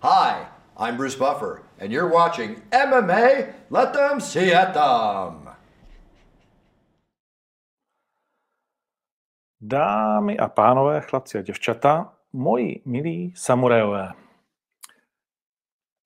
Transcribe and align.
Hi, 0.00 0.46
I'm 0.76 0.96
Bruce 0.96 1.18
Buffer, 1.18 1.62
and 1.80 1.92
you're 1.92 2.12
watching 2.12 2.62
MMA 2.70 3.52
Let 3.70 3.92
Them 3.92 4.20
See 4.20 4.52
It 4.52 4.72
Them. 4.72 5.48
Dámy 9.60 10.38
a 10.38 10.48
pánové, 10.48 11.00
chlapci 11.00 11.38
a 11.38 11.42
děvčata, 11.42 12.12
moji 12.32 12.82
milí 12.84 13.32
samurajové. 13.36 14.12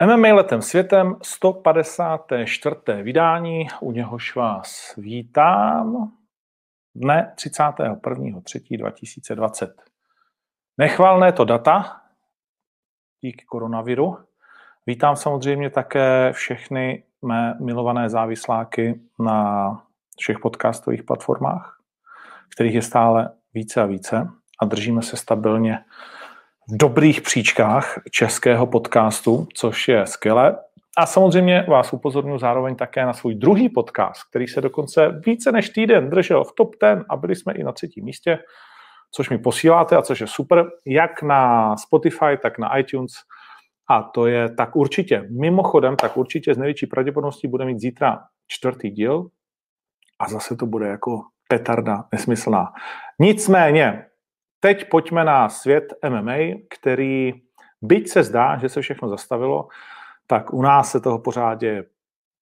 MMA 0.06 0.34
letem 0.34 0.62
světem 0.62 1.16
154. 1.22 2.76
vydání, 3.02 3.68
u 3.80 3.92
něhož 3.92 4.36
vás 4.36 4.94
vítám 4.96 6.12
dne 6.94 7.34
31.3.2020. 7.36 9.74
Nechvalné 10.78 11.32
to 11.32 11.44
data 11.44 12.01
díky 13.22 13.44
koronaviru. 13.44 14.16
Vítám 14.86 15.16
samozřejmě 15.16 15.70
také 15.70 16.32
všechny 16.32 17.02
mé 17.22 17.54
milované 17.60 18.08
závisláky 18.08 19.00
na 19.18 19.82
všech 20.18 20.38
podcastových 20.38 21.02
platformách, 21.02 21.78
kterých 22.54 22.74
je 22.74 22.82
stále 22.82 23.30
více 23.54 23.82
a 23.82 23.86
více 23.86 24.28
a 24.60 24.64
držíme 24.64 25.02
se 25.02 25.16
stabilně 25.16 25.78
v 26.68 26.76
dobrých 26.76 27.20
příčkách 27.20 27.98
českého 28.10 28.66
podcastu, 28.66 29.48
což 29.54 29.88
je 29.88 30.06
skvělé. 30.06 30.58
A 30.98 31.06
samozřejmě 31.06 31.66
vás 31.68 31.92
upozorňuji 31.92 32.38
zároveň 32.38 32.76
také 32.76 33.06
na 33.06 33.12
svůj 33.12 33.34
druhý 33.34 33.68
podcast, 33.68 34.22
který 34.30 34.46
se 34.48 34.60
dokonce 34.60 35.20
více 35.26 35.52
než 35.52 35.70
týden 35.70 36.10
držel 36.10 36.44
v 36.44 36.52
top 36.52 36.74
10 36.82 37.04
a 37.08 37.16
byli 37.16 37.36
jsme 37.36 37.52
i 37.52 37.64
na 37.64 37.72
třetím 37.72 38.04
místě, 38.04 38.38
což 39.14 39.30
mi 39.30 39.38
posíláte 39.38 39.96
a 39.96 40.02
což 40.02 40.20
je 40.20 40.26
super, 40.26 40.64
jak 40.86 41.22
na 41.22 41.76
Spotify, 41.76 42.38
tak 42.42 42.58
na 42.58 42.78
iTunes. 42.78 43.12
A 43.90 44.02
to 44.02 44.26
je 44.26 44.54
tak 44.54 44.76
určitě, 44.76 45.28
mimochodem, 45.30 45.96
tak 45.96 46.16
určitě 46.16 46.54
z 46.54 46.58
největší 46.58 46.86
pravděpodobností 46.86 47.48
bude 47.48 47.64
mít 47.64 47.80
zítra 47.80 48.20
čtvrtý 48.48 48.90
díl 48.90 49.26
a 50.20 50.28
zase 50.28 50.56
to 50.56 50.66
bude 50.66 50.88
jako 50.88 51.22
petarda 51.48 52.04
nesmyslná. 52.12 52.72
Nicméně, 53.18 54.06
teď 54.60 54.88
pojďme 54.90 55.24
na 55.24 55.48
svět 55.48 55.84
MMA, 56.08 56.36
který, 56.70 57.32
byť 57.82 58.08
se 58.08 58.22
zdá, 58.22 58.58
že 58.58 58.68
se 58.68 58.80
všechno 58.80 59.08
zastavilo, 59.08 59.68
tak 60.26 60.52
u 60.52 60.62
nás 60.62 60.90
se 60.90 61.00
toho 61.00 61.18
pořád 61.18 61.54
děje 61.54 61.84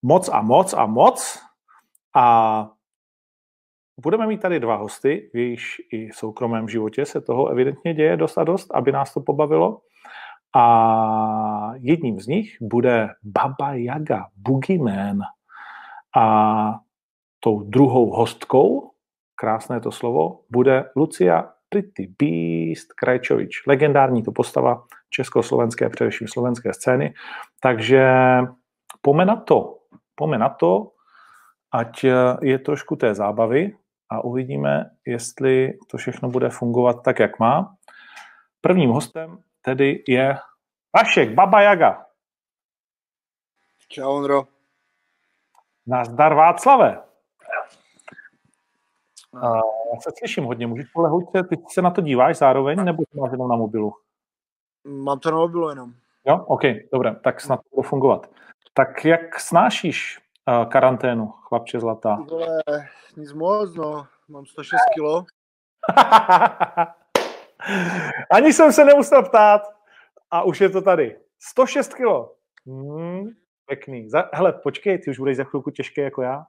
moc 0.03 0.29
a 0.29 0.43
moc 0.43 0.75
a 0.75 0.87
moc 0.87 1.43
a 2.17 2.69
budeme 4.03 4.27
mít 4.27 4.41
tady 4.41 4.61
dva 4.61 4.77
hosty, 4.77 5.31
v 5.35 5.37
jejichž 5.37 5.81
i 5.93 6.13
soukromém 6.13 6.69
životě 6.69 7.07
se 7.07 7.21
toho 7.21 7.49
evidentně 7.49 7.95
děje 7.95 8.17
dost 8.17 8.39
a 8.39 8.45
dost, 8.45 8.71
aby 8.75 8.93
nás 8.93 9.15
to 9.15 9.21
pobavilo. 9.21 9.81
A 10.57 11.73
jedním 11.75 12.21
z 12.21 12.27
nich 12.27 12.57
bude 12.61 13.09
Baba 13.23 13.75
Yaga, 13.75 14.27
Boogeyman. 14.37 15.19
A 16.17 16.75
tou 17.41 17.63
druhou 17.63 18.11
hostkou, 18.11 18.91
krásné 19.35 19.81
to 19.81 19.93
slovo, 19.93 20.41
bude 20.51 20.85
Lucia 20.97 21.49
Pretty 21.69 22.15
Beast 22.19 22.93
Krajčovič. 22.93 23.67
Legendární 23.67 24.23
to 24.23 24.33
postava 24.33 24.85
československé, 25.11 25.89
především 25.89 26.29
slovenské 26.29 26.73
scény. 26.73 27.15
Takže 27.61 28.13
pome 29.03 29.25
na 29.25 29.37
to, 29.37 29.79
pome 30.15 30.39
na 30.39 30.49
to, 30.49 30.93
ať 31.73 32.05
je 32.43 32.59
trošku 32.59 32.97
té 32.97 33.15
zábavy 33.15 33.77
a 34.11 34.25
uvidíme, 34.25 34.91
jestli 35.07 35.79
to 35.91 35.97
všechno 35.97 36.29
bude 36.29 36.51
fungovat 36.51 37.03
tak, 37.05 37.19
jak 37.19 37.39
má. 37.39 37.77
Prvním 38.61 38.91
hostem 38.91 39.43
tedy 39.63 40.05
je 40.09 40.39
Vašek, 40.97 41.35
Baba 41.35 41.61
Jaga. 41.61 42.07
Čau, 43.89 44.17
Ondro. 44.17 44.45
Nazdar 45.87 46.35
Václave. 46.35 47.03
Já 49.35 50.01
se 50.01 50.11
slyším 50.19 50.45
hodně, 50.45 50.67
můžeš 50.67 50.87
polehnout 50.93 51.31
se, 51.31 51.43
ty 51.43 51.57
se 51.69 51.83
na 51.83 51.91
to 51.91 52.01
díváš 52.01 52.37
zároveň, 52.37 52.85
nebo 52.85 53.03
to 53.13 53.21
máš 53.21 53.33
jenom 53.33 53.49
na 53.49 53.57
mobilu? 53.57 53.93
Mám 54.85 55.19
to 55.19 55.31
na 55.31 55.37
mobilu 55.37 55.69
jenom. 55.69 55.93
Jo, 56.27 56.45
OK, 56.49 56.63
dobré, 56.93 57.15
tak 57.15 57.41
snad 57.41 57.57
to 57.57 57.77
bude 57.77 57.89
fungovat. 57.89 58.31
Tak 58.75 59.05
jak 59.05 59.41
snášíš 59.41 60.19
karanténu, 60.69 61.27
chlapče 61.27 61.81
zlatá? 61.81 62.15
Vole, 62.15 62.63
nic 63.17 63.33
moc, 63.33 63.75
no. 63.75 64.07
Mám 64.29 64.47
106 64.47 64.81
kilo. 64.95 65.25
Ani 68.31 68.53
jsem 68.53 68.73
se 68.73 68.85
nemusel 68.85 69.23
ptát 69.23 69.63
a 70.31 70.43
už 70.43 70.61
je 70.61 70.69
to 70.69 70.83
tady. 70.83 71.21
106 71.39 71.95
kilo. 71.95 72.37
Hmm, 72.67 73.29
pěkný. 73.67 74.11
Za, 74.11 74.31
hele, 74.33 74.53
počkej, 74.53 74.99
ty 74.99 75.11
už 75.11 75.19
budeš 75.19 75.37
za 75.37 75.45
chvilku 75.45 75.71
těžké 75.71 76.03
jako 76.03 76.23
já. 76.23 76.47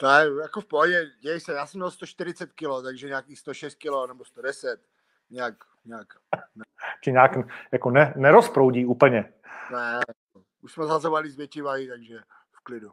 To 0.00 0.06
je 0.06 0.26
jako 0.42 0.60
v 0.60 0.66
pohodě, 0.66 1.06
děj 1.22 1.40
se, 1.40 1.52
já 1.52 1.66
jsem 1.66 1.78
měl 1.78 1.90
140 1.90 2.52
kg, 2.52 2.82
takže 2.82 3.06
nějakých 3.06 3.38
106 3.38 3.74
kg 3.74 4.08
nebo 4.08 4.24
110, 4.24 4.80
nějak, 5.30 5.54
nějak. 5.84 6.06
Ne. 6.54 6.64
Ti 7.04 7.12
nějak 7.12 7.32
jako 7.72 7.90
ne, 7.90 8.14
nerozproudí 8.16 8.86
úplně. 8.86 9.32
Ne, 9.72 10.00
už 10.62 10.72
jsme 10.72 10.86
zazovali 10.86 11.30
z 11.30 11.36
větší 11.36 11.60
váhy, 11.60 11.88
takže 11.88 12.20
v 12.50 12.60
klidu. 12.60 12.90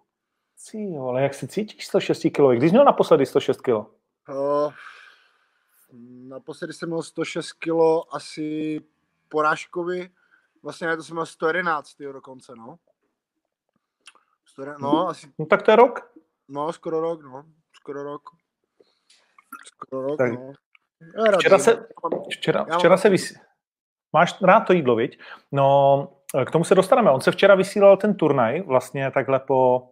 Cí, 0.55 0.97
ale 0.97 1.21
jak 1.21 1.33
si 1.33 1.47
cítíš 1.47 1.87
106 1.87 2.19
kg? 2.19 2.57
Když 2.57 2.69
jsi 2.69 2.73
měl 2.73 2.85
naposledy 2.85 3.25
106 3.25 3.61
kg? 3.61 3.69
Uh, 4.29 4.73
naposledy 6.27 6.73
jsem 6.73 6.89
měl 6.89 7.03
106 7.03 7.51
kg 7.51 7.71
asi 8.11 8.81
porážkovi, 9.29 10.09
vlastně 10.63 10.97
to 10.97 11.03
jsem 11.03 11.15
měl 11.15 11.25
111 11.25 11.95
dokonce, 12.13 12.53
no. 12.57 12.79
111, 14.45 14.81
no, 14.81 15.07
asi... 15.07 15.27
No 15.39 15.45
tak 15.45 15.61
to 15.61 15.71
je 15.71 15.75
rok. 15.75 16.11
No, 16.47 16.73
skoro 16.73 17.01
rok, 17.01 17.23
no. 17.23 17.45
Skoro 17.73 18.03
rok. 18.03 18.21
Skoro 19.65 20.07
rok, 20.07 20.17
tak. 20.17 20.33
no. 20.33 20.53
Včera 21.39 21.59
se, 21.59 21.87
včera, 22.31 22.65
včera 22.77 22.97
se 22.97 23.09
vysí... 23.09 23.35
Máš 24.13 24.41
rád 24.41 24.59
to 24.59 24.73
jídlo, 24.73 24.95
viď? 24.95 25.19
No, 25.51 26.14
k 26.45 26.51
tomu 26.51 26.63
se 26.63 26.75
dostaneme. 26.75 27.11
On 27.11 27.21
se 27.21 27.31
včera 27.31 27.55
vysílal 27.55 27.97
ten 27.97 28.15
turnaj, 28.15 28.61
vlastně 28.61 29.11
takhle 29.11 29.39
po, 29.39 29.89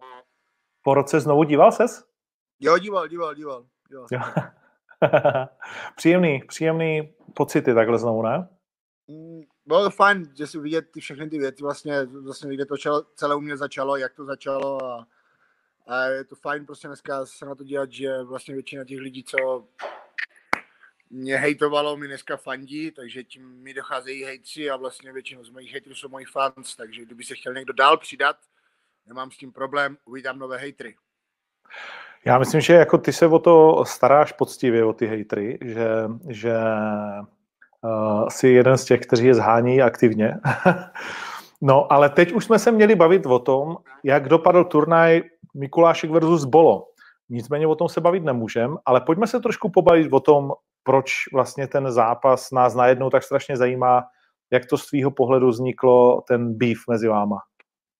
po 0.82 0.94
roce 0.94 1.20
znovu. 1.20 1.44
Díval 1.44 1.72
ses? 1.72 2.04
Jo, 2.60 2.78
díval, 2.78 3.08
díval, 3.08 3.34
díval. 3.34 3.64
díval. 3.88 4.06
Jo. 4.12 4.20
příjemný, 5.96 6.42
příjemný 6.48 7.14
pocity 7.34 7.74
takhle 7.74 7.98
znovu, 7.98 8.22
ne? 8.22 8.48
Mm, 9.08 9.42
bylo 9.66 9.84
to 9.84 9.90
fajn, 9.90 10.32
že 10.36 10.46
si 10.46 10.58
vidět 10.58 10.90
ty 10.90 11.00
všechny 11.00 11.30
ty 11.30 11.38
věci, 11.38 11.62
vlastně, 11.62 12.04
vlastně 12.04 12.50
vidět 12.50 12.66
to 12.66 12.76
čelo, 12.76 13.02
celé 13.14 13.34
u 13.34 13.40
mě 13.40 13.56
začalo, 13.56 13.96
jak 13.96 14.14
to 14.14 14.24
začalo 14.24 14.84
a 14.84 15.06
a 15.86 16.04
je 16.04 16.24
to 16.24 16.36
fajn 16.36 16.66
prostě 16.66 16.88
dneska 16.88 17.26
se 17.26 17.46
na 17.46 17.54
to 17.54 17.64
dělat, 17.64 17.92
že 17.92 18.22
vlastně 18.22 18.54
většina 18.54 18.84
těch 18.84 19.00
lidí, 19.00 19.24
co 19.24 19.64
mě 21.14 21.36
hejtovalo, 21.36 21.96
mi 21.96 22.06
dneska 22.06 22.36
fandí, 22.36 22.90
takže 22.90 23.24
tím 23.24 23.62
mi 23.62 23.74
docházejí 23.74 24.24
hejtři 24.24 24.70
a 24.70 24.76
vlastně 24.76 25.12
většinou 25.12 25.44
z 25.44 25.50
mojich 25.50 25.72
hejtrů 25.72 25.94
jsou 25.94 26.08
moji 26.08 26.24
fans, 26.24 26.76
takže 26.76 27.02
kdyby 27.02 27.24
se 27.24 27.34
chtěl 27.34 27.54
někdo 27.54 27.72
dál 27.72 27.96
přidat, 27.96 28.36
nemám 29.06 29.30
s 29.30 29.36
tím 29.36 29.52
problém, 29.52 29.96
uvítám 30.04 30.38
nové 30.38 30.58
hejtry. 30.58 30.94
Já 32.24 32.38
myslím, 32.38 32.60
že 32.60 32.74
jako 32.74 32.98
ty 32.98 33.12
se 33.12 33.26
o 33.26 33.38
to 33.38 33.84
staráš 33.86 34.32
poctivě, 34.32 34.84
o 34.84 34.92
ty 34.92 35.06
hejtry, 35.06 35.58
že, 35.62 35.88
že 36.28 36.54
uh, 37.82 38.28
jsi 38.28 38.48
jeden 38.48 38.78
z 38.78 38.84
těch, 38.84 39.00
kteří 39.00 39.26
je 39.26 39.34
zhání 39.34 39.82
aktivně. 39.82 40.34
no, 41.60 41.92
ale 41.92 42.08
teď 42.08 42.32
už 42.32 42.44
jsme 42.44 42.58
se 42.58 42.72
měli 42.72 42.94
bavit 42.94 43.26
o 43.26 43.38
tom, 43.38 43.76
jak 44.04 44.28
dopadl 44.28 44.64
turnaj 44.64 45.22
Mikulášek 45.54 46.10
versus 46.10 46.44
Bolo. 46.44 46.88
Nicméně 47.28 47.66
o 47.66 47.74
tom 47.74 47.88
se 47.88 48.00
bavit 48.00 48.24
nemůžem, 48.24 48.76
ale 48.84 49.00
pojďme 49.00 49.26
se 49.26 49.40
trošku 49.40 49.70
pobavit 49.70 50.12
o 50.12 50.20
tom, 50.20 50.52
proč 50.84 51.12
vlastně 51.32 51.68
ten 51.68 51.92
zápas 51.92 52.50
nás 52.50 52.74
najednou 52.74 53.10
tak 53.10 53.22
strašně 53.22 53.56
zajímá, 53.56 54.04
jak 54.50 54.66
to 54.66 54.78
z 54.78 54.86
tvýho 54.86 55.10
pohledu 55.10 55.48
vzniklo 55.48 56.20
ten 56.28 56.54
beef 56.54 56.78
mezi 56.90 57.08
váma. 57.08 57.38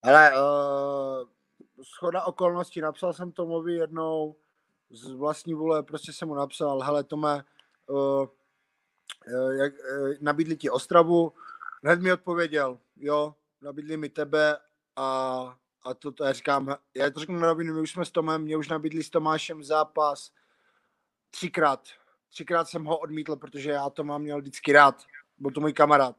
Ale 0.03 0.33
uh, 0.33 1.29
schoda 1.83 2.25
okolností, 2.25 2.81
napsal 2.81 3.13
jsem 3.13 3.33
Tomovi 3.33 3.75
jednou 3.75 4.37
z 4.91 5.11
vlastní 5.11 5.55
vůle, 5.55 5.83
prostě 5.83 6.13
jsem 6.13 6.29
mu 6.29 6.35
napsal, 6.35 6.81
hele 6.81 7.05
Tome, 7.05 7.45
uh, 7.87 8.27
jak, 9.59 9.73
uh, 9.73 10.09
nabídli 10.21 10.57
ti 10.57 10.71
Ostravu, 10.71 11.33
hned 11.83 12.01
mi 12.01 12.13
odpověděl, 12.13 12.79
jo, 12.97 13.35
nabídli 13.63 13.97
mi 13.97 14.09
tebe 14.09 14.57
a 14.97 15.57
a 15.85 15.95
to, 15.95 16.13
to 16.13 16.25
já 16.25 16.33
říkám, 16.33 16.77
já 16.95 17.11
to 17.11 17.21
řeknu 17.21 17.39
na 17.39 17.47
rovinu, 17.47 17.75
my 17.75 17.81
už 17.81 17.91
jsme 17.91 18.05
s 18.05 18.11
Tomem, 18.11 18.43
mě 18.43 18.57
už 18.57 18.69
nabídli 18.69 19.03
s 19.03 19.11
Tomášem 19.11 19.65
zápas 19.65 20.31
třikrát. 21.31 21.89
Třikrát 22.35 22.69
jsem 22.69 22.85
ho 22.85 22.99
odmítl, 22.99 23.37
protože 23.37 23.71
já 23.71 23.91
to 23.91 24.05
mám 24.05 24.23
měl 24.23 24.41
vždycky 24.41 24.73
rád. 24.73 25.03
Byl 25.39 25.51
to 25.51 25.61
můj 25.61 25.73
kamarád. 25.73 26.17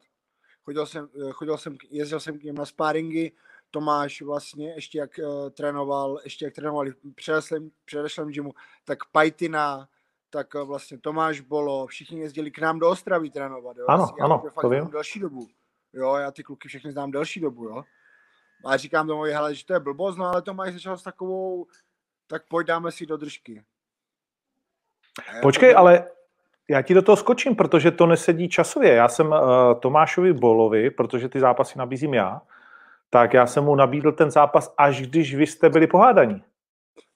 Chodil 0.64 0.86
jsem, 0.86 1.08
chodil 1.32 1.58
jsem, 1.58 1.76
jezdil 1.90 2.20
jsem 2.20 2.38
k 2.38 2.42
něm 2.42 2.54
na 2.54 2.66
sparingy, 2.66 3.32
Tomáš 3.70 4.22
vlastně 4.22 4.74
ještě 4.74 4.98
jak 4.98 5.10
uh, 5.18 5.50
trénoval, 5.50 6.20
ještě 6.24 6.44
jak 6.44 6.54
trénovali 6.54 6.90
v 6.90 7.14
předešlém, 7.14 7.70
předešlém 7.84 8.28
gymu, 8.28 8.54
tak 8.84 8.98
Pajtina, 9.12 9.88
tak 10.30 10.54
uh, 10.54 10.60
vlastně 10.60 10.98
Tomáš 10.98 11.40
Bolo, 11.40 11.86
všichni 11.86 12.20
jezdili 12.20 12.50
k 12.50 12.58
nám 12.58 12.78
do 12.78 12.90
Ostravy 12.90 13.30
trénovat. 13.30 13.76
Jo? 13.76 13.84
Ano, 13.88 14.14
já 14.18 14.24
ano, 14.24 14.42
to 14.60 14.68
vím. 14.68 14.90
další 14.90 15.20
dobu. 15.20 15.48
jo, 15.92 16.14
já 16.14 16.30
ty 16.30 16.42
kluky 16.42 16.68
všechny 16.68 16.92
znám 16.92 17.10
delší 17.10 17.40
dobu, 17.40 17.64
jo. 17.64 17.82
A 18.64 18.76
říkám 18.76 19.06
tomu, 19.06 19.22
hele, 19.22 19.54
že 19.54 19.66
to 19.66 19.72
je 19.72 19.80
blbost, 19.80 20.16
no 20.16 20.24
ale 20.24 20.42
to 20.42 20.54
mají 20.54 20.72
začal 20.72 20.98
s 20.98 21.02
takovou, 21.02 21.66
tak 22.26 22.48
pojď 22.48 22.66
dáme 22.66 22.92
si 22.92 23.06
do 23.06 23.16
držky. 23.16 23.64
Počkej, 25.42 25.74
ale 25.76 26.10
já 26.68 26.82
ti 26.82 26.94
do 26.94 27.02
toho 27.02 27.16
skočím, 27.16 27.56
protože 27.56 27.90
to 27.90 28.06
nesedí 28.06 28.48
časově. 28.48 28.94
Já 28.94 29.08
jsem 29.08 29.26
uh, 29.26 29.38
Tomášovi 29.80 30.32
Bolovi, 30.32 30.90
protože 30.90 31.28
ty 31.28 31.40
zápasy 31.40 31.78
nabízím 31.78 32.14
já, 32.14 32.42
tak 33.10 33.34
já 33.34 33.46
jsem 33.46 33.64
mu 33.64 33.76
nabídl 33.76 34.12
ten 34.12 34.30
zápas, 34.30 34.74
až 34.78 35.02
když 35.02 35.34
vy 35.34 35.46
jste 35.46 35.68
byli 35.68 35.86
pohádaní. 35.86 36.42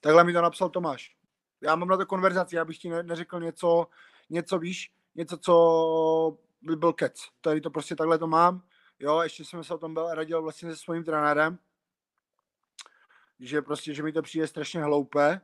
Takhle 0.01 0.25
mi 0.25 0.33
to 0.33 0.43
napsal 0.43 0.69
Tomáš. 0.69 1.15
Já 1.61 1.77
mám 1.77 1.89
na 1.89 1.97
to 1.97 2.07
konverzaci, 2.07 2.59
abych 2.59 2.79
ti 2.79 2.89
neřekl 2.89 3.41
něco, 3.41 3.87
něco 4.31 4.59
víš, 4.59 4.93
něco, 5.15 5.39
co 5.39 6.37
by 6.63 6.77
byl 6.77 6.93
kec. 6.93 7.29
Tady 7.41 7.61
to 7.61 7.71
prostě 7.71 7.97
takhle 7.97 8.19
to 8.19 8.27
mám. 8.27 8.63
Jo, 8.99 9.21
ještě 9.21 9.45
jsem 9.45 9.65
se 9.65 9.75
o 9.75 9.79
tom 9.79 9.95
byl 9.95 10.15
radil 10.15 10.43
vlastně 10.43 10.71
se 10.71 10.77
svým 10.77 11.05
trenérem, 11.05 11.59
že 13.41 13.63
prostě, 13.63 13.95
že 13.95 14.03
mi 14.03 14.13
to 14.13 14.23
přijde 14.23 14.47
strašně 14.47 14.83
hloupé. 14.83 15.41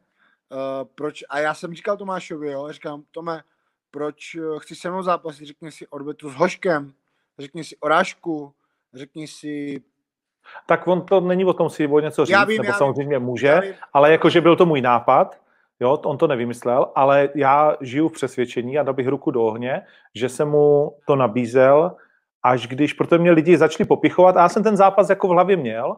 Uh, 0.52 0.88
proč? 0.94 1.24
A 1.30 1.38
já 1.38 1.54
jsem 1.54 1.74
říkal 1.74 1.96
Tomášovi, 1.96 2.50
jo, 2.52 2.72
říkám, 2.72 3.02
Tome, 3.10 3.42
proč 3.90 4.34
eh, 4.34 4.40
chci 4.58 4.74
se 4.74 4.90
mnou 4.90 5.02
zápasit, 5.02 5.46
řekni 5.46 5.72
si 5.72 5.86
odbetu 5.86 6.30
s 6.30 6.34
hoškem, 6.34 6.92
řekni 7.38 7.64
si 7.64 7.76
orážku, 7.76 8.52
řekni 8.94 9.28
si 9.28 9.82
tak 10.66 10.86
on 10.86 11.06
to 11.06 11.20
není 11.20 11.44
o 11.44 11.52
tom 11.52 11.70
si 11.70 11.86
o 11.86 12.00
něco 12.00 12.24
říct, 12.24 12.32
já 12.32 12.44
vím, 12.44 12.62
nebo 12.62 12.72
já 12.72 12.78
samozřejmě 12.78 13.18
vím, 13.18 13.26
může, 13.26 13.60
vím. 13.60 13.74
ale 13.92 14.12
jakože 14.12 14.40
byl 14.40 14.56
to 14.56 14.66
můj 14.66 14.80
nápad, 14.80 15.40
jo, 15.80 15.92
on 16.04 16.18
to 16.18 16.26
nevymyslel, 16.26 16.92
ale 16.94 17.28
já 17.34 17.76
žiju 17.80 18.08
v 18.08 18.12
přesvědčení 18.12 18.78
a 18.78 18.82
dal 18.82 18.94
bych 18.94 19.08
ruku 19.08 19.30
do 19.30 19.42
ohně, 19.42 19.82
že 20.14 20.28
jsem 20.28 20.48
mu 20.48 20.96
to 21.06 21.16
nabízel, 21.16 21.96
až 22.42 22.66
když, 22.66 22.92
protože 22.92 23.18
mě 23.18 23.30
lidi 23.30 23.56
začali 23.56 23.86
popichovat 23.86 24.36
a 24.36 24.40
já 24.40 24.48
jsem 24.48 24.62
ten 24.62 24.76
zápas 24.76 25.08
jako 25.08 25.28
v 25.28 25.30
hlavě 25.30 25.56
měl, 25.56 25.96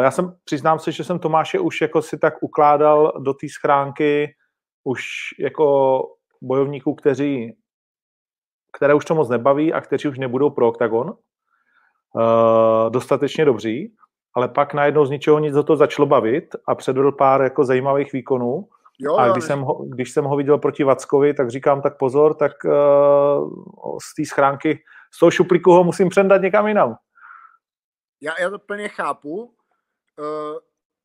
já 0.00 0.10
jsem, 0.10 0.36
přiznám 0.44 0.78
se, 0.78 0.92
že 0.92 1.04
jsem 1.04 1.18
Tomáše 1.18 1.58
už 1.58 1.80
jako 1.80 2.02
si 2.02 2.18
tak 2.18 2.34
ukládal 2.42 3.12
do 3.18 3.34
té 3.34 3.48
schránky 3.48 4.34
už 4.84 5.02
jako 5.38 6.02
bojovníků, 6.42 6.94
kteří, 6.94 7.56
které 8.76 8.94
už 8.94 9.04
to 9.04 9.14
moc 9.14 9.28
nebaví 9.28 9.72
a 9.72 9.80
kteří 9.80 10.08
už 10.08 10.18
nebudou 10.18 10.50
pro 10.50 10.68
OKTAGON, 10.68 11.08
uh, 11.10 11.14
dostatečně 12.90 13.44
dobří, 13.44 13.94
ale 14.34 14.48
pak 14.48 14.74
najednou 14.74 15.06
z 15.06 15.10
ničeho 15.10 15.38
nic 15.38 15.54
do 15.54 15.62
toho 15.62 15.76
začalo 15.76 16.06
bavit 16.06 16.56
a 16.66 16.74
předvedl 16.74 17.12
pár 17.12 17.42
jako 17.42 17.64
zajímavých 17.64 18.12
výkonů. 18.12 18.68
Jo, 19.02 19.16
a 19.16 19.28
když 19.28 19.44
jsem, 19.44 19.60
ho, 19.60 19.84
když 19.88 20.10
jsem 20.10 20.24
ho 20.24 20.36
viděl 20.36 20.58
proti 20.58 20.84
Vackovi, 20.84 21.34
tak 21.34 21.50
říkám, 21.50 21.82
tak 21.82 21.96
pozor, 21.96 22.34
tak 22.34 22.52
uh, 22.64 23.48
z 24.02 24.14
té 24.16 24.24
schránky, 24.24 24.82
z 25.14 25.18
toho 25.18 25.30
šuplíku 25.30 25.72
ho 25.72 25.84
musím 25.84 26.08
přendat 26.08 26.42
někam 26.42 26.66
jinam. 26.66 26.96
Já, 28.20 28.40
já 28.40 28.50
to 28.50 28.58
plně 28.58 28.88
chápu. 28.88 29.54
Uh, 30.20 30.58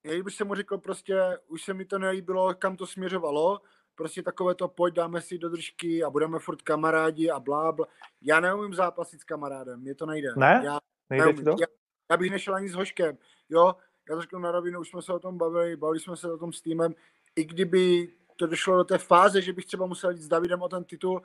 já 0.04 0.24
bych 0.24 0.36
se 0.36 0.44
mu 0.44 0.56
řekl 0.56 0.78
prostě, 0.78 1.22
už 1.48 1.64
se 1.64 1.74
mi 1.74 1.86
to 1.86 2.00
nelíbilo, 2.00 2.54
kam 2.54 2.78
to 2.78 2.88
směřovalo, 2.88 3.62
prostě 3.96 4.24
takové 4.24 4.56
to 4.56 4.68
pojď, 4.68 4.94
dáme 4.94 5.22
si 5.22 5.38
do 5.38 5.50
držky 5.50 6.04
a 6.04 6.10
budeme 6.10 6.40
furt 6.40 6.62
kamarádi 6.62 7.30
a 7.30 7.40
blá, 7.40 7.72
blá. 7.72 7.88
Já 8.22 8.40
neumím 8.40 8.74
zápasit 8.74 9.22
s 9.22 9.24
kamarádem, 9.24 9.80
mě 9.80 9.96
to 9.96 10.06
nejde. 10.06 10.30
Ne? 10.38 10.62
Já, 10.66 10.80
nejde 11.10 11.26
neumím. 11.26 11.46
to? 11.46 11.50
Já, 11.50 11.68
já, 12.12 12.18
bych 12.18 12.32
nešel 12.32 12.56
ani 12.56 12.70
s 12.70 12.74
Hoškem, 12.74 13.18
jo, 13.50 13.76
já 14.10 14.16
to 14.16 14.22
řeknu 14.22 14.40
na 14.40 14.52
rovinu, 14.52 14.80
už 14.80 14.90
jsme 14.90 15.02
se 15.02 15.14
o 15.14 15.20
tom 15.20 15.38
bavili, 15.38 15.76
bavili 15.76 16.00
jsme 16.00 16.18
se 16.18 16.32
o 16.32 16.38
tom 16.38 16.54
s 16.54 16.62
týmem, 16.62 16.96
i 17.36 17.46
kdyby 17.46 18.14
to 18.36 18.48
došlo 18.48 18.78
do 18.78 18.84
té 18.84 18.98
fáze, 18.98 19.42
že 19.42 19.54
bych 19.54 19.66
třeba 19.66 19.86
musel 19.86 20.12
jít 20.12 20.22
s 20.22 20.28
Davidem 20.28 20.62
o 20.62 20.70
ten 20.70 20.84
titul, 20.84 21.22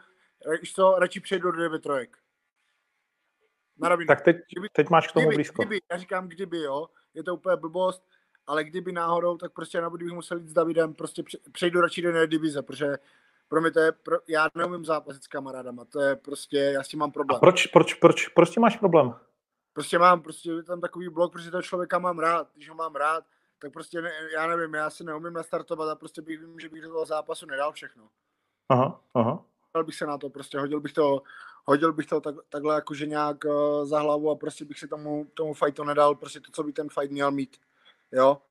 už 0.63 0.73
to 0.73 0.95
radši 0.99 1.21
přejdu 1.21 1.51
do 1.51 1.59
9 1.59 1.83
trojek. 1.83 2.17
Na 3.81 3.89
rovinu. 3.89 4.07
Tak 4.07 4.21
teď, 4.21 4.37
kdyby, 4.53 4.69
teď 4.73 4.91
máš 4.91 5.09
k 5.09 5.13
tomu 5.13 5.27
kdyby, 5.27 5.37
blízko. 5.37 5.63
Kdyby, 5.63 5.81
já 5.93 5.99
říkám 5.99 6.29
kdyby, 6.29 6.61
jo, 6.61 6.87
je 7.15 7.23
to 7.23 7.35
úplně 7.35 7.57
blbost, 7.57 8.03
ale 8.47 8.65
kdyby 8.65 8.93
náhodou, 8.93 9.37
tak 9.37 9.53
prostě 9.53 9.81
nebo 9.81 9.97
bych 9.97 10.13
musel 10.13 10.39
jít 10.39 10.49
s 10.49 10.53
Davidem, 10.53 10.95
prostě 10.95 11.23
přejdu 11.53 11.81
radši 11.81 12.03
do 12.03 12.09
jiné 12.09 12.27
divize, 12.27 12.63
protože 12.63 12.99
pro 13.49 13.61
mě 13.61 13.71
to 13.71 13.81
je, 13.81 13.93
pro, 13.93 14.19
já 14.29 14.49
neumím 14.55 14.85
zápasit 14.85 15.25
s 15.25 15.27
kamarádama, 15.27 15.85
to 15.85 16.01
je 16.01 16.17
prostě, 16.17 16.57
já 16.57 16.83
s 16.83 16.89
tím 16.89 17.01
mám 17.01 17.13
problém. 17.13 17.37
A 17.37 17.41
proč, 17.41 17.67
proč, 17.67 17.95
proč, 17.95 18.29
proč 18.29 18.57
máš 18.57 18.77
problém? 18.77 19.15
Prostě 19.73 19.99
mám, 19.99 20.23
prostě 20.23 20.51
je 20.51 20.63
tam 20.63 20.81
takový 20.81 21.09
blok, 21.09 21.33
protože 21.33 21.51
toho 21.51 21.63
člověka 21.63 21.99
mám 21.99 22.19
rád, 22.19 22.49
když 22.55 22.69
ho 22.69 22.75
mám 22.75 22.95
rád, 22.95 23.25
tak 23.59 23.73
prostě 23.73 24.03
ne, 24.03 24.11
já 24.35 24.47
nevím, 24.47 24.75
já 24.75 24.91
si 24.91 25.05
neumím 25.05 25.33
nastartovat 25.33 25.89
a 25.89 25.95
prostě 25.95 26.23
bych 26.23 26.41
vím, 26.41 26.61
že 26.61 26.69
bych 26.69 26.83
do 26.83 26.93
toho 26.93 27.07
zápasu 27.07 27.47
nedal 27.47 27.73
všechno. 27.73 28.09
Aha, 28.69 29.01
aha. 29.15 29.45
Hodil 29.75 29.87
bych 29.87 29.95
se 29.95 30.07
na 30.07 30.19
to, 30.19 30.31
prostě 30.31 30.59
hodil 30.59 30.81
bych 30.81 30.93
to, 30.93 31.23
hodil 31.71 31.93
bych 31.93 32.07
to 32.07 32.21
tak, 32.21 32.35
takhle 32.49 32.75
jakože 32.75 33.07
nějak 33.07 33.45
uh, 33.45 33.85
za 33.85 34.01
hlavu 34.01 34.31
a 34.31 34.37
prostě 34.37 34.65
bych 34.65 34.79
si 34.79 34.89
tomu, 34.89 35.27
tomu 35.35 35.55
fightu 35.55 35.85
nedal, 35.85 36.15
prostě 36.15 36.41
to, 36.41 36.51
co 36.53 36.63
by 36.63 36.73
ten 36.73 36.89
fight 36.89 37.13
měl 37.13 37.31
mít 37.31 37.57
jo. 38.13 38.43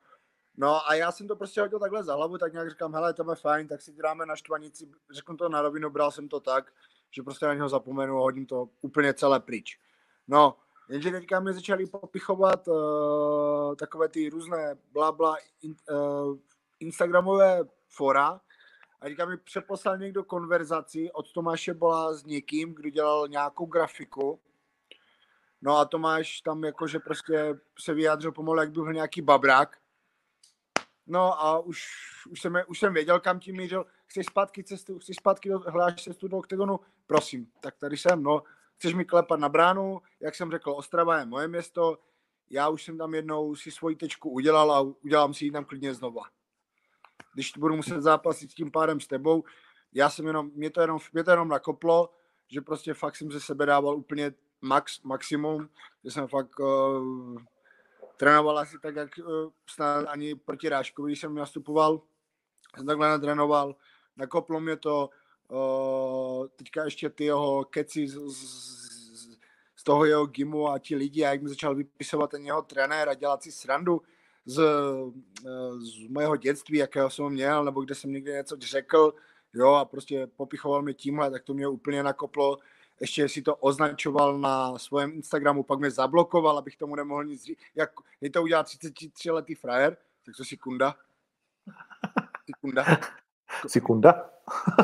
No 0.58 0.90
a 0.90 0.94
já 0.94 1.12
jsem 1.12 1.28
to 1.28 1.36
prostě 1.36 1.62
hodil 1.62 1.80
takhle 1.80 2.04
za 2.04 2.16
hlavu, 2.16 2.38
tak 2.38 2.54
nějak 2.54 2.70
říkám, 2.70 2.94
hele, 2.94 3.14
to 3.14 3.32
je 3.32 3.36
fajn, 3.36 3.68
tak 3.68 3.82
si 3.82 3.94
dáme 3.94 4.26
na 4.26 4.36
štvanici, 4.36 4.92
řeknu 5.12 5.38
to 5.38 5.50
na 5.50 5.62
rovinu, 5.62 5.90
bral 5.90 6.12
jsem 6.12 6.30
to 6.30 6.40
tak, 6.40 6.72
že 7.12 7.24
prostě 7.24 7.46
na 7.46 7.54
něho 7.54 7.70
zapomenu 7.70 8.18
a 8.18 8.22
hodím 8.22 8.46
to 8.46 8.70
úplně 8.82 9.14
celé 9.14 9.40
pryč. 9.40 9.80
No, 10.28 10.56
jenže 10.90 11.12
teďka 11.12 11.40
mi 11.40 11.54
začali 11.54 11.86
popichovat 11.86 12.68
uh, 12.68 13.76
takové 13.76 14.10
ty 14.10 14.30
různé 14.30 14.76
blabla 14.92 15.38
in, 15.62 15.76
uh, 15.92 16.38
Instagramové 16.80 17.64
fora 17.90 18.42
a 19.02 19.06
teďka 19.06 19.26
mi 19.26 19.38
přeposlal 19.38 19.98
někdo 19.98 20.24
konverzaci 20.24 21.12
od 21.12 21.34
Tomáše 21.34 21.74
Bola 21.74 22.14
s 22.14 22.26
někým, 22.26 22.74
kdo 22.74 22.90
dělal 22.90 23.28
nějakou 23.28 23.66
grafiku 23.66 24.40
No 25.62 25.78
a 25.78 25.86
Tomáš 25.86 26.42
tam 26.42 26.64
jakože 26.64 27.00
prostě 27.00 27.60
se 27.80 27.94
vyjádřil 27.94 28.32
pomalu, 28.32 28.60
jak 28.60 28.72
byl 28.72 28.94
nějaký 28.94 29.22
babrák. 29.22 29.78
No 31.08 31.42
a 31.42 31.60
už, 31.60 31.88
už, 32.30 32.42
jsem, 32.42 32.58
už 32.68 32.80
jsem 32.80 32.94
věděl, 32.94 33.20
kam 33.20 33.40
tím 33.40 33.58
mířil. 33.58 33.86
Chceš 34.06 34.26
zpátky 34.26 34.64
cestu, 34.64 35.00
chceš 35.00 35.16
zpátky, 35.16 35.50
do, 35.50 35.60
hledáš 35.60 36.04
cestu 36.04 36.28
do 36.28 36.38
oktagonu? 36.38 36.80
Prosím, 37.08 37.52
tak 37.60 37.78
tady 37.78 37.98
jsem, 37.98 38.24
no. 38.24 38.44
Chceš 38.78 38.94
mi 38.94 39.06
klepat 39.06 39.40
na 39.40 39.50
bránu? 39.50 40.02
Jak 40.20 40.36
jsem 40.36 40.52
řekl, 40.52 40.72
Ostrava 40.72 41.20
je 41.20 41.26
moje 41.26 41.48
město. 41.48 42.00
Já 42.50 42.70
už 42.70 42.84
jsem 42.84 42.98
tam 42.98 43.14
jednou 43.14 43.56
si 43.56 43.72
svoji 43.72 43.96
tečku 43.96 44.30
udělal 44.30 44.72
a 44.72 44.82
udělám 44.82 45.34
si 45.34 45.46
ji 45.46 45.52
tam 45.52 45.66
klidně 45.66 45.94
znova. 45.94 46.22
Když 47.34 47.54
budu 47.58 47.76
muset 47.76 48.02
zápasit 48.02 48.52
s 48.52 48.54
tím 48.54 48.72
pádem 48.72 49.00
s 49.00 49.08
tebou, 49.08 49.44
já 49.94 50.10
jsem 50.10 50.28
jenom, 50.28 50.52
mě 50.56 50.70
to 50.70 50.82
jenom, 50.82 51.00
mě 51.14 51.24
to 51.24 51.32
jenom 51.32 51.48
nakoplo, 51.48 52.10
že 52.48 52.62
prostě 52.62 52.94
fakt 52.94 53.16
jsem 53.16 53.32
ze 53.32 53.40
sebe 53.40 53.66
dával 53.66 53.96
úplně 53.96 54.34
max, 54.62 55.02
maximum, 55.02 55.70
že 56.04 56.12
jsem 56.12 56.28
fakt 56.28 56.60
uh, 56.60 57.42
trénoval 58.18 58.60
asi 58.60 58.80
tak, 58.80 58.96
jak 58.96 59.10
uh, 59.18 59.52
snad 59.70 60.06
ani 60.08 60.36
proti 60.36 60.70
Ráškovi, 60.70 61.10
když 61.10 61.20
jsem 61.20 61.36
nastupoval, 61.36 62.02
jsem 62.78 62.86
takhle 62.86 63.10
natrénoval, 63.10 63.76
nakoplo 64.18 64.60
mě 64.60 64.78
to, 64.78 65.10
uh, 65.48 66.48
teďka 66.48 66.86
ještě 66.86 67.10
ty 67.10 67.24
jeho 67.24 67.66
keci 67.66 68.08
z, 68.08 68.16
z, 68.16 69.38
z 69.76 69.84
toho 69.84 70.06
jeho 70.06 70.26
gimu 70.26 70.68
a 70.68 70.80
ti 70.80 70.96
lidi, 70.96 71.26
a 71.26 71.30
jak 71.30 71.42
mi 71.42 71.50
začal 71.50 71.76
vypisovat 71.76 72.30
ten 72.30 72.46
jeho 72.46 72.62
trenér 72.62 73.10
a 73.10 73.14
dělat 73.14 73.44
si 73.44 73.52
srandu 73.52 74.02
z, 74.50 74.62
z 75.80 76.08
mého 76.10 76.36
dětství, 76.36 76.78
jakého 76.78 77.10
jsem 77.10 77.30
měl, 77.30 77.66
nebo 77.66 77.82
kde 77.82 77.96
jsem 77.96 78.12
někde 78.12 78.34
něco 78.34 78.58
řekl, 78.60 79.14
jo, 79.54 79.74
a 79.74 79.86
prostě 79.86 80.28
popichoval 80.28 80.82
mě 80.82 80.94
tímhle, 80.94 81.32
tak 81.32 81.44
to 81.44 81.54
mě 81.54 81.68
úplně 81.68 82.04
nakoplo, 82.04 82.58
ještě 83.00 83.30
si 83.30 83.42
to 83.42 83.56
označoval 83.56 84.38
na 84.40 84.78
svém 84.78 85.12
Instagramu, 85.12 85.64
pak 85.64 85.80
mě 85.80 85.92
zablokoval, 85.92 86.58
abych 86.58 86.78
tomu 86.78 86.96
nemohl 86.96 87.24
nic 87.24 87.44
říct. 87.44 87.60
Jak 87.76 87.92
je 88.22 88.30
to 88.30 88.44
udělal 88.44 88.64
33 88.64 89.32
letý 89.32 89.56
frajer, 89.56 89.98
tak 90.26 90.36
to 90.36 90.44
si 90.44 90.58
kunda. 90.58 90.96
Si 92.46 92.54
kunda. 92.62 92.86
Kunda? 93.84 94.30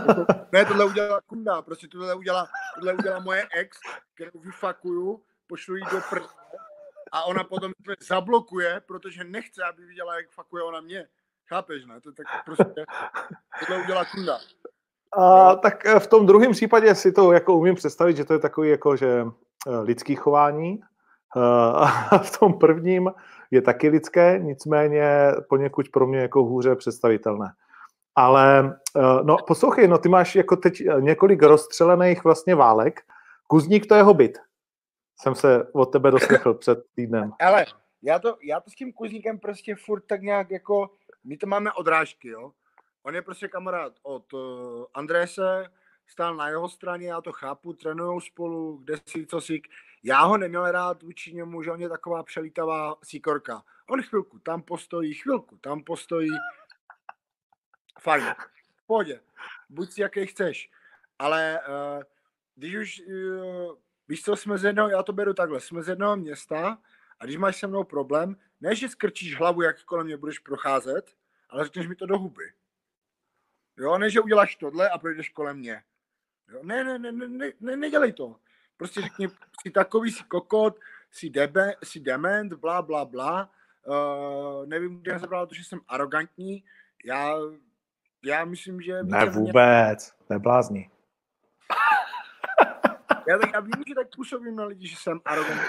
ne, 0.52 0.66
tohle 0.66 0.86
udělala 0.86 1.22
kunda, 1.22 1.62
prostě 1.62 1.88
tohle 1.88 2.16
udělala, 2.16 2.48
tohle 2.76 2.94
udělala 2.94 3.24
moje 3.24 3.48
ex, 3.58 3.78
kterou 4.14 4.40
vyfakuju, 4.40 5.22
pošlu 5.48 5.76
jí 5.76 5.84
do 5.92 6.02
prdele 6.10 6.30
a 7.16 7.24
ona 7.24 7.44
potom 7.44 7.72
zablokuje, 8.08 8.82
protože 8.86 9.24
nechce, 9.24 9.64
aby 9.64 9.86
viděla, 9.86 10.16
jak 10.16 10.30
fakuje 10.32 10.64
ona 10.64 10.82
mě. 10.82 11.08
Chápeš, 11.50 11.86
ne? 11.86 12.02
To 12.02 12.12
tak 12.12 12.28
prostě, 12.46 12.86
tohle 13.60 13.84
udělá 13.84 14.06
kunda. 14.06 14.38
A, 15.18 15.56
tak 15.56 15.86
eh, 15.86 16.00
v 16.00 16.08
tom 16.08 16.26
druhém 16.26 16.52
případě 16.52 16.96
si 16.96 17.12
to 17.12 17.32
jako 17.32 17.58
umím 17.58 17.76
představit, 17.76 18.18
že 18.18 18.26
to 18.26 18.34
je 18.34 18.40
takový 18.40 18.70
jako, 18.70 18.96
že 18.96 19.26
eh, 19.68 19.80
lidský 19.80 20.16
chování. 20.16 20.80
Eh, 21.38 21.40
a 22.12 22.18
v 22.18 22.40
tom 22.40 22.60
prvním 22.60 23.12
je 23.52 23.62
taky 23.62 23.90
lidské, 23.90 24.40
nicméně 24.40 25.32
poněkud 25.50 25.90
pro 25.90 26.08
mě 26.08 26.20
jako 26.20 26.44
hůře 26.44 26.76
představitelné. 26.76 27.54
Ale 28.16 28.78
no 29.24 29.38
poslouchej, 29.48 29.88
no 29.88 29.98
ty 29.98 30.10
máš 30.10 30.36
jako 30.36 30.56
teď 30.56 30.84
několik 31.00 31.44
rozstřelených 31.44 32.24
vlastně 32.24 32.56
válek. 32.56 33.02
Kuzník 33.48 33.86
to 33.88 33.96
je 33.96 34.04
hobit. 34.04 34.38
Jsem 35.22 35.36
se 35.36 35.68
od 35.74 35.86
tebe 35.86 36.12
doslechl 36.12 36.54
před 36.60 36.80
týdnem. 36.96 37.32
Ale 37.40 37.66
já 38.02 38.20
to, 38.20 38.38
já 38.44 38.60
to 38.60 38.70
s 38.70 38.76
tím 38.76 38.94
kuzníkem 38.94 39.40
prostě 39.40 39.76
furt 39.76 40.02
tak 40.02 40.22
nějak 40.22 40.52
jako, 40.52 40.90
my 41.24 41.38
to 41.38 41.48
máme 41.48 41.74
odrážky, 41.74 42.28
jo 42.28 42.52
on 43.06 43.16
je 43.16 43.22
prostě 43.22 43.48
kamarád 43.48 43.94
od 44.04 44.34
uh, 44.34 44.86
Andrése, 44.94 45.72
stál 46.08 46.36
na 46.36 46.50
jeho 46.50 46.70
straně, 46.70 47.08
já 47.08 47.22
to 47.22 47.32
chápu, 47.32 47.74
trénujou 47.74 48.20
spolu, 48.20 48.78
kde 48.78 48.96
si, 49.06 49.26
co 49.26 49.42
si. 49.42 49.62
Já 50.04 50.24
ho 50.24 50.38
neměl 50.38 50.72
rád 50.72 51.04
vůči 51.04 51.34
němu, 51.34 51.64
že 51.64 51.72
on 51.72 51.82
je 51.82 51.90
taková 51.90 52.24
přelítavá 52.24 52.96
síkorka. 53.04 53.64
On 53.90 54.02
chvilku 54.02 54.40
tam 54.40 54.62
postojí, 54.62 55.14
chvilku 55.14 55.58
tam 55.58 55.84
postojí. 55.84 56.30
Fajn, 58.02 58.24
v 58.76 58.88
pohodě. 58.88 59.22
Buď 59.70 59.92
si 59.92 60.02
jaký 60.02 60.26
chceš. 60.26 60.70
Ale 61.20 61.60
uh, 61.68 62.04
když 62.56 62.76
už, 62.76 63.02
uh, 63.08 63.76
víš 64.08 64.24
co, 64.24 64.36
jsme 64.36 64.58
z 64.58 64.64
jednoho, 64.64 64.90
já 64.90 65.04
to 65.04 65.14
beru 65.14 65.34
takhle, 65.34 65.60
jsme 65.60 65.84
z 65.84 65.88
jednoho 65.88 66.16
města 66.16 66.78
a 67.20 67.26
když 67.26 67.38
máš 67.38 67.60
se 67.60 67.68
mnou 67.68 67.84
problém, 67.84 68.38
ne, 68.62 68.76
že 68.76 68.90
skrčíš 68.90 69.38
hlavu, 69.38 69.62
jak 69.62 69.84
kolem 69.84 70.06
mě 70.06 70.18
budeš 70.18 70.40
procházet, 70.40 71.16
ale 71.50 71.64
řekneš 71.64 71.88
mi 71.88 71.96
to 71.96 72.06
do 72.06 72.18
huby. 72.18 72.54
Jo, 73.78 73.98
ne, 73.98 74.10
že 74.10 74.22
uděláš 74.22 74.56
tohle 74.56 74.90
a 74.90 74.98
projdeš 74.98 75.30
kolem 75.30 75.58
mě. 75.58 75.84
Jo, 76.54 76.60
ne, 76.64 76.84
ne, 76.84 77.00
ne, 77.00 77.12
ne, 77.12 77.28
ne, 77.28 77.52
ne, 77.60 77.78
nedělej 77.78 78.14
to. 78.14 78.36
Prostě 78.78 79.02
řekni, 79.02 79.28
jsi 79.62 79.72
takový, 79.72 80.12
jsi 80.12 80.24
kokot, 80.24 80.80
jsi, 81.12 81.30
debe, 81.30 81.76
jsi 81.84 82.00
dement, 82.00 82.54
bla, 82.54 82.82
bla, 82.82 83.06
bla. 83.06 83.52
Uh, 83.88 84.66
nevím, 84.66 85.02
kde 85.02 85.20
jsem 85.20 85.30
to, 85.30 85.50
že 85.52 85.64
jsem 85.64 85.80
arrogantní. 85.88 86.64
Já, 87.06 87.36
já 88.26 88.46
myslím, 88.46 88.82
že... 88.82 89.04
Ne 89.04 89.26
vůbec, 89.26 90.14
neblázni. 90.30 90.90
Já, 93.28 93.38
tak, 93.38 93.50
já 93.54 93.60
vím, 93.60 93.84
že 93.88 93.96
tak 93.96 94.08
působím 94.16 94.56
na 94.56 94.66
lidi, 94.66 94.88
že 94.88 94.96
jsem 95.00 95.20
arrogantní. 95.26 95.62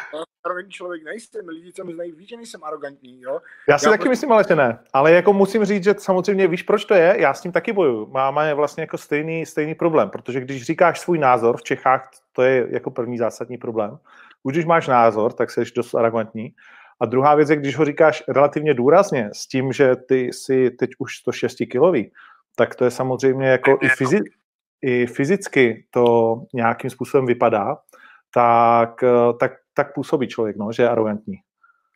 Arrogantní 0.45 0.73
člověk 0.73 1.05
nejsem. 1.05 1.49
Lidi, 1.49 1.73
co 1.73 1.85
mi 1.85 1.95
znají, 1.95 2.13
ví, 2.13 2.27
že 2.27 2.37
nejsem 2.37 2.65
arrogantní. 2.65 3.23
Jo? 3.23 3.41
Já 3.69 3.79
si 3.79 3.87
já 3.87 3.91
taky 3.91 3.99
prostě... 3.99 4.09
myslím, 4.09 4.33
ale 4.33 4.45
že 4.49 4.57
ne. 4.57 4.79
Ale 4.93 5.13
jako 5.13 5.33
musím 5.33 5.65
říct, 5.65 5.85
že 5.85 5.95
samozřejmě 5.99 6.49
víš, 6.49 6.63
proč 6.63 6.85
to 6.85 6.95
je. 6.95 7.17
Já 7.19 7.35
s 7.35 7.41
tím 7.41 7.53
taky 7.53 7.73
bojuju. 7.73 8.07
Máme 8.07 8.55
vlastně 8.55 8.81
jako 8.81 8.99
stejný, 8.99 9.47
stejný 9.47 9.75
problém, 9.75 10.11
protože 10.11 10.41
když 10.41 10.63
říkáš 10.63 11.01
svůj 11.01 11.19
názor 11.19 11.57
v 11.57 11.63
Čechách, 11.63 12.11
to 12.33 12.43
je 12.43 12.67
jako 12.71 12.91
první 12.91 13.19
zásadní 13.19 13.59
problém. 13.59 13.99
Už 14.43 14.53
když 14.53 14.65
máš 14.65 14.89
názor, 14.89 15.33
tak 15.33 15.51
jsi 15.51 15.63
dost 15.77 15.95
arrogantní. 15.95 16.55
A 17.01 17.07
druhá 17.07 17.35
věc 17.35 17.51
je, 17.51 17.57
když 17.57 17.77
ho 17.77 17.85
říkáš 17.85 18.25
relativně 18.29 18.75
důrazně 18.75 19.31
s 19.33 19.47
tím, 19.47 19.73
že 19.73 19.97
ty 19.97 20.33
jsi 20.33 20.71
teď 20.71 20.91
už 20.99 21.17
106 21.17 21.57
kilový, 21.71 22.13
tak 22.57 22.75
to 22.75 22.85
je 22.85 22.91
samozřejmě 22.91 23.49
jako 23.49 23.79
i, 23.81 23.89
fyzi- 23.89 24.25
i 24.83 25.07
fyzicky 25.07 25.87
to 25.91 26.37
nějakým 26.55 26.91
způsobem 26.91 27.27
vypadá, 27.27 27.79
tak, 28.35 29.03
eh, 29.03 29.33
tak, 29.41 29.53
tak 29.75 29.95
působí 29.95 30.29
člověk, 30.29 30.57
no, 30.57 30.73
že 30.73 30.83
je 30.83 30.89
arrogantní. 30.89 31.37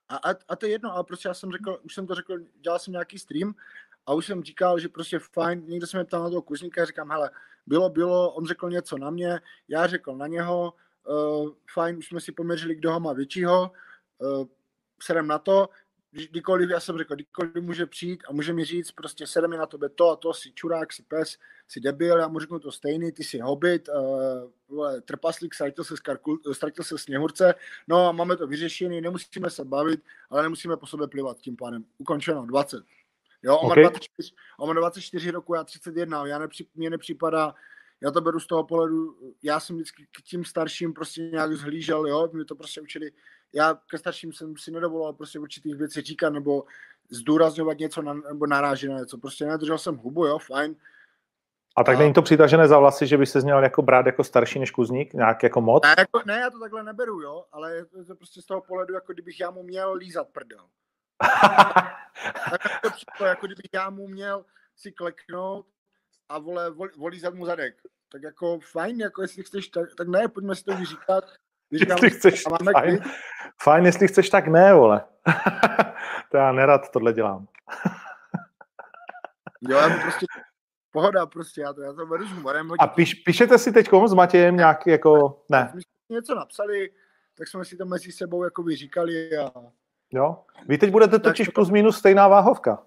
A, 0.09 0.17
a, 0.17 0.35
a 0.49 0.57
to 0.57 0.67
je 0.67 0.73
jedno, 0.73 0.93
ale 0.95 1.05
prostě 1.05 1.29
já 1.29 1.35
jsem 1.35 1.53
řekl, 1.53 1.81
už 1.83 1.95
jsem 1.95 2.07
to 2.07 2.15
řekl, 2.15 2.39
dělal 2.61 2.79
jsem 2.79 2.93
nějaký 2.93 3.19
stream 3.19 3.55
a 4.07 4.15
už 4.15 4.27
jsem 4.27 4.43
říkal, 4.43 4.79
že 4.79 4.89
prostě 4.89 5.19
fajn, 5.19 5.63
někdo 5.67 5.87
se 5.87 5.97
mě 5.97 6.05
ptal 6.05 6.23
na 6.23 6.29
toho 6.29 6.43
kuzníka, 6.43 6.85
říkám, 6.85 7.11
hele, 7.11 7.31
bylo, 7.67 7.89
bylo, 7.89 8.33
on 8.33 8.47
řekl 8.47 8.71
něco 8.71 8.99
na 8.99 9.11
mě, 9.11 9.41
já 9.69 9.87
řekl 9.87 10.17
na 10.17 10.27
něho, 10.27 10.73
uh, 11.09 11.51
fajn, 11.75 11.97
už 11.97 12.07
jsme 12.07 12.21
si 12.21 12.33
poměřili, 12.33 12.75
kdo 12.75 12.93
ho 12.93 13.01
má 13.01 13.13
většího, 13.13 13.71
uh, 14.19 14.47
sedem 15.03 15.27
na 15.27 15.39
to, 15.39 15.69
kdykoliv, 16.11 16.71
já 16.71 16.81
jsem 16.81 16.99
řekl, 16.99 17.15
kdykoliv 17.15 17.55
může 17.55 17.87
přijít 17.87 18.23
a 18.29 18.33
může 18.33 18.53
mi 18.53 18.65
říct, 18.65 18.93
prostě 18.93 19.27
sedem 19.27 19.51
na 19.51 19.67
tebe 19.67 19.89
to 19.89 20.11
a 20.11 20.17
to, 20.17 20.35
si 20.35 20.53
čurák, 20.53 20.93
si 20.93 21.03
pes, 21.03 21.37
si 21.69 21.81
debil, 21.81 22.19
já 22.19 22.29
mu 22.29 22.39
řeknu 22.39 22.59
to 22.59 22.73
stejný, 22.73 23.13
ty 23.13 23.25
si 23.25 23.39
hobit, 23.39 23.89
uh, 24.69 25.01
trpaslík, 25.01 25.55
ztratil 25.55 25.85
se, 25.85 25.97
skarkul, 25.97 26.39
ztratil 26.53 26.85
se 26.85 26.99
sněhurce, 26.99 27.55
no 27.89 28.09
a 28.09 28.13
máme 28.13 28.37
to 28.37 28.47
vyřešené, 28.47 29.01
nemusíme 29.01 29.51
se 29.51 29.65
bavit, 29.65 30.01
ale 30.31 30.43
nemusíme 30.43 30.77
po 30.77 30.87
sobě 30.87 31.09
plivat 31.09 31.39
tím 31.39 31.57
pádem. 31.57 31.85
Ukončeno, 31.99 32.47
20. 32.47 32.85
Jo, 33.43 33.57
on, 33.57 33.73
okay. 33.73 33.85
má 33.85 33.89
24, 33.89 34.33
on 34.59 34.69
má 34.69 34.75
24 34.75 35.31
roku, 35.31 35.55
já 35.55 35.65
31, 35.65 36.27
já 36.27 36.39
nepři, 36.39 36.67
mně 36.75 36.91
nepřipadá, 36.91 37.55
já 38.01 38.11
to 38.11 38.21
beru 38.21 38.41
z 38.41 38.47
toho 38.47 38.65
pohledu, 38.65 39.17
já 39.43 39.61
jsem 39.61 39.77
vždycky 39.77 40.07
k 40.13 40.23
tím 40.23 40.45
starším 40.45 40.93
prostě 40.93 41.23
nějak 41.23 41.53
zhlížel, 41.53 42.07
jo, 42.07 42.31
mě 42.33 42.45
to 42.45 42.55
prostě 42.55 42.81
učili, 42.81 43.13
já 43.53 43.75
ke 43.91 43.99
starším 43.99 44.33
jsem 44.33 44.57
si 44.57 44.71
nedovoloval 44.71 45.13
prostě 45.13 45.39
určitých 45.39 45.77
věcí 45.77 46.01
říkat 46.01 46.31
nebo 46.31 46.65
zdůrazňovat 47.11 47.79
něco 47.79 48.03
na, 48.03 48.15
nebo 48.15 48.47
narážet 48.47 48.91
na 48.91 48.99
něco, 48.99 49.19
prostě 49.19 49.47
nedržel 49.47 49.79
jsem 49.79 49.97
hubu, 49.97 50.27
jo, 50.27 50.39
fajn. 50.39 50.77
A 51.77 51.85
tak 51.85 51.97
a... 51.97 51.99
není 51.99 52.13
to 52.13 52.23
přitažené 52.23 52.69
za 52.69 52.79
vlasy, 52.79 53.07
že 53.07 53.19
by 53.19 53.27
se 53.27 53.41
měl 53.41 53.63
jako 53.63 53.83
brát 53.83 54.07
jako 54.07 54.25
starší 54.25 54.59
než 54.59 54.71
kuzník, 54.71 55.15
nějak 55.15 55.43
jako 55.43 55.61
moc? 55.61 55.83
Ne, 55.83 55.95
jako, 55.99 56.23
ne, 56.27 56.41
já 56.41 56.51
to 56.51 56.61
takhle 56.61 56.83
neberu, 56.83 57.21
jo, 57.21 57.45
ale 57.53 57.75
je 57.75 58.05
to 58.07 58.15
prostě 58.15 58.43
z 58.43 58.47
toho 58.47 58.61
pohledu, 58.61 58.95
jako 58.95 59.13
kdybych 59.13 59.41
já 59.41 59.51
mu 59.51 59.63
měl 59.63 59.93
lízat 59.93 60.29
prdel. 60.29 60.67
tak 62.51 62.81
to 62.83 62.91
přišlo, 62.91 63.27
jako 63.27 63.47
kdybych 63.47 63.71
já 63.75 63.91
mu 63.91 64.09
měl 64.09 64.45
si 64.77 64.93
kleknout 64.93 65.67
a 66.29 66.39
vole, 66.39 66.71
volízat 66.99 67.35
mu 67.35 67.47
zadek. 67.47 67.75
Tak 68.13 68.23
jako 68.23 68.61
fajn, 68.61 69.01
jako 69.01 69.23
jestli 69.23 69.43
chceš, 69.43 69.69
tak, 69.69 69.95
tak 69.95 70.09
ne, 70.09 70.29
pojďme 70.29 70.55
si 70.55 70.65
to 70.65 70.77
vyříkat. 70.77 71.25
Říkám, 71.73 71.99
jestli 72.03 72.11
chceš, 72.11 72.43
fajn, 72.73 72.99
fajn, 73.63 73.87
jestli 73.87 74.09
chceš, 74.09 74.31
tak 74.31 74.47
ne, 74.47 74.75
vole. 74.75 75.05
to 76.31 76.37
já 76.37 76.53
nerad 76.53 76.91
tohle 76.91 77.13
dělám. 77.13 77.47
jo, 79.61 79.77
já 79.77 80.01
prostě 80.03 80.27
pohoda 80.91 81.27
prostě, 81.27 81.61
já 81.61 81.73
to, 81.73 81.83
já 81.83 81.93
to 81.93 82.07
beru 82.07 82.27
s 82.27 82.31
humorem. 82.31 82.71
A 82.79 82.87
píš, 82.87 83.15
píšete 83.15 83.59
si 83.59 83.73
teď 83.73 83.89
s 84.07 84.15
Matějem 84.15 84.57
nějak 84.57 84.87
jako, 84.87 85.43
ne? 85.49 85.71
My 85.75 85.81
jsme 85.83 86.17
něco 86.17 86.35
napsali, 86.35 86.91
tak 87.35 87.49
jsme 87.49 87.65
si 87.65 87.77
to 87.77 87.85
mezi 87.85 88.13
sebou 88.13 88.45
jako 88.45 88.65
říkali 88.75 89.39
a... 89.39 89.51
Jo, 90.13 90.45
vy 90.69 90.79
teď 90.79 90.91
budete 90.91 91.19
totiž 91.19 91.47
to... 91.47 91.53
plus 91.53 91.71
minus 91.71 91.99
stejná 91.99 92.29
váhovka. 92.29 92.83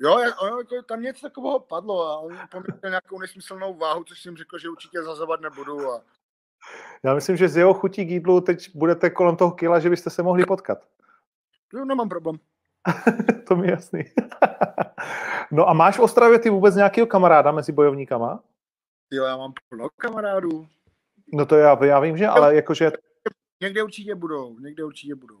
Jo, 0.00 0.18
jo 0.18 0.58
jako 0.58 0.82
tam 0.82 1.02
něco 1.02 1.26
takového 1.26 1.60
padlo 1.60 2.06
a 2.06 2.18
on 2.18 2.38
poměl 2.50 2.90
nějakou 2.90 3.18
nesmyslnou 3.18 3.74
váhu, 3.74 4.04
což 4.04 4.22
jsem 4.22 4.36
řekl, 4.36 4.58
že 4.58 4.68
určitě 4.68 5.02
zazovat 5.02 5.40
nebudu 5.40 5.92
a 5.92 6.02
já 7.02 7.14
myslím, 7.14 7.36
že 7.36 7.48
z 7.48 7.56
jeho 7.56 7.74
chutí 7.74 8.04
k 8.04 8.10
jídlu 8.10 8.40
teď 8.40 8.70
budete 8.74 9.10
kolem 9.10 9.36
toho 9.36 9.50
kila, 9.50 9.80
že 9.80 9.90
byste 9.90 10.10
se 10.10 10.22
mohli 10.22 10.46
potkat. 10.46 10.78
Jo, 11.72 11.84
nemám 11.84 12.08
problém. 12.08 12.36
to 13.48 13.56
mi 13.56 13.70
jasný. 13.70 14.04
no 15.50 15.68
a 15.68 15.72
máš 15.72 15.96
v 15.96 16.00
Ostravě 16.00 16.38
ty 16.38 16.50
vůbec 16.50 16.74
nějakého 16.74 17.06
kamaráda 17.06 17.52
mezi 17.52 17.72
bojovníkama? 17.72 18.42
Jo, 19.10 19.24
já 19.24 19.36
mám 19.36 19.52
plno 19.68 19.88
kamarádů. 19.96 20.66
No 21.32 21.46
to 21.46 21.56
já, 21.56 21.84
já 21.84 22.00
vím, 22.00 22.16
že, 22.16 22.26
ale 22.28 22.54
jakože... 22.54 22.92
Někde 23.60 23.82
určitě 23.82 24.14
budou, 24.14 24.58
někde 24.58 24.84
určitě 24.84 25.14
budou. 25.14 25.38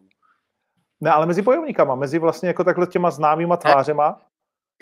Ne, 1.00 1.10
ale 1.10 1.26
mezi 1.26 1.42
bojovníkama, 1.42 1.94
mezi 1.94 2.18
vlastně 2.18 2.48
jako 2.48 2.64
takhle 2.64 2.86
těma 2.86 3.10
známýma 3.10 3.56
tvářema. 3.56 4.20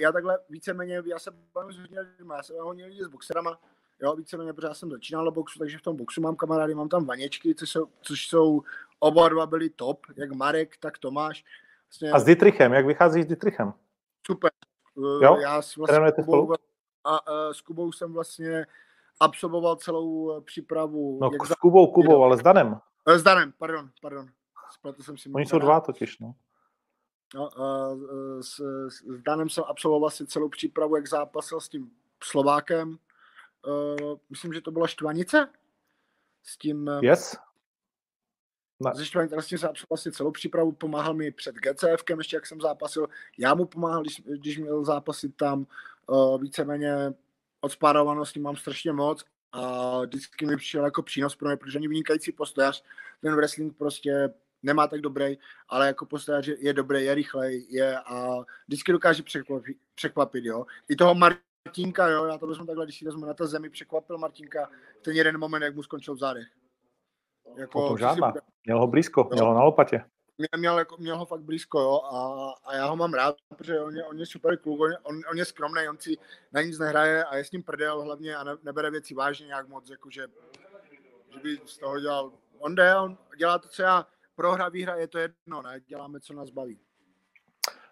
Já 0.01 0.13
takhle 0.13 0.39
víceméně, 0.49 1.03
já 1.07 1.19
se 1.19 1.31
bavím 1.55 1.73
s 1.73 1.79
hodně 1.79 2.01
lidmi, 2.01 2.33
já 2.37 2.43
se 2.43 2.53
hodně 2.61 2.87
lidí 2.87 3.03
s 3.03 3.09
boxerama, 3.09 3.59
jo, 4.03 4.17
víceméně, 4.17 4.53
protože 4.53 4.67
já 4.67 4.75
jsem 4.75 4.91
začínal 4.91 5.25
do 5.25 5.31
boxu, 5.31 5.59
takže 5.59 5.79
v 5.79 5.83
tom 5.83 5.97
boxu 5.97 6.21
mám 6.21 6.37
kamarády, 6.37 6.75
mám 6.75 6.89
tam 6.89 7.07
vaněčky, 7.07 7.55
což 7.55 7.71
jsou, 7.71 7.87
což 8.01 8.27
jsou 8.27 8.63
oba 8.99 9.29
dva 9.29 9.47
byli 9.47 9.71
top, 9.71 10.07
jak 10.17 10.33
Marek, 10.33 10.77
tak 10.77 10.99
Tomáš. 10.99 11.45
Vlastně, 11.89 12.11
a 12.11 12.19
s 12.19 12.25
Dietrichem, 12.25 12.73
jak 12.73 12.87
vycházíš 12.87 13.25
s 13.25 13.27
Dietrichem? 13.27 13.73
Super. 14.27 14.51
Eh, 14.99 15.25
jo? 15.25 15.37
Já 15.37 15.63
s, 15.63 15.77
vlastně 15.77 16.13
Kubou, 16.13 16.53
a, 17.05 17.17
a, 17.17 17.53
s 17.53 17.61
Kubou 17.61 17.93
jsem 17.93 18.13
vlastně 18.13 18.67
absolvoval 19.21 19.77
celou 19.77 20.37
eh, 20.37 20.41
přípravu. 20.41 21.19
No 21.23 21.31
jak 21.33 21.47
s 21.47 21.55
Kubou, 21.55 21.87
Kubou, 21.87 22.23
ale 22.23 22.37
s 22.37 22.43
Danem. 22.43 22.81
Eh, 23.09 23.19
s 23.19 23.23
Danem, 23.23 23.53
pardon, 23.59 23.91
pardon. 24.03 24.27
Spletl 24.71 25.03
jsem 25.03 25.19
si 25.19 25.31
Oni 25.35 25.47
jsou 25.47 25.59
dva 25.59 25.81
totiž, 25.81 26.19
no. 26.19 26.35
No, 27.35 27.51
s, 28.41 28.61
s 28.89 29.23
Danem 29.23 29.49
jsem 29.49 29.65
absolvoval 29.67 30.11
si 30.11 30.27
celou 30.27 30.49
přípravu, 30.49 30.97
jak 30.97 31.09
zápasil 31.09 31.61
s 31.61 31.69
tím 31.69 31.91
Slovákem, 32.25 32.99
uh, 33.67 34.19
myslím, 34.31 34.53
že 34.53 34.61
to 34.61 34.71
byla 34.71 34.87
Štvanice, 34.87 35.49
s 36.43 36.59
tím... 36.59 36.89
Eh, 36.89 36.99
yes. 37.03 37.37
Ne. 38.85 38.91
Ze 38.95 39.07
Štvanice 39.07 39.35
vlastně 39.35 39.59
jsem 39.59 39.71
vlastně 39.89 40.13
celou 40.13 40.31
přípravu, 40.31 40.73
pomáhal 40.73 41.15
mi 41.15 41.31
před 41.31 41.55
GCFkem, 41.55 42.19
ještě 42.19 42.37
jak 42.37 42.47
jsem 42.47 42.61
zápasil, 42.61 43.09
já 43.39 43.55
mu 43.55 43.65
pomáhal, 43.65 44.03
když, 44.03 44.21
když 44.21 44.59
měl 44.59 44.85
zápasit 44.85 45.37
tam, 45.37 45.67
uh, 46.07 46.41
víceméně 46.41 47.15
od 47.61 47.73
spárovanosti 47.73 48.41
mám 48.41 48.57
strašně 48.57 48.93
moc 48.93 49.25
a 49.53 50.01
vždycky 50.01 50.47
mi 50.47 50.57
přišel 50.57 50.85
jako 50.85 51.03
přínos 51.03 51.37
pro 51.37 51.49
mě, 51.49 51.57
protože 51.57 51.79
ani 51.79 51.89
vynikající 51.89 52.33
postojař, 52.33 52.85
ten 53.23 53.37
wrestling 53.37 53.77
prostě 53.77 54.35
nemá 54.63 54.87
tak 54.87 55.01
dobrý, 55.01 55.39
ale 55.69 55.87
jako 55.87 56.07
postojař 56.07 56.49
je 56.59 56.73
dobrý, 56.73 57.05
je 57.05 57.15
rychlej, 57.15 57.67
je 57.71 57.99
a 57.99 58.45
vždycky 58.69 58.93
dokáže 58.93 59.23
překvapit, 59.23 59.77
překvapit 59.95 60.45
jo. 60.45 60.67
I 60.89 60.97
toho 60.97 61.15
Mar- 61.15 61.37
Martinka, 61.67 62.09
jo, 62.09 62.25
já 62.25 62.39
to 62.39 62.47
vezmu 62.47 62.67
takhle, 62.67 62.87
když 62.87 62.99
si 62.99 63.05
vezmu 63.05 63.27
na 63.27 63.35
té 63.35 63.47
zemi, 63.47 63.71
překvapil 63.71 64.19
Martinka 64.19 64.71
ten 65.03 65.17
jeden 65.17 65.39
moment, 65.39 65.63
jak 65.63 65.75
mu 65.75 65.83
skončil 65.83 66.15
v 66.15 66.19
zádech. 66.19 66.49
Jako, 67.57 67.89
to 67.89 67.97
žádná. 67.97 68.33
Si... 68.33 68.39
Měl 68.65 68.81
ho 68.81 68.87
blízko, 68.87 69.21
jo. 69.21 69.29
měl 69.33 69.47
ho 69.47 69.55
na 69.55 69.63
lopatě. 69.63 70.05
Měl, 70.39 70.49
měl, 70.59 70.79
jako, 70.79 70.97
měl 70.97 71.19
ho 71.19 71.27
fakt 71.27 71.41
blízko, 71.41 71.81
jo, 71.81 72.01
a, 72.05 72.51
a 72.65 72.77
já 72.77 72.87
ho 72.87 72.97
mám 72.97 73.15
rád, 73.15 73.37
protože 73.49 73.81
on 73.81 73.97
je, 73.97 74.05
on 74.05 74.19
je 74.19 74.27
super 74.27 74.57
kluk, 74.57 74.81
on, 74.81 74.91
on, 75.03 75.21
on 75.31 75.39
je 75.39 75.45
skromný, 75.45 75.89
on 75.89 75.99
si 75.99 76.17
na 76.53 76.63
nic 76.63 76.79
nehraje 76.79 77.25
a 77.25 77.37
je 77.37 77.45
s 77.45 77.53
ním 77.53 77.63
prdel 77.63 78.03
hlavně 78.03 78.37
a 78.37 78.45
ne, 78.45 78.57
nebere 78.63 78.91
věci 78.91 79.15
vážně 79.15 79.47
nějak 79.47 79.69
moc, 79.69 79.91
jakože, 79.91 80.27
že 81.35 81.41
by 81.43 81.61
z 81.65 81.79
toho 81.79 82.01
dělal, 82.01 82.33
on 82.59 82.75
jde, 82.75 82.97
on 82.97 83.19
dělá 83.39 83.59
to, 83.59 83.69
co 83.69 83.83
já, 83.83 84.07
prohra, 84.35 84.69
výhra, 84.69 84.97
je 84.97 85.09
to 85.09 85.19
jedno, 85.19 85.63
ne, 85.63 85.81
děláme, 85.81 86.21
co 86.21 86.35
nás 86.35 86.51
baví. 86.51 86.81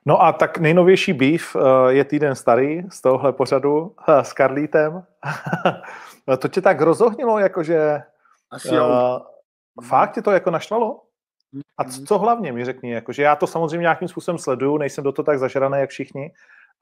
No 0.07 0.23
a 0.23 0.33
tak 0.33 0.59
nejnovější 0.59 1.13
beef 1.13 1.55
uh, 1.55 1.63
je 1.89 2.05
týden 2.05 2.35
starý 2.35 2.83
z 2.91 3.01
tohohle 3.01 3.33
pořadu 3.33 3.81
uh, 3.81 4.19
s 4.21 4.33
Karlítem. 4.33 5.03
to 6.39 6.49
tě 6.49 6.61
tak 6.61 6.81
rozohnilo, 6.81 7.39
jakože... 7.39 8.03
Asi 8.51 8.75
jo. 8.75 8.89
Uh, 8.89 9.85
fakt 9.85 10.13
tě 10.15 10.23
to 10.23 10.31
jako 10.31 10.51
naštvalo? 10.51 11.01
A 11.79 11.85
co, 11.85 12.05
co 12.05 12.19
hlavně 12.19 12.53
mi 12.53 12.65
řekni, 12.65 12.93
jakože 12.93 13.23
já 13.23 13.37
to 13.37 13.47
samozřejmě 13.47 13.83
nějakým 13.83 14.09
způsobem 14.09 14.39
sleduju, 14.39 14.79
nejsem 14.79 15.05
do 15.05 15.13
toho 15.13 15.25
tak 15.25 15.39
zažraný, 15.39 15.81
jak 15.81 15.91
všichni, 15.91 16.33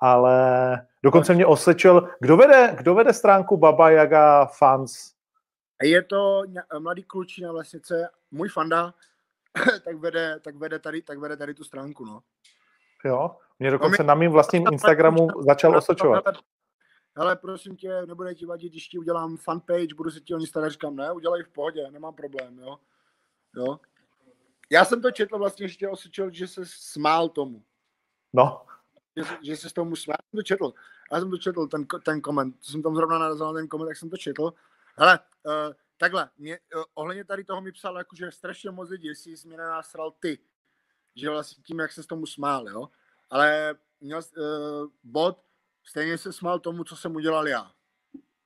ale 0.01 0.87
dokonce 1.03 1.35
mě 1.35 1.47
osvědčil, 1.47 2.09
kdo 2.21 2.37
vede, 2.37 2.75
kdo 2.79 2.95
vede 2.95 3.13
stránku 3.13 3.57
Baba 3.57 3.91
Yaga 3.91 4.47
Fans? 4.47 5.13
Je 5.83 6.03
to 6.03 6.43
mladý 6.79 7.03
klučí 7.03 7.43
na 7.43 7.53
vesnice, 7.53 8.09
můj 8.31 8.49
fanda, 8.49 8.95
tak 9.85 9.97
vede, 9.97 10.41
tak 10.41 10.57
vede 10.57 10.79
tady, 10.79 11.03
tak 11.03 11.19
vede 11.19 11.37
tady 11.37 11.55
tu 11.55 11.65
stránku, 11.65 12.05
no. 12.05 12.23
Jo, 13.07 13.37
mě 13.59 13.71
dokonce 13.71 14.03
na 14.03 14.15
mým 14.15 14.31
vlastním 14.31 14.65
Instagramu 14.73 15.29
začal 15.39 15.77
osočovat. 15.77 16.25
Ale 17.17 17.37
prosím 17.37 17.77
tě, 17.77 18.07
nebude 18.07 18.35
ti 18.35 18.47
vadit, 18.47 18.73
když 18.73 18.89
ti 18.89 18.99
udělám 18.99 19.37
fanpage, 19.37 19.95
budu 19.95 20.11
se 20.11 20.21
ti 20.21 20.35
o 20.35 20.39
ní 20.39 20.47
starat, 20.47 20.73
říkám, 20.73 20.97
ne, 20.97 21.13
udělej 21.13 21.43
v 21.43 21.49
pohodě, 21.49 21.91
nemám 21.91 22.15
problém, 22.15 22.59
jo. 22.59 22.79
Jo. 23.57 23.81
Já 24.71 24.85
jsem 24.85 25.03
to 25.03 25.11
četl 25.11 25.39
vlastně, 25.39 25.69
že 25.69 25.77
tě 25.77 25.89
osočil, 25.89 26.31
že 26.33 26.49
se 26.49 26.63
smál 26.65 27.29
tomu. 27.29 27.63
No. 28.33 28.67
Že, 29.17 29.25
že 29.43 29.57
se 29.57 29.71
s 29.71 29.73
tomu 29.73 29.97
smál, 29.97 30.17
já 30.19 30.31
jsem 30.31 30.39
to 30.39 30.43
četl. 30.43 30.73
Já 31.13 31.21
jsem 31.21 31.31
to 31.31 31.39
četl, 31.39 31.67
ten, 31.67 31.87
ten 32.05 32.21
koment, 32.21 32.57
jsem 32.61 32.83
tam 32.83 32.97
zrovna 32.97 33.19
narazil 33.19 33.47
na 33.47 33.53
ten 33.53 33.69
koment, 33.69 33.89
tak 33.89 33.97
jsem 33.97 34.11
to 34.11 34.17
četl. 34.17 34.53
Hele, 34.97 35.19
uh, 35.47 35.75
takhle, 35.97 36.31
mě, 36.39 36.59
uh, 36.77 36.83
ohledně 36.95 37.25
tady 37.25 37.45
toho 37.45 37.61
mi 37.61 37.73
psal, 37.73 37.99
jako, 37.99 38.17
že 38.17 38.31
strašně 38.31 38.71
moc 38.71 38.91
lidí, 38.91 39.09
jestli 39.09 39.37
jsi 39.37 39.49
mě 39.49 39.57
nenásral 39.57 40.11
ty, 40.11 40.39
že 41.17 41.31
vlastně 41.31 41.63
tím, 41.63 41.79
jak 41.79 41.93
se 41.93 42.03
s 42.03 42.07
tomu 42.07 42.27
smál, 42.27 42.69
jo. 42.69 42.89
Ale 43.31 43.75
měl 44.01 44.19
uh, 44.19 44.45
bod, 45.03 45.39
stejně 45.85 46.19
se 46.19 46.33
smál 46.33 46.59
tomu, 46.59 46.85
co 46.85 46.97
jsem 46.97 47.17
udělal 47.17 47.49
já. 47.49 47.71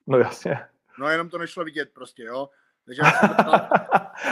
No 0.06 0.18
jasně. 0.18 0.68
No 0.98 1.08
jenom 1.08 1.28
to 1.28 1.38
nešlo 1.38 1.64
vidět 1.64 1.90
prostě, 1.92 2.22
jo. 2.22 2.50
Takže 2.84 3.02
to, 3.44 3.52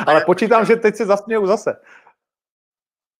Ale 0.06 0.24
počítám, 0.24 0.66
že 0.66 0.76
teď 0.76 0.96
se 0.96 1.06
zasměju 1.06 1.46
zase. 1.46 1.80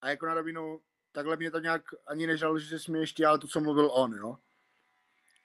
A 0.01 0.09
jako 0.09 0.25
na 0.25 0.33
rovinu, 0.33 0.79
takhle 1.11 1.35
mě 1.35 1.51
to 1.51 1.59
nějak 1.59 1.81
ani 2.07 2.27
nežal, 2.27 2.59
že 2.59 2.69
se 2.69 2.79
směješ 2.79 3.13
ty, 3.13 3.25
ale 3.25 3.39
to, 3.39 3.47
co 3.47 3.59
mluvil 3.59 3.89
on, 3.93 4.13
jo. 4.13 4.37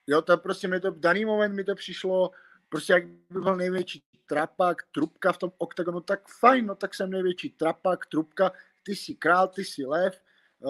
Jo, 0.07 0.23
to 0.23 0.39
prostě 0.39 0.69
mi 0.69 0.81
to, 0.81 0.93
v 0.93 1.01
daný 1.01 1.25
moment 1.25 1.55
mi 1.55 1.65
to 1.65 1.75
přišlo, 1.75 2.31
prostě 2.69 2.93
jak 2.93 3.07
by 3.07 3.41
byl 3.41 3.57
největší 3.57 4.05
trapak, 4.27 4.83
trubka 4.93 5.33
v 5.33 5.39
tom 5.39 5.53
oktagonu, 5.59 6.01
tak 6.01 6.29
fajn, 6.29 6.67
no 6.67 6.75
tak 6.75 6.95
jsem 6.95 7.11
největší 7.11 7.51
trapak, 7.51 8.07
trubka, 8.07 8.53
ty 8.85 8.97
jsi 8.97 9.15
král, 9.15 9.49
ty 9.49 9.65
jsi 9.65 9.85
lev, 9.85 10.21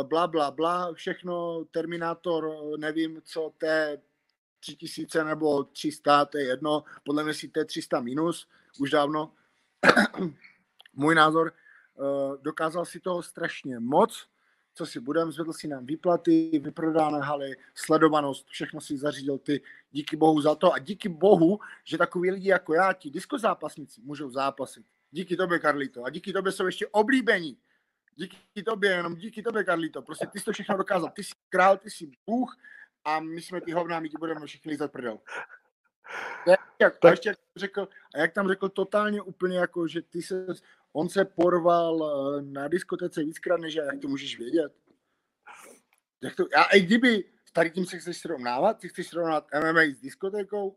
bla, 0.03 0.27
bla, 0.27 0.51
bla, 0.51 0.95
všechno, 0.95 1.65
Terminátor, 1.71 2.57
nevím, 2.79 3.23
co, 3.25 3.53
T 3.59 3.99
3000 4.61 5.25
nebo 5.25 5.65
300, 5.65 6.25
to 6.25 6.39
je 6.39 6.45
jedno, 6.45 6.85
podle 7.05 7.25
mě 7.25 7.35
si 7.35 7.49
T 7.49 7.65
300 7.65 8.01
minus, 8.01 8.49
už 8.79 8.91
dávno, 8.91 9.33
můj 10.93 11.15
názor, 11.15 11.53
eh, 11.53 12.39
dokázal 12.43 12.85
si 12.85 13.01
toho 13.01 13.23
strašně 13.23 13.79
moc, 13.79 14.27
co 14.75 14.87
si 14.87 15.01
budem, 15.01 15.33
zvedl 15.33 15.53
si 15.53 15.69
nám 15.69 15.87
výplaty, 15.87 16.59
vyprodané 16.59 17.21
haly, 17.21 17.57
sledovanost, 17.75 18.47
všechno 18.49 18.81
si 18.81 18.99
zařídil 18.99 19.39
ty, 19.39 19.61
díky 19.93 20.17
bohu 20.17 20.41
za 20.41 20.55
to 20.55 20.73
a 20.73 20.79
díky 20.79 21.09
bohu, 21.09 21.61
že 21.85 21.99
takový 21.99 22.31
lidi 22.31 22.49
jako 22.49 22.75
já, 22.75 22.93
ti 22.93 23.11
diskozápasníci, 23.11 24.01
můžou 24.05 24.31
zápasit. 24.31 24.87
Díky 25.11 25.37
tobě, 25.37 25.59
Karlito, 25.59 26.05
a 26.05 26.11
díky 26.11 26.33
tobě 26.33 26.53
jsou 26.53 26.67
ještě 26.67 26.87
oblíbení. 26.87 27.57
Díky 28.17 28.63
tobě, 28.65 28.91
jenom 28.91 29.15
díky 29.15 29.43
tobě, 29.43 29.65
Karlito. 29.65 30.03
Prostě 30.03 30.27
ty 30.27 30.39
jsi 30.39 30.45
to 30.45 30.53
všechno 30.53 30.77
dokázal. 30.77 31.11
Ty 31.11 31.25
jsi 31.25 31.33
král, 31.49 31.77
ty 31.77 31.91
jsi 31.91 32.11
bůh 32.27 32.57
a 33.05 33.21
my 33.21 33.43
jsme 33.43 33.61
ty 33.61 33.73
hovná, 33.73 34.01
my 34.01 34.09
ti 34.09 34.17
budeme 34.19 34.47
všichni 34.47 34.71
lízat 34.71 34.93
prdel. 34.93 35.19
Jak, 36.81 37.05
a 37.05 37.11
ještě 37.11 37.29
jak 37.29 37.39
řekl, 37.57 37.89
a 38.15 38.19
jak 38.19 38.33
tam 38.33 38.49
řekl 38.49 38.69
totálně 38.69 39.23
úplně 39.23 39.59
jako, 39.59 39.89
že 39.89 40.03
ty 40.03 40.23
se, 40.23 40.47
on 40.93 41.09
se 41.09 41.25
porval 41.25 42.05
eh, 42.05 42.43
na 42.43 42.69
diskotece 42.69 43.25
víckrát 43.25 43.61
než 43.61 43.75
já, 43.75 43.85
jak 43.85 44.01
to 44.01 44.09
můžeš 44.09 44.39
vědět? 44.39 44.73
Jak 46.23 46.37
to, 46.37 46.45
a 46.57 46.65
i 46.65 46.81
kdyby 46.81 47.25
tady 47.53 47.71
tím 47.71 47.87
se 47.87 47.99
chceš 47.99 48.19
srovnávat, 48.19 48.79
ty 48.79 48.89
chceš 48.89 49.07
srovnávat 49.09 49.47
MMA 49.55 49.81
s 49.81 50.01
diskotékou, 50.01 50.77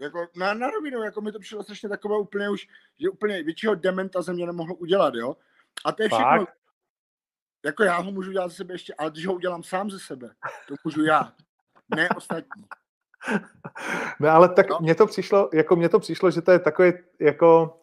jako 0.00 0.26
na, 0.36 0.54
na 0.54 0.70
rovinu, 0.70 1.02
jako 1.02 1.20
mi 1.20 1.32
to 1.32 1.38
přišlo 1.38 1.62
strašně 1.62 1.88
takové 1.88 2.18
úplně 2.18 2.50
už, 2.50 2.68
že 3.00 3.08
úplně 3.08 3.42
většího 3.42 3.74
dementa 3.74 4.22
ze 4.22 4.32
mě 4.32 4.46
nemohl 4.46 4.74
udělat, 4.78 5.14
jo. 5.14 5.36
A 5.84 5.92
to 5.92 6.02
je 6.02 6.08
všechno. 6.08 6.46
Fakt? 6.46 6.54
Jako 7.64 7.84
já 7.84 7.98
ho 7.98 8.12
můžu 8.12 8.32
dělat 8.32 8.48
ze 8.48 8.54
sebe 8.54 8.74
ještě, 8.74 8.94
ale 8.98 9.10
když 9.10 9.26
ho 9.26 9.34
udělám 9.34 9.62
sám 9.62 9.90
ze 9.90 9.98
sebe, 9.98 10.30
to 10.68 10.74
můžu 10.84 11.04
já, 11.04 11.32
ne 11.96 12.08
ostatní. 12.16 12.64
No 14.20 14.28
ale 14.28 14.48
tak 14.48 14.70
no. 14.70 14.78
mně 14.80 14.94
to 14.94 15.06
přišlo, 15.06 15.50
jako 15.52 15.76
mně 15.76 15.88
to 15.88 15.98
přišlo, 15.98 16.30
že 16.30 16.42
to 16.42 16.50
je 16.52 16.58
takové 16.58 16.92
jako 17.20 17.80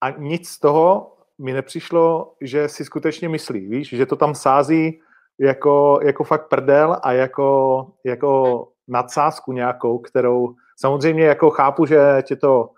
a 0.00 0.10
nic 0.10 0.48
z 0.48 0.58
toho 0.58 1.16
mi 1.38 1.52
nepřišlo, 1.52 2.34
že 2.40 2.68
si 2.68 2.84
skutečně 2.84 3.28
myslí, 3.28 3.66
víš, 3.66 3.88
že 3.88 4.06
to 4.06 4.16
tam 4.16 4.34
sází 4.34 5.00
jako, 5.38 6.00
jako 6.02 6.24
fakt 6.24 6.48
prdel 6.48 7.00
a 7.02 7.12
jako, 7.12 7.86
jako 8.04 8.71
nadsázku 8.88 9.52
nějakou, 9.52 9.98
kterou 9.98 10.54
samozřejmě 10.76 11.24
jako 11.24 11.50
chápu, 11.50 11.86
že 11.86 12.22
tě 12.26 12.36
to 12.36 12.70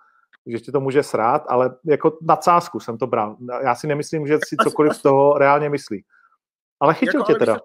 že 0.46 0.60
tě 0.60 0.72
to 0.72 0.80
může 0.80 1.02
srát, 1.02 1.44
ale 1.48 1.76
jako 1.84 2.18
nadsázku 2.22 2.80
jsem 2.80 2.98
to 2.98 3.06
bral. 3.06 3.36
Já 3.62 3.74
si 3.74 3.86
nemyslím, 3.86 4.26
že 4.26 4.38
si 4.46 4.56
cokoliv 4.56 4.96
z 4.96 5.02
toho 5.02 5.38
reálně 5.38 5.68
myslí. 5.68 6.04
Ale 6.80 6.94
chytil 6.94 7.20
jako, 7.20 7.32
tě 7.32 7.38
teda. 7.38 7.56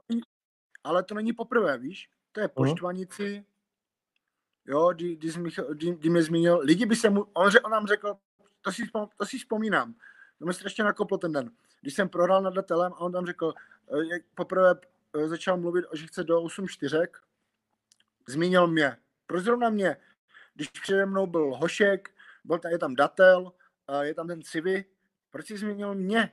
Ale 0.83 1.03
to 1.03 1.15
není 1.15 1.33
poprvé, 1.33 1.77
víš? 1.77 2.09
To 2.31 2.39
je 2.39 2.47
mhm. 2.47 2.53
poštvanici, 2.53 3.45
jo, 4.65 4.93
kdy, 4.93 5.15
kdy, 5.15 5.29
kdy, 5.73 5.91
kdy 5.91 6.09
mě 6.09 6.23
zmínil, 6.23 6.59
lidi 6.63 6.85
by 6.85 6.95
se 6.95 7.09
mu, 7.09 7.25
on, 7.33 7.51
on 7.63 7.71
nám 7.71 7.87
řekl, 7.87 8.15
to 8.61 8.71
si, 8.71 8.83
to 9.17 9.25
si 9.25 9.37
vzpomínám, 9.37 9.93
to 10.39 10.45
mi 10.45 10.53
strašně 10.53 10.83
nakoplo 10.83 11.17
ten 11.17 11.31
den, 11.31 11.51
když 11.81 11.93
jsem 11.93 12.09
prohrál 12.09 12.41
nad 12.41 12.53
datelem 12.53 12.93
a 12.93 12.99
on 12.99 13.11
tam 13.11 13.25
řekl, 13.25 13.53
eh, 13.91 14.13
jak 14.13 14.21
poprvé 14.35 14.75
eh, 15.15 15.27
začal 15.27 15.57
mluvit, 15.57 15.85
že 15.93 16.07
chce 16.07 16.23
do 16.23 16.41
8 16.41 16.67
čtyřek, 16.67 17.17
zmínil 18.29 18.67
mě, 18.67 18.97
proč 19.27 19.43
zrovna 19.43 19.69
mě, 19.69 19.97
když 20.53 20.69
přede 20.69 21.05
mnou 21.05 21.27
byl 21.27 21.55
Hošek, 21.55 22.09
byl 22.43 22.59
tam, 22.59 22.71
je 22.71 22.77
tam 22.77 22.95
Datel, 22.95 23.53
je 24.01 24.13
tam 24.13 24.27
ten 24.27 24.41
Civi, 24.41 24.85
proč 25.29 25.47
jsi 25.47 25.57
zmínil 25.57 25.95
mě? 25.95 26.31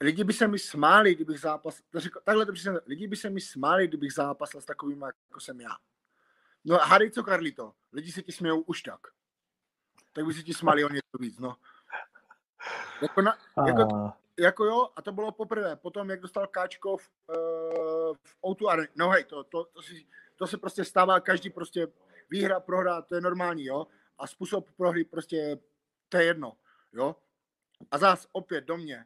Lidi 0.00 0.24
by 0.24 0.32
se 0.32 0.48
mi 0.48 0.58
smáli, 0.58 1.14
kdybych 1.14 1.40
zápasil, 1.40 1.84
takhle 2.24 2.46
to 2.46 2.52
přesně, 2.52 2.72
lidi 2.86 3.06
by 3.06 3.16
se 3.16 3.30
mi 3.30 3.40
smáli, 3.40 3.88
kdybych 3.88 4.12
zápasil 4.12 4.60
s 4.60 4.64
takovým, 4.64 5.02
jako 5.02 5.40
jsem 5.40 5.60
já. 5.60 5.76
No 6.64 6.76
hádej 6.76 7.10
co, 7.10 7.22
Karlito, 7.22 7.72
lidi 7.92 8.12
se 8.12 8.22
ti 8.22 8.32
smějou 8.32 8.60
už 8.60 8.82
tak. 8.82 9.00
Tak 10.12 10.26
by 10.26 10.34
se 10.34 10.42
ti 10.42 10.54
smáli 10.54 10.84
o 10.84 10.88
něco 10.88 11.18
víc, 11.20 11.38
no. 11.38 11.56
Jako, 13.02 13.22
na, 13.22 13.38
jako, 13.66 14.12
jako 14.38 14.64
jo, 14.64 14.88
a 14.96 15.02
to 15.02 15.12
bylo 15.12 15.32
poprvé. 15.32 15.76
Potom, 15.76 16.10
jak 16.10 16.20
dostal 16.20 16.46
Káčko 16.46 16.96
v, 16.96 17.10
uh, 17.28 18.16
v 18.22 18.36
Outu 18.46 18.70
Arena. 18.70 18.88
No 18.96 19.10
hej, 19.10 19.24
to, 19.24 19.44
to, 19.44 19.64
to, 19.64 19.82
si, 19.82 20.06
to 20.38 20.46
se 20.46 20.58
prostě 20.58 20.84
stává, 20.84 21.20
každý 21.20 21.50
prostě 21.50 21.88
výhra, 22.30 22.60
prohra, 22.60 23.02
to 23.02 23.14
je 23.14 23.20
normální, 23.20 23.64
jo. 23.64 23.86
A 24.18 24.26
způsob 24.26 24.70
prohry 24.76 25.04
prostě, 25.04 25.58
to 26.08 26.16
je 26.16 26.24
jedno, 26.24 26.56
jo. 26.92 27.16
A 27.90 27.98
zás 27.98 28.26
opět 28.32 28.64
do 28.64 28.76
mě, 28.76 29.04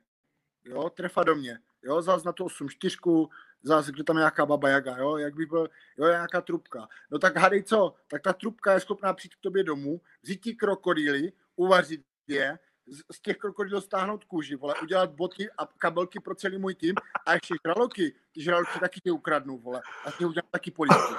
jo, 0.64 0.90
trefa 0.90 1.23
do 1.23 1.35
mě, 1.35 1.59
jo, 1.83 2.03
zás 2.03 2.25
na 2.25 2.33
tu 2.33 2.45
8 2.45 2.68
čtyřku, 2.68 3.31
zase, 3.62 3.92
kde 3.92 4.05
tam 4.05 4.16
nějaká 4.16 4.47
baba 4.47 4.68
jaga, 4.68 4.97
jo, 4.97 5.16
jak 5.16 5.35
by 5.35 5.47
byl, 5.47 5.68
jo, 5.97 6.07
nějaká 6.07 6.40
trubka. 6.40 6.88
No 7.11 7.18
tak 7.18 7.37
hádej 7.37 7.62
co, 7.62 7.95
tak 8.09 8.23
ta 8.23 8.33
trubka 8.33 8.73
je 8.73 8.81
schopná 8.81 9.14
přijít 9.14 9.35
k 9.35 9.40
tobě 9.40 9.64
domů, 9.64 10.01
vzít 10.23 10.42
ti 10.42 10.55
krokodýly, 10.55 11.33
uvařit 11.57 12.05
je, 12.27 12.59
z, 12.87 13.16
z 13.16 13.21
těch 13.23 13.37
krokodýlů 13.37 13.81
stáhnout 13.81 14.25
kůži, 14.25 14.57
vole, 14.57 14.75
udělat 14.83 15.11
boty 15.11 15.49
a 15.59 15.66
kabelky 15.79 16.21
pro 16.21 16.35
celý 16.35 16.59
můj 16.59 16.75
tým 16.75 16.95
a 17.27 17.33
ještě 17.33 17.55
žraloky, 17.66 18.14
ty 18.33 18.42
žraloky 18.42 18.79
taky 18.81 19.01
tě 19.01 19.12
ukradnu, 19.12 19.59
vole, 19.59 19.83
a 20.07 20.11
ty 20.11 20.25
udělám 20.25 20.49
taky 20.51 20.71
policii. 20.71 21.16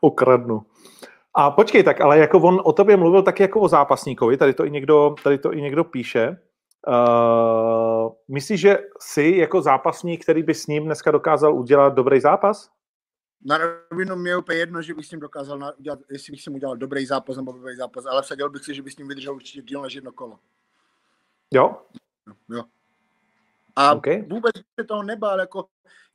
Ukradnu. 0.00 0.66
A 1.34 1.50
počkej, 1.50 1.82
tak 1.82 2.00
ale 2.00 2.18
jako 2.18 2.38
on 2.38 2.60
o 2.64 2.72
tobě 2.72 2.96
mluvil 2.96 3.22
taky 3.22 3.42
jako 3.42 3.60
o 3.60 3.68
zápasníkovi, 3.68 4.36
tady 4.36 4.54
to 4.54 4.64
i 4.64 4.70
někdo, 4.70 5.14
tady 5.22 5.38
to 5.38 5.52
i 5.52 5.62
někdo 5.62 5.84
píše, 5.84 6.38
Uh, 6.86 8.12
myslíš, 8.28 8.60
že 8.60 8.78
jsi 9.00 9.34
jako 9.36 9.62
zápasník, 9.62 10.22
který 10.22 10.42
by 10.42 10.54
s 10.54 10.66
ním 10.66 10.84
dneska 10.84 11.10
dokázal 11.10 11.54
udělat 11.54 11.94
dobrý 11.94 12.20
zápas? 12.20 12.70
Na 13.44 13.58
rovinu 13.90 14.16
mě 14.16 14.30
je 14.30 14.36
úplně 14.36 14.58
jedno, 14.58 14.82
že 14.82 14.94
bych 14.94 15.06
s 15.06 15.10
ním 15.10 15.20
dokázal 15.20 15.72
udělat, 15.78 15.98
jestli 16.10 16.30
bych 16.30 16.42
s 16.42 16.46
ním 16.46 16.54
udělal 16.54 16.76
dobrý 16.76 17.06
zápas 17.06 17.36
nebo 17.36 17.52
dobrý 17.52 17.76
zápas, 17.76 18.06
ale 18.06 18.22
vsadil 18.22 18.50
bych 18.50 18.64
si, 18.64 18.74
že 18.74 18.82
bych 18.82 18.92
s 18.92 18.96
ním 18.96 19.08
vydržel 19.08 19.34
určitě 19.34 19.62
díl 19.62 19.82
než 19.82 19.94
jedno 19.94 20.12
kolo. 20.12 20.38
Jo? 21.50 21.82
Jo. 22.48 22.64
A 23.76 23.94
okay. 23.94 24.22
vůbec 24.30 24.52
se 24.80 24.84
toho 24.84 25.02
nebál, 25.02 25.40
jako 25.40 25.64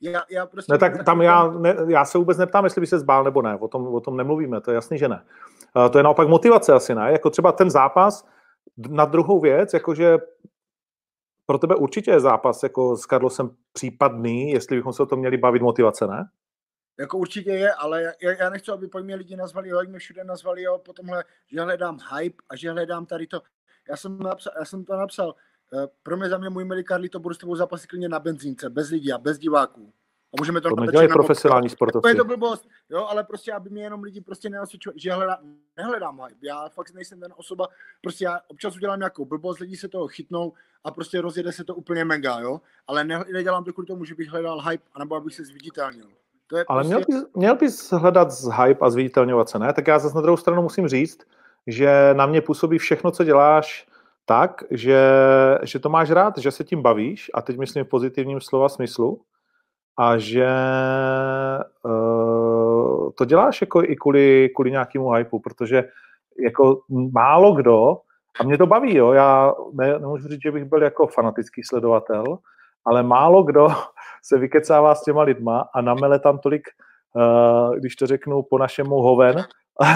já, 0.02 0.24
já 0.30 0.46
prostě... 0.46 0.74
Ne, 0.74 0.78
tak 0.80 1.06
tam 1.06 1.22
já, 1.22 1.52
ne, 1.52 1.76
já 1.88 2.06
se 2.06 2.18
vůbec 2.18 2.38
neptám, 2.38 2.64
jestli 2.64 2.82
by 2.82 2.88
se 2.88 3.00
zbál 3.00 3.24
nebo 3.24 3.42
ne, 3.42 3.58
o 3.58 3.68
tom, 3.68 3.88
o 3.88 4.00
tom 4.00 4.18
nemluvíme, 4.18 4.62
to 4.62 4.72
je 4.72 4.76
jasný, 4.76 4.98
že 4.98 5.08
ne. 5.08 5.26
Uh, 5.76 5.90
to 5.90 5.98
je 5.98 6.04
naopak 6.04 6.28
motivace 6.28 6.74
asi, 6.74 6.96
ne? 6.96 7.12
Jako 7.12 7.30
třeba 7.30 7.52
ten 7.52 7.70
zápas, 7.70 8.28
na 8.78 9.06
druhou 9.06 9.40
věc, 9.40 9.74
jakože 9.74 10.18
pro 11.46 11.58
tebe 11.58 11.76
určitě 11.76 12.12
je 12.12 12.20
zápas 12.20 12.64
jako 12.64 12.98
s 12.98 13.02
Carlosem 13.02 13.50
případný, 13.74 14.52
jestli 14.52 14.76
bychom 14.76 14.94
se 14.94 15.04
o 15.04 15.06
tom 15.06 15.20
měli 15.20 15.38
bavit 15.38 15.62
motivace, 15.62 16.08
ne? 16.08 16.30
Jako 17.00 17.18
určitě 17.18 17.52
je, 17.52 17.74
ale 17.74 18.04
já, 18.22 18.32
já 18.32 18.50
nechci, 18.50 18.72
aby 18.72 18.88
po 18.88 19.00
mě 19.00 19.16
lidi 19.16 19.36
nazvali, 19.36 19.70
jo, 19.70 19.80
jak 19.80 19.90
mě 19.90 20.00
všude 20.00 20.24
nazvali, 20.24 20.64
jo, 20.64 20.78
potomhle, 20.78 21.24
že 21.48 21.62
hledám 21.62 22.00
hype 22.18 22.44
a 22.50 22.56
že 22.56 22.72
hledám 22.72 23.06
tady 23.06 23.28
to. 23.28 23.42
Já 23.90 23.98
jsem, 23.98 24.20
napsal, 24.20 24.54
já 24.60 24.66
jsem 24.66 24.86
to 24.86 24.98
napsal, 24.98 25.36
eh, 25.74 25.88
pro 26.04 26.18
mě 26.18 26.30
za 26.30 26.38
mě 26.38 26.50
můj 26.50 26.66
milý 26.66 26.84
Karli, 26.84 27.10
to 27.10 27.20
budu 27.20 27.36
s 27.36 27.38
tebou 27.38 27.56
zápasit 27.56 27.90
klidně 27.90 28.10
na 28.10 28.20
benzínce, 28.20 28.70
bez 28.70 28.90
lidí 28.90 29.14
a 29.14 29.18
bez 29.18 29.38
diváků. 29.38 29.94
A 30.34 30.42
můžeme 30.42 30.62
to, 30.62 30.70
to 30.70 30.76
nedělají 30.76 31.08
profesionální 31.08 31.70
sportovci. 31.70 32.02
To 32.02 32.08
je 32.08 32.16
to 32.16 32.26
blbost, 32.26 32.68
jo, 32.90 33.06
ale 33.06 33.24
prostě, 33.24 33.54
aby 33.54 33.70
mě 33.70 33.84
jenom 33.84 34.04
lidi 34.04 34.22
prostě 34.22 34.50
neosvědčovali, 34.50 35.00
že 35.00 35.14
hledám, 35.14 35.40
nehledám 35.78 36.22
hype. 36.22 36.48
Já 36.48 36.70
fakt 36.70 36.94
nejsem 36.94 37.20
ten 37.20 37.34
osoba, 37.36 37.68
prostě 38.02 38.26
já 38.26 38.40
občas 38.48 38.76
udělám 38.76 39.00
nějakou 39.00 39.26
blbost, 39.26 39.60
lidi 39.60 39.78
se 39.78 39.88
toho 39.88 40.08
chytnou 40.08 40.54
a 40.84 40.92
prostě 40.92 41.22
rozjede 41.22 41.52
se 41.52 41.64
to 41.64 41.76
úplně 41.76 42.06
mega, 42.06 42.40
jo, 42.40 42.62
ale 42.88 43.04
ne, 43.04 43.24
nedělám 43.34 43.64
to 43.64 43.74
kvůli 43.74 43.88
tomu, 43.88 44.06
že 44.06 44.16
bych 44.16 44.30
hledal 44.30 44.70
hype, 44.70 44.84
anebo 44.94 45.16
abych 45.16 45.36
se 45.36 45.46
zviditelnil. 45.46 46.10
To 46.48 46.58
je 46.58 46.66
ale 46.68 46.84
prostě... 46.84 46.96
měl, 46.96 47.22
bys, 47.22 47.34
měl 47.36 47.56
bys 47.56 47.92
hledat 47.92 48.32
z 48.32 48.50
hype 48.50 48.86
a 48.86 48.90
zviditelňovat 48.90 49.50
se, 49.50 49.60
ne? 49.60 49.74
Tak 49.74 49.88
já 49.88 50.00
zase 50.00 50.16
na 50.16 50.22
druhou 50.22 50.38
stranu 50.38 50.62
musím 50.62 50.88
říct, 50.88 51.20
že 51.68 52.14
na 52.14 52.26
mě 52.26 52.42
působí 52.42 52.78
všechno, 52.78 53.12
co 53.12 53.24
děláš, 53.24 53.88
tak, 54.26 54.64
že, 54.72 55.00
že 55.64 55.80
to 55.80 55.90
máš 55.90 56.12
rád, 56.12 56.38
že 56.38 56.52
se 56.52 56.64
tím 56.64 56.82
bavíš, 56.82 57.32
a 57.34 57.42
teď 57.42 57.58
myslím 57.58 57.86
v 57.86 57.90
pozitivním 57.90 58.42
slova 58.42 58.70
smyslu, 58.70 59.22
a 59.98 60.18
že 60.18 60.48
uh, 61.84 63.12
to 63.18 63.26
děláš 63.26 63.62
jako 63.62 63.84
i 63.84 63.96
kvůli, 63.96 64.50
kvůli 64.56 64.72
nějakému 64.72 65.12
hypeu, 65.12 65.40
protože 65.40 65.84
jako 66.44 66.82
málo 67.12 67.54
kdo, 67.54 67.98
a 68.40 68.44
mě 68.44 68.58
to 68.58 68.68
baví, 68.68 68.96
jo, 68.96 69.12
já 69.12 69.54
ne, 69.74 70.00
nemůžu 70.00 70.28
říct, 70.28 70.42
že 70.42 70.52
bych 70.52 70.66
byl 70.66 70.84
jako 70.84 71.08
fanatický 71.08 71.64
sledovatel, 71.64 72.38
ale 72.86 73.04
málo 73.04 73.44
kdo 73.44 73.68
se 74.24 74.38
vykecává 74.38 74.96
s 74.96 75.04
těma 75.04 75.22
lidma 75.22 75.70
a 75.74 75.82
namele 75.82 76.20
tam 76.20 76.40
tolik, 76.40 76.68
uh, 77.16 77.76
když 77.76 77.96
to 77.96 78.08
řeknu 78.08 78.44
po 78.44 78.58
našemu 78.58 78.96
hoven, 78.96 79.44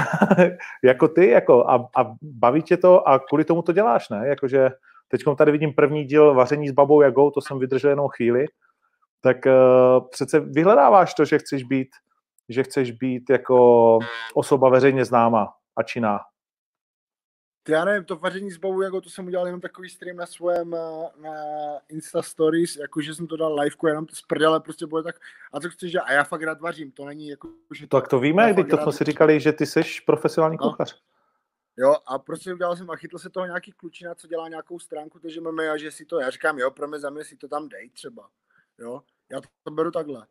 jako 0.83 1.07
ty, 1.07 1.29
jako 1.29 1.69
a, 1.69 1.75
a 1.97 2.13
baví 2.21 2.61
tě 2.61 2.77
to 2.77 3.07
a 3.07 3.19
kvůli 3.19 3.43
tomu 3.43 3.61
to 3.61 3.71
děláš, 3.71 4.09
ne? 4.09 4.27
Jakože 4.27 4.69
teď 5.07 5.21
tady 5.37 5.51
vidím 5.51 5.73
první 5.73 6.05
díl 6.05 6.33
vaření 6.33 6.69
s 6.69 6.71
babou 6.71 7.01
Jagou, 7.01 7.31
to 7.31 7.41
jsem 7.41 7.59
vydržel 7.59 7.89
jenom 7.89 8.07
chvíli, 8.07 8.45
tak 9.21 9.37
uh, 9.45 10.09
přece 10.09 10.39
vyhledáváš 10.39 11.13
to, 11.13 11.25
že 11.25 11.39
chceš 11.39 11.63
být, 11.63 11.87
že 12.49 12.63
chceš 12.63 12.91
být 12.91 13.29
jako 13.29 13.99
osoba 14.33 14.69
veřejně 14.69 15.05
známá 15.05 15.53
a 15.75 15.83
činná. 15.83 16.19
Ty 17.67 17.73
já 17.73 17.85
nevím, 17.85 18.05
to 18.05 18.15
vaření 18.15 18.51
s 18.51 18.57
babou 18.57 18.81
Jagou, 18.81 19.01
to 19.01 19.09
jsem 19.09 19.27
udělal 19.27 19.45
jenom 19.45 19.61
takový 19.61 19.89
stream 19.89 20.17
na 20.17 20.25
svém 20.25 20.69
na 21.21 21.33
Insta 21.89 22.21
Stories, 22.21 22.75
jakože 22.75 23.15
jsem 23.15 23.27
to 23.27 23.37
dal 23.37 23.59
liveku, 23.59 23.87
jenom 23.87 24.05
z 24.13 24.21
prdele 24.21 24.59
prostě 24.59 24.85
bude 24.85 25.03
tak, 25.03 25.15
a 25.53 25.59
co 25.59 25.69
chceš, 25.69 25.95
a 25.95 26.11
já 26.11 26.23
fakt 26.23 26.41
rád 26.41 26.61
vařím, 26.61 26.91
to 26.91 27.05
není 27.05 27.27
jako, 27.27 27.49
že 27.73 27.87
Tak 27.87 28.07
to 28.07 28.19
víme, 28.19 28.53
když 28.53 28.65
to 28.69 28.77
jsme 28.77 28.91
si 28.91 29.03
říkali, 29.03 29.39
že 29.39 29.53
ty 29.53 29.65
jsi 29.65 29.81
profesionální 30.05 30.57
no. 30.61 30.69
kuchař. 30.69 31.01
Jo, 31.77 31.95
a 32.05 32.19
prostě 32.19 32.53
udělal 32.53 32.75
jsem 32.75 32.89
a 32.89 32.95
chytl 32.95 33.19
se 33.19 33.29
toho 33.29 33.45
nějaký 33.45 33.71
klučina, 33.71 34.15
co 34.15 34.27
dělá 34.27 34.49
nějakou 34.49 34.79
stránku, 34.79 35.19
takže 35.19 35.41
máme 35.41 35.69
a 35.69 35.77
že 35.77 35.91
si 35.91 36.05
to, 36.05 36.19
já 36.19 36.29
říkám, 36.29 36.59
jo, 36.59 36.71
pro 36.71 36.87
mě 36.87 36.99
za 36.99 37.09
mě 37.09 37.23
si 37.23 37.35
to 37.35 37.47
tam 37.47 37.69
dej 37.69 37.89
třeba, 37.89 38.27
jo, 38.79 39.01
já 39.31 39.41
to 39.63 39.71
beru 39.71 39.91
takhle. 39.91 40.27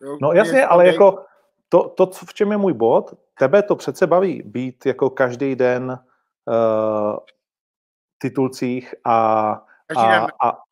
Jo, 0.00 0.18
no 0.22 0.32
jasně, 0.32 0.66
ale 0.66 0.84
dej... 0.84 0.92
jako 0.92 1.24
to, 1.68 1.88
to, 1.88 2.06
v 2.06 2.34
čem 2.34 2.50
je 2.50 2.56
můj 2.56 2.72
bod, 2.72 3.14
tebe 3.38 3.62
to 3.62 3.76
přece 3.76 4.06
baví 4.06 4.42
být 4.42 4.86
jako 4.86 5.10
každý 5.10 5.56
den 5.56 5.98
uh, 6.46 7.16
titulcích 8.18 8.94
a, 9.04 9.50
a, 9.96 10.26
a 10.42 10.64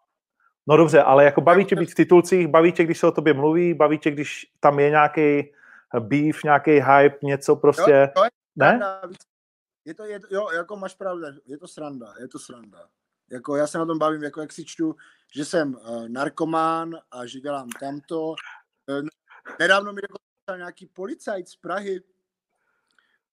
No 0.67 0.77
dobře, 0.77 1.03
ale 1.03 1.25
jako 1.25 1.41
baví 1.41 1.65
tě 1.65 1.77
být 1.77 1.91
v 1.91 1.95
titulcích, 1.95 2.49
baví 2.49 2.73
tě, 2.73 2.85
když 2.85 2.99
se 2.99 3.07
o 3.07 3.13
tobě 3.13 3.35
mluví, 3.35 3.75
baví 3.75 3.99
tě, 3.99 4.11
když 4.11 4.53
tam 4.61 4.79
je 4.79 4.91
nějaký 4.91 5.53
beef, 6.01 6.45
nějaký 6.45 6.71
hype, 6.71 7.19
něco 7.23 7.57
prostě, 7.57 7.91
jo, 7.91 8.09
to 8.15 8.25
je 8.25 8.31
ne? 8.57 8.81
Je 9.85 9.95
to, 9.95 10.05
je 10.05 10.21
to, 10.21 10.27
jo, 10.31 10.51
jako 10.51 10.77
máš 10.77 10.95
pravdu, 10.95 11.27
je 11.47 11.59
to 11.59 11.69
sranda, 11.69 12.15
je 12.21 12.29
to 12.29 12.39
sranda. 12.39 12.89
Jako 13.31 13.57
já 13.57 13.67
se 13.67 13.79
na 13.79 13.87
tom 13.87 13.99
bavím, 13.99 14.23
jako 14.23 14.41
jak 14.41 14.53
si 14.53 14.65
čtu, 14.65 14.97
že 15.35 15.45
jsem 15.45 15.75
uh, 15.75 16.09
narkomán 16.09 16.97
a 17.11 17.27
že 17.27 17.41
dělám 17.41 17.69
tamto. 17.81 18.29
Uh, 18.29 19.09
nedávno 19.59 19.93
mi 19.93 20.01
dokonce 20.01 20.59
nějaký 20.59 20.87
policajt 20.87 21.49
z 21.49 21.57
Prahy, 21.57 22.01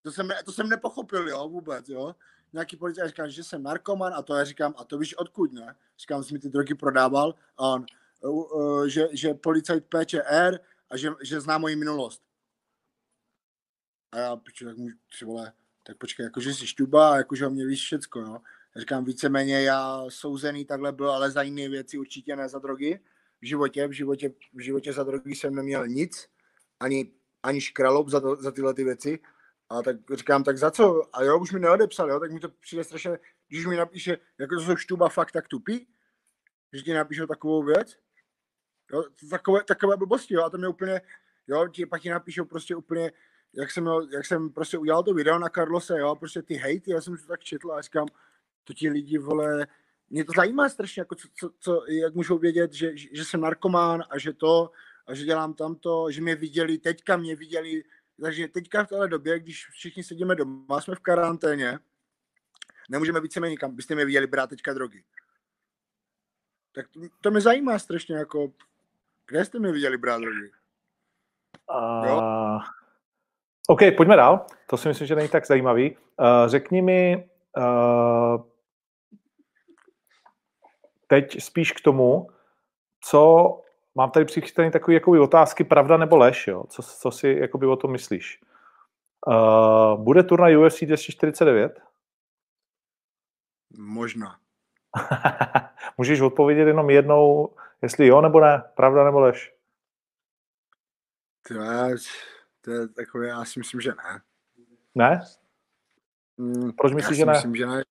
to 0.02 0.12
jsem, 0.12 0.30
to 0.46 0.52
jsem 0.52 0.70
nepochopil, 0.70 1.30
jo, 1.30 1.50
vůbec, 1.50 1.90
jo. 1.90 2.16
Nějaký 2.54 2.78
policajt 2.78 3.08
říká, 3.08 3.28
že 3.28 3.44
jsem 3.44 3.64
narkoman 3.64 4.14
a 4.14 4.22
to 4.22 4.36
já 4.36 4.44
říkám, 4.44 4.74
a 4.78 4.84
to 4.84 4.98
víš 4.98 5.18
odkud, 5.18 5.54
ne? 5.54 5.76
Říkám, 6.00 6.24
že 6.24 6.34
mi 6.34 6.40
ty 6.40 6.50
drogy 6.50 6.76
prodával 6.76 7.36
a 7.58 7.68
on, 7.68 7.86
uh, 8.22 8.52
uh, 8.52 8.86
že, 8.86 9.08
že 9.14 9.34
policajt 9.34 9.86
PČR 9.86 10.60
a 10.90 10.98
že, 10.98 11.10
že 11.24 11.42
zná 11.42 11.58
moji 11.58 11.76
minulost. 11.76 12.22
A 14.12 14.18
já, 14.18 14.36
piču, 14.36 14.66
tak 14.66 14.78
můžu, 14.78 14.96
vole, 15.26 15.54
tak 15.84 15.98
počkej, 15.98 16.24
jakože 16.24 16.54
jsi 16.54 16.68
štuba 16.68 17.14
a 17.14 17.18
jakože 17.18 17.48
o 17.48 17.50
mě 17.50 17.66
víš 17.66 17.84
všecko, 17.84 18.20
jo 18.20 18.42
říkám 18.80 19.06
víceméně 19.06 19.62
já 19.62 20.06
souzený 20.10 20.66
takhle 20.66 20.92
byl, 20.92 21.12
ale 21.12 21.32
za 21.32 21.42
jiné 21.42 21.70
věci 21.70 21.98
určitě 21.98 22.36
ne 22.36 22.50
za 22.50 22.60
drogy. 22.60 23.00
V 23.42 23.46
životě, 23.46 23.88
v 23.88 23.92
životě, 23.92 24.34
v 24.54 24.60
životě 24.60 24.94
za 24.94 25.04
drogy 25.04 25.36
jsem 25.36 25.56
neměl 25.56 25.88
nic, 25.88 26.28
ani, 26.80 27.12
ani 27.44 27.62
škralob 27.62 28.10
za, 28.10 28.20
to, 28.20 28.36
za 28.36 28.52
tyhle 28.52 28.74
ty 28.74 28.84
věci. 28.84 29.20
A 29.70 29.82
tak 29.82 29.96
říkám, 30.14 30.44
tak 30.44 30.58
za 30.58 30.72
co? 30.72 31.16
A 31.16 31.24
jo, 31.24 31.40
už 31.40 31.52
mi 31.52 31.60
neodepsal, 31.60 32.10
jo, 32.10 32.20
tak 32.20 32.32
mi 32.32 32.40
to 32.40 32.50
přijde 32.50 32.84
strašně, 32.84 33.20
když 33.48 33.66
mi 33.66 33.76
napíše, 33.76 34.18
jako 34.38 34.56
to 34.56 34.62
jsou 34.62 34.76
štuba 34.76 35.10
fakt 35.10 35.32
tak 35.32 35.48
tupý, 35.48 35.88
že 36.74 36.82
ti 36.82 36.94
napíšou 36.94 37.26
takovou 37.26 37.64
věc, 37.64 37.98
jo, 38.94 39.04
takové, 39.30 39.64
takové 39.64 39.98
blbosti, 39.98 40.34
jo, 40.34 40.44
a 40.44 40.50
to 40.50 40.58
mě 40.58 40.68
úplně, 40.68 41.02
jo, 41.48 41.68
ti 41.68 41.86
pak 41.86 42.02
ti 42.02 42.10
napíšou 42.10 42.46
prostě 42.46 42.76
úplně, 42.76 43.12
jak 43.54 43.72
jsem, 43.72 43.90
jak 44.12 44.26
jsem 44.26 44.50
prostě 44.50 44.78
udělal 44.78 45.04
to 45.04 45.14
video 45.14 45.40
na 45.40 45.50
Carlose, 45.50 46.00
jo, 46.00 46.16
prostě 46.16 46.42
ty 46.42 46.54
hejty, 46.54 46.92
já 46.92 47.02
jsem 47.02 47.18
to 47.18 47.28
tak 47.28 47.44
četl 47.44 47.72
a 47.72 47.82
říkám, 47.82 48.08
to 48.64 48.74
ti 48.74 48.90
lidi, 48.90 49.18
vole, 49.18 49.68
mě 50.10 50.26
to 50.26 50.32
zajímá 50.36 50.70
strašně, 50.70 51.02
jako 51.02 51.16
co, 51.16 51.28
co, 51.36 51.52
co, 51.60 51.86
jak 51.88 52.16
můžou 52.16 52.38
vědět, 52.38 52.74
že, 52.74 52.98
že 52.98 53.26
jsem 53.26 53.42
narkomán 53.42 54.04
a 54.10 54.18
že 54.18 54.34
to, 54.34 54.72
a 55.08 55.14
že 55.14 55.26
dělám 55.26 55.54
tamto, 55.54 56.12
že 56.12 56.22
mě 56.22 56.36
viděli, 56.36 56.78
teďka 56.78 57.18
mě 57.18 57.36
viděli, 57.36 57.84
takže 58.22 58.48
teďka 58.48 58.84
v 58.84 58.88
této 58.88 59.08
době, 59.08 59.40
když 59.40 59.68
všichni 59.70 60.04
sedíme 60.04 60.36
doma, 60.36 60.82
jsme 60.82 60.96
v 60.96 61.00
karanténě, 61.00 61.80
nemůžeme 62.90 63.22
víceméně 63.22 63.52
nikam, 63.52 63.76
byste 63.76 63.96
mě 63.96 64.06
viděli 64.06 64.28
brát 64.28 64.50
teďka 64.50 64.74
drogy. 64.74 65.04
Tak 66.72 66.88
to, 66.88 67.00
to 67.22 67.32
mě 67.32 67.42
zajímá 67.42 67.80
strašně, 67.80 68.16
jako, 68.16 68.52
kde 69.28 69.46
jste 69.46 69.60
mě 69.60 69.72
viděli 69.72 69.98
brát 69.98 70.22
drogy? 70.22 70.52
Uh, 71.72 72.62
OK, 73.68 73.80
pojďme 73.98 74.16
dál. 74.16 74.46
To 74.68 74.78
si 74.78 74.88
myslím, 74.88 75.08
že 75.08 75.16
není 75.16 75.30
tak 75.30 75.48
zajímavý. 75.48 75.98
Uh, 75.98 76.26
řekni 76.48 76.82
mi, 76.82 77.30
uh, 77.58 78.44
teď 81.08 81.44
spíš 81.44 81.72
k 81.72 81.82
tomu, 81.82 82.30
co 83.02 83.62
mám 84.00 84.12
tady 84.12 84.26
přichystané 84.26 84.72
takové 84.72 84.94
jakoby 84.94 85.20
otázky 85.20 85.64
pravda 85.64 85.98
nebo 85.98 86.18
lež, 86.18 86.48
jo? 86.48 86.64
Co, 86.70 86.84
co 86.84 87.12
si 87.12 87.38
jakoby 87.42 87.68
o 87.68 87.76
tom 87.76 87.92
myslíš? 87.92 88.42
Uh, 89.28 90.04
bude 90.04 90.24
turnaj 90.24 90.58
UFC 90.58 90.84
249? 90.84 91.80
Možná. 93.78 94.40
Můžeš 95.98 96.22
odpovědět 96.22 96.68
jenom 96.68 96.90
jednou, 96.90 97.56
jestli 97.82 98.08
jo 98.08 98.22
nebo 98.22 98.40
ne, 98.40 98.64
pravda 98.76 99.04
nebo 99.04 99.20
lež? 99.20 99.54
To 101.48 101.54
je, 101.54 101.96
to 102.62 102.72
je 102.72 102.88
takové, 102.88 103.28
já 103.28 103.46
si 103.46 103.60
myslím, 103.60 103.82
že 103.82 103.90
ne. 103.90 104.22
Ne? 104.96 105.22
Mm, 106.38 106.72
Proč 106.72 106.94
myslíš, 106.94 107.18
že 107.18 107.26
ne? 107.26 107.34
myslím, 107.34 107.56
že 107.56 107.66
ne 107.66 107.84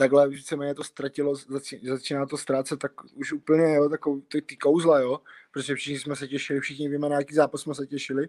takhle 0.00 0.28
víceméně 0.28 0.74
to 0.74 0.84
ztratilo, 0.84 1.34
začíná 1.82 2.26
to 2.26 2.36
ztrácet 2.36 2.78
tak 2.78 2.92
už 3.14 3.32
úplně, 3.32 3.74
jo, 3.74 3.88
takový 3.88 4.22
ty, 4.22 4.42
ty 4.42 4.56
kouzla, 4.56 5.00
jo, 5.00 5.20
protože 5.50 5.74
všichni 5.74 5.98
jsme 5.98 6.16
se 6.16 6.28
těšili, 6.28 6.60
všichni 6.60 6.88
víme, 6.88 7.08
na 7.08 7.16
jaký 7.16 7.34
zápas 7.34 7.60
jsme 7.60 7.74
se 7.74 7.86
těšili. 7.86 8.28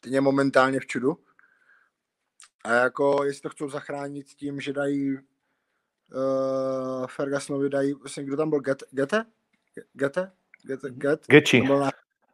Teď 0.00 0.12
je 0.12 0.20
momentálně 0.20 0.80
v 0.80 0.86
čudu. 0.86 1.18
A 2.64 2.72
jako, 2.72 3.24
jestli 3.24 3.42
to 3.42 3.48
chcou 3.48 3.68
zachránit 3.68 4.26
tím, 4.26 4.60
že 4.60 4.72
dají 4.72 5.14
uh, 5.14 7.06
Fergusonovi 7.06 7.68
dají, 7.68 7.92
vlastně, 7.92 8.24
kdo 8.24 8.36
tam 8.36 8.50
byl, 8.50 8.60
Gete? 8.60 8.86
Gete? 8.90 9.24
Gete? 9.92 10.32
Gete? 10.62 10.90
Get? 10.90 11.26
Gechi. 11.28 11.62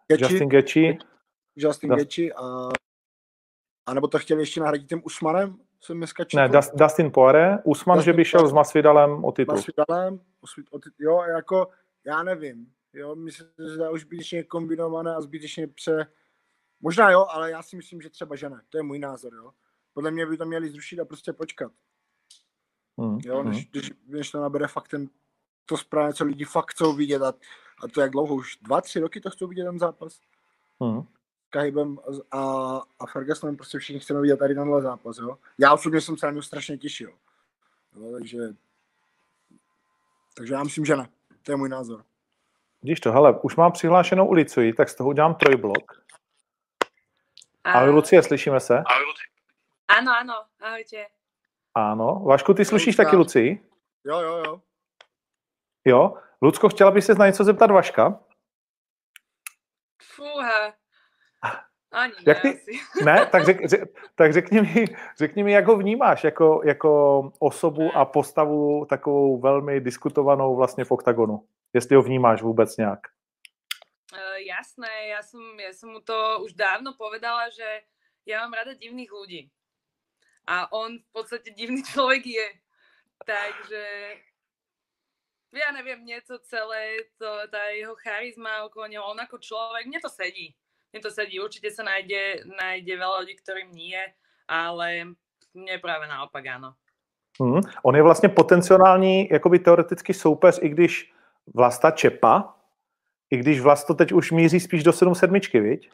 Justin 0.08 0.48
Gechi. 0.48 0.98
Justin 1.56 1.90
Gechi 1.90 2.32
a, 2.32 2.68
a 3.86 3.94
nebo 3.94 4.08
to 4.08 4.18
chtěli 4.18 4.42
ještě 4.42 4.60
nahradit 4.60 4.88
tím 4.88 5.02
Usmanem, 5.04 5.58
jsem 5.84 5.96
dneska 5.96 6.24
četl. 6.24 6.52
Ne, 6.52 6.60
Dustin 6.74 7.10
Poirier, 7.10 7.62
Usman, 7.64 7.98
Dustin 7.98 8.12
že 8.12 8.16
by 8.16 8.24
šel 8.24 8.48
s 8.48 8.52
Masvidalem 8.52 9.24
o 9.24 9.32
titul. 9.32 9.54
Masvidalem, 9.54 10.20
o 10.70 10.78
titul, 10.78 10.92
jo, 10.98 11.22
jako, 11.22 11.68
já 12.04 12.22
nevím, 12.22 12.72
jo, 12.92 13.14
myslím, 13.14 13.48
že 13.70 13.76
to 13.76 13.84
je 13.84 13.90
už 13.90 14.00
zbytečně 14.00 14.42
kombinované 14.44 15.14
a 15.14 15.20
zbytečně 15.20 15.68
pře... 15.68 16.06
Možná 16.80 17.10
jo, 17.10 17.26
ale 17.30 17.50
já 17.50 17.62
si 17.62 17.76
myslím, 17.76 18.00
že 18.00 18.10
třeba 18.10 18.36
že 18.36 18.48
ne. 18.48 18.62
To 18.70 18.78
je 18.78 18.82
můj 18.82 18.98
názor, 18.98 19.34
jo. 19.34 19.50
Podle 19.92 20.10
mě 20.10 20.26
by 20.26 20.36
to 20.36 20.44
měli 20.44 20.68
zrušit 20.70 21.00
a 21.00 21.04
prostě 21.04 21.32
počkat. 21.32 21.72
Hmm. 22.98 23.18
Jo, 23.24 23.42
než, 23.42 23.56
hmm. 23.56 23.64
když, 23.70 23.90
když 24.06 24.30
to 24.30 24.40
nabere 24.40 24.68
fakt 24.68 24.88
ten, 24.88 25.08
to 25.66 25.76
správně, 25.76 26.14
co 26.14 26.24
lidi 26.24 26.44
fakt 26.44 26.70
chcou 26.70 26.92
vidět 26.92 27.22
a, 27.22 27.34
a 27.82 27.88
to 27.94 28.00
jak 28.00 28.10
dlouho, 28.10 28.34
už 28.34 28.56
dva, 28.56 28.80
tři 28.80 29.00
roky 29.00 29.20
to 29.20 29.30
chcou 29.30 29.46
vidět 29.46 29.64
ten 29.64 29.78
zápas. 29.78 30.20
Hmm. 30.80 31.02
Kahibem 31.52 31.98
a, 32.30 32.40
a 33.00 33.06
Fergusonem 33.12 33.56
prostě 33.56 33.78
všichni 33.78 34.00
chceme 34.00 34.20
vidět 34.20 34.36
tady 34.36 34.54
tenhle 34.54 34.82
zápas, 34.82 35.18
jo. 35.18 35.38
Já 35.58 35.74
osobně 35.74 36.00
jsem 36.00 36.16
se 36.16 36.26
na 36.26 36.32
něj 36.32 36.42
strašně 36.42 36.78
těšil. 36.78 37.12
Jo, 37.96 38.12
takže, 38.12 38.38
takže 40.36 40.54
já 40.54 40.62
myslím, 40.64 40.84
že 40.84 40.96
ne. 40.96 41.08
To 41.42 41.52
je 41.52 41.56
můj 41.56 41.68
názor. 41.68 42.04
Vidíš 42.82 43.00
to, 43.00 43.12
hele, 43.12 43.40
už 43.40 43.56
mám 43.56 43.72
přihlášenou 43.72 44.26
ulici, 44.26 44.72
tak 44.72 44.88
z 44.88 44.94
toho 44.94 45.10
udělám 45.10 45.34
trojblok. 45.34 46.04
Ahoj, 47.64 47.90
Lucie, 47.90 48.22
slyšíme 48.22 48.60
se? 48.60 48.82
Ahoj, 48.86 49.04
Lucie. 49.04 49.26
Ano, 49.88 50.12
ano, 50.12 50.34
ahojte. 50.60 51.06
Ano. 51.74 52.22
Vašku, 52.26 52.54
ty 52.54 52.64
slyšíš 52.64 52.96
taky 52.96 53.16
Luci? 53.16 53.60
Jo, 54.04 54.20
jo, 54.20 54.36
jo. 54.36 54.60
Jo? 55.84 56.14
Lucko, 56.42 56.68
chtěla 56.68 56.90
bys 56.90 57.06
se 57.06 57.14
na 57.14 57.26
něco 57.26 57.44
zeptat 57.44 57.70
Vaška? 57.70 58.20
Fúha. 60.02 60.81
Ani 62.02 62.14
jak 62.26 62.42
ty, 62.42 62.60
ne, 63.04 63.26
tak, 63.26 63.44
řek, 63.44 63.68
řek, 63.68 63.80
tak 64.14 64.32
řekni, 64.32 64.60
mi, 64.60 64.84
řekni 65.18 65.44
mi, 65.44 65.52
jak 65.52 65.66
ho 65.66 65.76
vnímáš 65.76 66.24
jako, 66.24 66.60
jako 66.64 66.90
osobu 67.38 67.90
a 67.94 68.04
postavu 68.04 68.86
takovou 68.90 69.40
velmi 69.40 69.80
diskutovanou 69.80 70.56
vlastně 70.56 70.84
v 70.84 70.90
OKTAGONu. 70.90 71.44
Jestli 71.72 71.96
ho 71.96 72.02
vnímáš 72.02 72.42
vůbec 72.42 72.76
nějak. 72.76 73.00
Uh, 74.12 74.36
jasné, 74.44 75.08
ja 75.08 75.24
som, 75.24 75.40
ja 75.56 75.72
som 75.72 75.88
mu 75.88 76.04
to 76.04 76.44
už 76.44 76.52
dávno 76.52 76.92
povedala, 76.92 77.48
že 77.48 77.64
ja 78.28 78.44
mám 78.44 78.52
rada 78.52 78.76
divných 78.76 79.08
ľudí. 79.08 79.48
A 80.44 80.68
on 80.68 81.00
v 81.00 81.08
podstate 81.16 81.48
divný 81.56 81.80
človek 81.92 82.20
je. 82.20 82.48
Takže 83.24 83.84
ja 85.56 85.68
neviem, 85.72 86.04
mne 86.04 86.20
to 86.28 86.36
celé, 86.44 87.08
to, 87.16 87.28
tá 87.48 87.72
jeho 87.72 87.96
charizma 88.00 88.68
okolo 88.68 88.88
neho, 88.88 89.04
on 89.04 89.20
ako 89.20 89.40
človek, 89.40 89.88
mne 89.88 90.00
to 90.04 90.12
sedí. 90.12 90.52
Mne 90.92 91.00
to 91.00 91.10
sedí, 91.10 91.40
určite 91.40 91.72
sa 91.72 91.82
nájde, 91.82 92.44
nájde 92.44 92.92
veľa 93.00 93.24
ľudí, 93.24 93.34
ktorým 93.40 93.72
nie, 93.72 93.96
ale 94.44 95.16
mne 95.56 95.76
práve 95.80 96.04
naopak 96.04 96.44
áno. 96.46 96.76
Hmm. 97.40 97.60
On 97.82 97.96
je 97.96 98.02
vlastně 98.02 98.28
potenciální 98.28 99.28
jakoby 99.32 99.58
teoretický 99.58 100.14
soupeř, 100.14 100.58
i 100.62 100.68
když 100.68 101.12
Vlasta 101.54 101.90
Čepa, 101.90 102.54
i 103.30 103.36
když 103.36 103.60
Vlasto 103.60 103.94
teď 103.94 104.12
už 104.12 104.30
míří 104.30 104.60
spíš 104.60 104.82
do 104.82 104.92
7 104.92 105.14
sedmičky, 105.14 105.60
viď? 105.60 105.90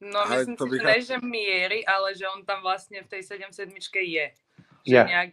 No, 0.00 0.20
ale 0.20 0.36
myslím 0.38 0.56
si, 0.56 0.76
že 0.76 0.84
ne, 0.84 1.02
že 1.02 1.16
míří, 1.22 1.86
ale 1.86 2.14
že 2.14 2.28
on 2.28 2.44
tam 2.44 2.62
vlastně 2.62 3.02
v 3.02 3.08
té 3.08 3.22
7 3.22 3.42
sedmičke 3.50 4.00
je. 4.00 4.34
Že 4.86 4.96
je. 4.96 5.04
nějak 5.04 5.30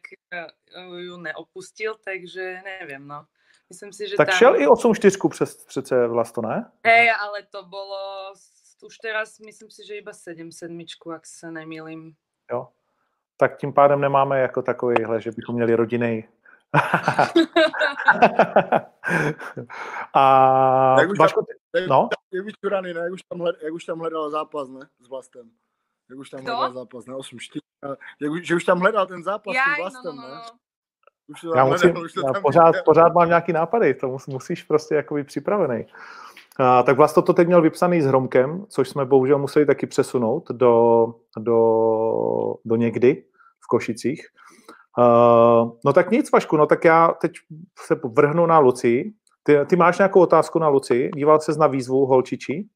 uh, 0.77 0.99
ju 0.99 1.17
neopustil, 1.17 1.95
takže 2.05 2.61
nevím, 2.63 3.07
no. 3.07 3.25
Myslím 3.71 3.93
si, 3.93 4.07
že 4.09 4.15
tak 4.17 4.27
tam... 4.27 4.37
šel 4.37 4.55
i 4.55 4.67
8 4.67 4.95
čtyřku 4.95 5.29
přes 5.29 5.65
přece 5.65 6.07
Vlasto, 6.07 6.41
ne? 6.41 6.71
Hej, 6.85 7.11
ale 7.21 7.43
to 7.43 7.63
bylo 7.63 8.33
už 8.83 8.97
teraz, 8.97 9.39
myslím 9.39 9.71
si, 9.71 9.87
že 9.87 9.95
iba 9.95 10.13
7 10.13 10.51
sedmičku, 10.51 11.11
ak 11.11 11.27
se 11.27 11.51
nemýlim. 11.51 12.15
Jo. 12.51 12.67
Tak 13.37 13.57
tím 13.57 13.73
pádem 13.73 14.01
nemáme 14.01 14.39
jako 14.39 14.61
takovýhle, 14.61 15.21
že 15.21 15.31
bychom 15.31 15.55
měli 15.55 15.75
rodinný 15.75 16.27
a 20.13 20.95
jak 20.99 21.09
už 21.09 21.19
Vašku, 21.19 21.45
tam, 21.71 21.87
no? 21.87 22.09
Jak, 22.33 22.45
ne? 22.83 22.89
Jak 22.89 23.13
už, 23.13 23.21
tam 23.23 23.39
hled, 23.39 23.55
jak 23.63 23.73
už 23.73 23.85
tam 23.85 23.99
hledal 23.99 24.29
zápas, 24.29 24.69
ne? 24.69 24.87
S 24.99 25.09
Vlastem. 25.09 25.51
Jak 26.09 26.19
už 26.19 26.29
tam 26.29 26.41
Kto? 26.41 26.55
hledal 26.55 26.73
zápas, 26.73 27.05
ne? 27.05 27.15
8 27.15 27.39
4 27.39 27.61
jak, 28.19 28.45
že 28.45 28.55
už 28.55 28.63
tam 28.63 28.79
hledal 28.79 29.07
ten 29.07 29.23
zápas 29.23 29.55
Jaj, 29.55 29.63
s 29.63 29.65
tím 29.75 29.83
Vlastem, 29.83 30.15
no, 30.15 30.21
no, 30.21 30.27
no. 30.27 30.35
ne? 30.35 30.41
Už 31.31 31.45
já, 31.55 31.65
musím, 31.65 31.97
už 31.97 32.13
já 32.15 32.41
pořád, 32.41 32.75
pořád 32.85 33.13
mám 33.13 33.27
nějaký 33.27 33.53
nápady, 33.53 33.93
to 33.93 34.07
mus, 34.07 34.27
musíš 34.27 34.63
prostě 34.63 34.95
jako 34.95 35.15
být 35.15 35.27
připravený. 35.27 35.85
A, 36.57 36.83
tak 36.83 36.97
Vlasto 36.97 37.21
to 37.21 37.33
teď 37.33 37.47
měl 37.47 37.61
vypsaný 37.61 38.01
s 38.01 38.05
Hromkem, 38.05 38.65
což 38.69 38.89
jsme 38.89 39.05
bohužel 39.05 39.37
museli 39.37 39.65
taky 39.65 39.87
přesunout 39.87 40.51
do, 40.51 41.05
do, 41.37 41.57
do 42.65 42.75
někdy 42.75 43.23
v 43.59 43.67
Košicích. 43.67 44.27
Uh, 44.97 45.77
no 45.85 45.93
tak 45.93 46.11
nic, 46.11 46.31
Vašku, 46.31 46.57
no 46.57 46.65
tak 46.65 46.85
já 46.85 47.07
teď 47.07 47.31
se 47.79 47.99
vrhnu 48.03 48.45
na 48.45 48.59
Luci. 48.59 49.13
Ty, 49.43 49.57
ty 49.69 49.75
máš 49.75 49.97
nějakou 49.97 50.21
otázku 50.21 50.59
na 50.59 50.67
Luci? 50.67 51.09
Díval 51.15 51.39
ses 51.39 51.57
na 51.57 51.67
výzvu 51.67 52.05
holčičí? 52.05 52.69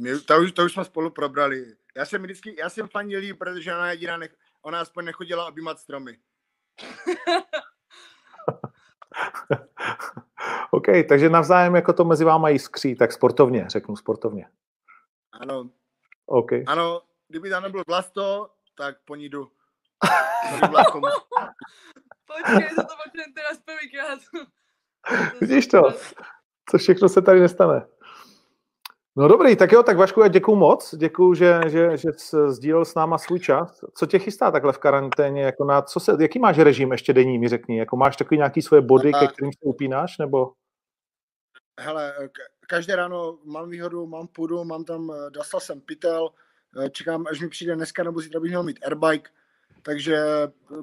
My, 0.00 0.20
to, 0.20 0.40
už, 0.40 0.52
to 0.52 0.64
už 0.64 0.72
jsme 0.72 0.84
spolu 0.84 1.10
probrali. 1.10 1.66
Já 1.96 2.04
jsem 2.04 2.22
vždycky, 2.22 2.56
já 2.58 2.70
jsem 2.70 2.88
fandil 2.88 3.36
protože 3.36 3.74
ona 3.74 3.90
jediná, 3.90 4.16
nech, 4.16 4.34
ona 4.62 4.80
aspoň 4.80 5.04
nechodila 5.04 5.48
objímat 5.48 5.78
stromy. 5.78 6.16
OK, 10.70 10.86
takže 11.08 11.28
navzájem 11.28 11.74
jako 11.74 11.92
to 11.92 12.04
mezi 12.04 12.24
váma 12.24 12.48
jiskří, 12.48 12.94
tak 12.94 13.12
sportovně, 13.12 13.64
řeknu 13.68 13.96
sportovně. 13.96 14.48
Ano. 15.32 15.70
OK. 16.26 16.50
Ano, 16.66 17.02
kdyby 17.28 17.50
tam 17.50 17.62
nebyl 17.62 17.82
Vlasto, 17.86 18.50
tak 18.76 18.96
po 19.04 19.16
ní 19.16 19.28
jdu. 19.28 19.50
Počkej, 22.26 22.68
to 22.68 22.82
to 22.82 22.94
počujem 23.04 23.32
teraz 23.34 23.58
prvýkrát. 23.64 24.18
Vidíš 25.40 25.66
to? 25.66 25.82
Co 26.70 26.78
všechno 26.78 27.08
se 27.08 27.22
tady 27.22 27.40
nestane. 27.40 27.86
No 29.16 29.28
dobrý, 29.28 29.56
tak 29.56 29.72
jo, 29.72 29.82
tak 29.82 29.96
Vašku, 29.96 30.20
já 30.20 30.28
děkuju 30.28 30.56
moc, 30.56 30.94
děkuju, 30.94 31.34
že, 31.34 31.60
že, 31.66 31.96
že 31.96 32.08
jsi 32.16 32.36
sdílel 32.48 32.84
s 32.84 32.94
náma 32.94 33.18
svůj 33.18 33.40
čas. 33.40 33.84
Co 33.94 34.06
tě 34.06 34.18
chystá 34.18 34.50
takhle 34.50 34.72
v 34.72 34.78
karanténě, 34.78 35.42
jako 35.42 35.64
na, 35.64 35.82
co 35.82 36.00
se, 36.00 36.16
jaký 36.20 36.38
máš 36.38 36.58
režim 36.58 36.92
ještě 36.92 37.12
denní, 37.12 37.38
mi 37.38 37.48
řekni, 37.48 37.78
jako 37.78 37.96
máš 37.96 38.16
takový 38.16 38.38
nějaký 38.38 38.62
svoje 38.62 38.82
body, 38.82 39.12
ke 39.12 39.26
kterým 39.26 39.52
se 39.52 39.58
upínáš, 39.62 40.18
nebo? 40.18 40.52
Hele, 41.80 42.14
každé 42.68 42.96
ráno 42.96 43.38
mám 43.44 43.70
výhodu, 43.70 44.06
mám 44.06 44.26
půdu, 44.26 44.64
mám 44.64 44.84
tam, 44.84 45.10
eh, 45.10 45.30
dostal 45.30 45.60
jsem 45.60 45.80
pytel, 45.80 46.30
eh, 46.84 46.90
čekám, 46.90 47.24
až 47.30 47.40
mi 47.40 47.48
přijde 47.48 47.76
dneska 47.76 48.02
nebo 48.02 48.20
zítra 48.20 48.40
bych 48.40 48.50
měl 48.50 48.62
mít 48.62 48.86
airbike, 48.86 49.30
takže 49.82 50.18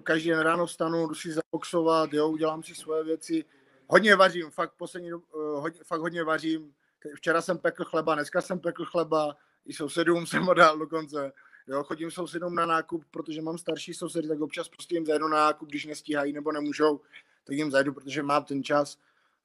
každý 0.04 0.30
den 0.30 0.40
ráno 0.40 0.66
vstanu, 0.66 1.08
jdu 1.08 1.16
si 1.16 1.30
zaboxovat, 1.32 2.14
jo, 2.14 2.30
udělám 2.30 2.64
si 2.64 2.76
svoje 2.76 3.04
věci. 3.04 3.46
Hodně 3.88 4.16
vařím, 4.16 4.52
fakt 4.52 4.74
poslední, 4.78 5.12
hodně, 5.34 5.80
fakt 5.84 6.02
hodně 6.02 6.24
vařím. 6.24 6.74
Včera 7.16 7.42
jsem 7.42 7.58
pekl 7.58 7.86
chleba, 7.86 8.16
dneska 8.16 8.42
jsem 8.42 8.60
pekl 8.60 8.86
chleba, 8.86 9.36
i 9.66 9.74
sousedům 9.74 10.26
jsem 10.28 10.44
ho 10.44 10.54
dal 10.54 10.78
dokonce. 10.78 11.32
Jo, 11.68 11.84
chodím 11.84 12.12
sousedům 12.12 12.56
na 12.56 12.66
nákup, 12.66 13.06
protože 13.12 13.42
mám 13.42 13.58
starší 13.58 13.94
sousedy, 13.94 14.28
tak 14.28 14.42
občas 14.42 14.70
prostě 14.70 14.96
jim 14.96 15.06
zajdu 15.06 15.28
na 15.28 15.38
nákup, 15.38 15.70
když 15.70 15.86
nestíhají 15.86 16.34
nebo 16.34 16.52
nemůžou, 16.52 17.00
tak 17.44 17.56
jim 17.56 17.72
zajdu, 17.72 17.94
protože 17.94 18.24
mám 18.24 18.44
ten 18.44 18.64
čas. 18.64 18.98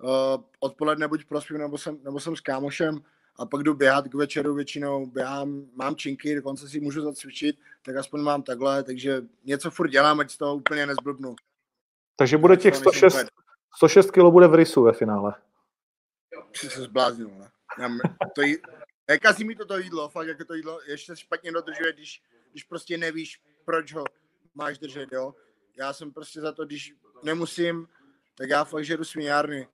Uh, 0.03 0.43
odpoledne 0.61 1.09
buď 1.09 1.25
prospím, 1.25 1.59
nebo 1.59 1.79
jsem, 1.79 1.99
nebo 2.05 2.21
jsem 2.21 2.37
s 2.37 2.41
kámošem, 2.41 3.03
a 3.39 3.47
pak 3.47 3.63
jdu 3.63 3.75
běhat 3.75 4.09
k 4.09 4.15
večeru 4.15 4.55
většinou, 4.55 5.07
běhám, 5.07 5.63
mám 5.75 5.97
činky, 5.97 6.35
dokonce 6.35 6.69
si 6.69 6.81
můžu 6.81 7.03
zacvičit, 7.03 7.59
tak 7.83 7.97
aspoň 7.97 8.21
mám 8.21 8.43
takhle, 8.43 8.83
takže 8.83 9.23
něco 9.45 9.71
furt 9.71 9.89
dělám, 9.89 10.21
ať 10.21 10.31
z 10.31 10.39
toho 10.39 10.57
úplně 10.57 10.87
nezblbnu. 10.87 11.37
Takže 12.17 12.39
bude 12.39 12.57
těch 12.57 12.77
106, 12.77 13.27
106 13.77 14.11
kg 14.11 14.23
bude 14.23 14.49
v 14.49 14.55
rysu 14.55 14.83
ve 14.83 14.93
finále. 14.93 15.35
Jsi 16.57 16.71
se 16.71 16.83
zbláznil, 16.83 17.29
ne? 17.29 17.51
Já, 17.79 17.89
to 18.35 18.43
jí, 18.43 18.57
nekazí 19.09 19.45
mi 19.45 19.57
to 19.57 19.65
to 19.65 19.79
jídlo, 19.79 20.09
fakt 20.09 20.29
jako 20.29 20.45
to 20.45 20.55
jídlo 20.55 20.81
ještě 20.87 21.17
špatně 21.17 21.53
dodržuje, 21.53 21.93
když, 21.93 22.23
když 22.51 22.65
prostě 22.65 22.99
nevíš, 22.99 23.41
proč 23.65 23.93
ho 23.93 24.05
máš 24.55 24.79
držet, 24.79 25.13
jo. 25.13 25.35
Já 25.79 25.93
jsem 25.93 26.13
prostě 26.13 26.41
za 26.41 26.53
to, 26.53 26.65
když 26.65 26.95
nemusím, 27.23 27.89
tak 28.35 28.51
já 28.51 28.65
fakt 28.65 28.85
žeru 28.85 29.05
směrny. 29.05 29.69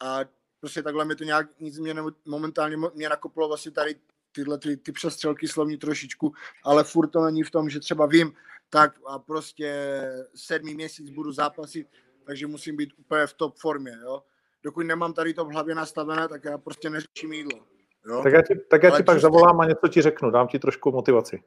A 0.00 0.18
prostě 0.60 0.82
takhle 0.82 1.04
mi 1.04 1.16
to 1.16 1.24
nějak 1.24 1.60
nic 1.60 1.78
mě 1.78 1.94
momentálně 2.24 2.76
mě 2.94 3.08
nakoplo 3.08 3.48
vlastně 3.48 3.70
tady 3.70 3.94
tyhle 4.32 4.58
ty, 4.58 4.76
ty 4.76 4.92
přestřelky 4.92 5.48
slovní 5.48 5.76
trošičku, 5.76 6.32
ale 6.64 6.84
furt 6.84 7.08
to 7.08 7.24
není 7.24 7.42
v 7.42 7.50
tom, 7.50 7.70
že 7.70 7.80
třeba 7.80 8.06
vím, 8.06 8.34
tak 8.70 8.98
a 9.06 9.18
prostě 9.18 10.02
sedmý 10.34 10.74
měsíc 10.74 11.10
budu 11.10 11.32
zápasit, 11.32 11.88
takže 12.24 12.46
musím 12.46 12.76
být 12.76 12.92
úplně 12.96 13.26
v 13.26 13.32
top 13.32 13.58
formě, 13.58 13.92
jo. 14.02 14.22
Dokud 14.64 14.82
nemám 14.86 15.12
tady 15.12 15.34
to 15.34 15.44
v 15.44 15.52
hlavě 15.52 15.74
nastavené, 15.74 16.28
tak 16.28 16.44
já 16.44 16.58
prostě 16.58 16.90
neřeším 16.90 17.32
jídlo. 17.32 17.66
Jo? 18.06 18.22
Tak 18.22 18.32
já 18.32 18.42
ti, 18.42 18.54
tak 18.70 18.82
já 18.82 18.96
ti 18.96 19.02
pak 19.02 19.20
zavolám 19.20 19.60
a 19.60 19.64
něco 19.64 19.88
ti 19.88 20.02
řeknu, 20.02 20.30
dám 20.30 20.48
ti 20.48 20.58
trošku 20.58 20.92
motivaci. 20.92 21.42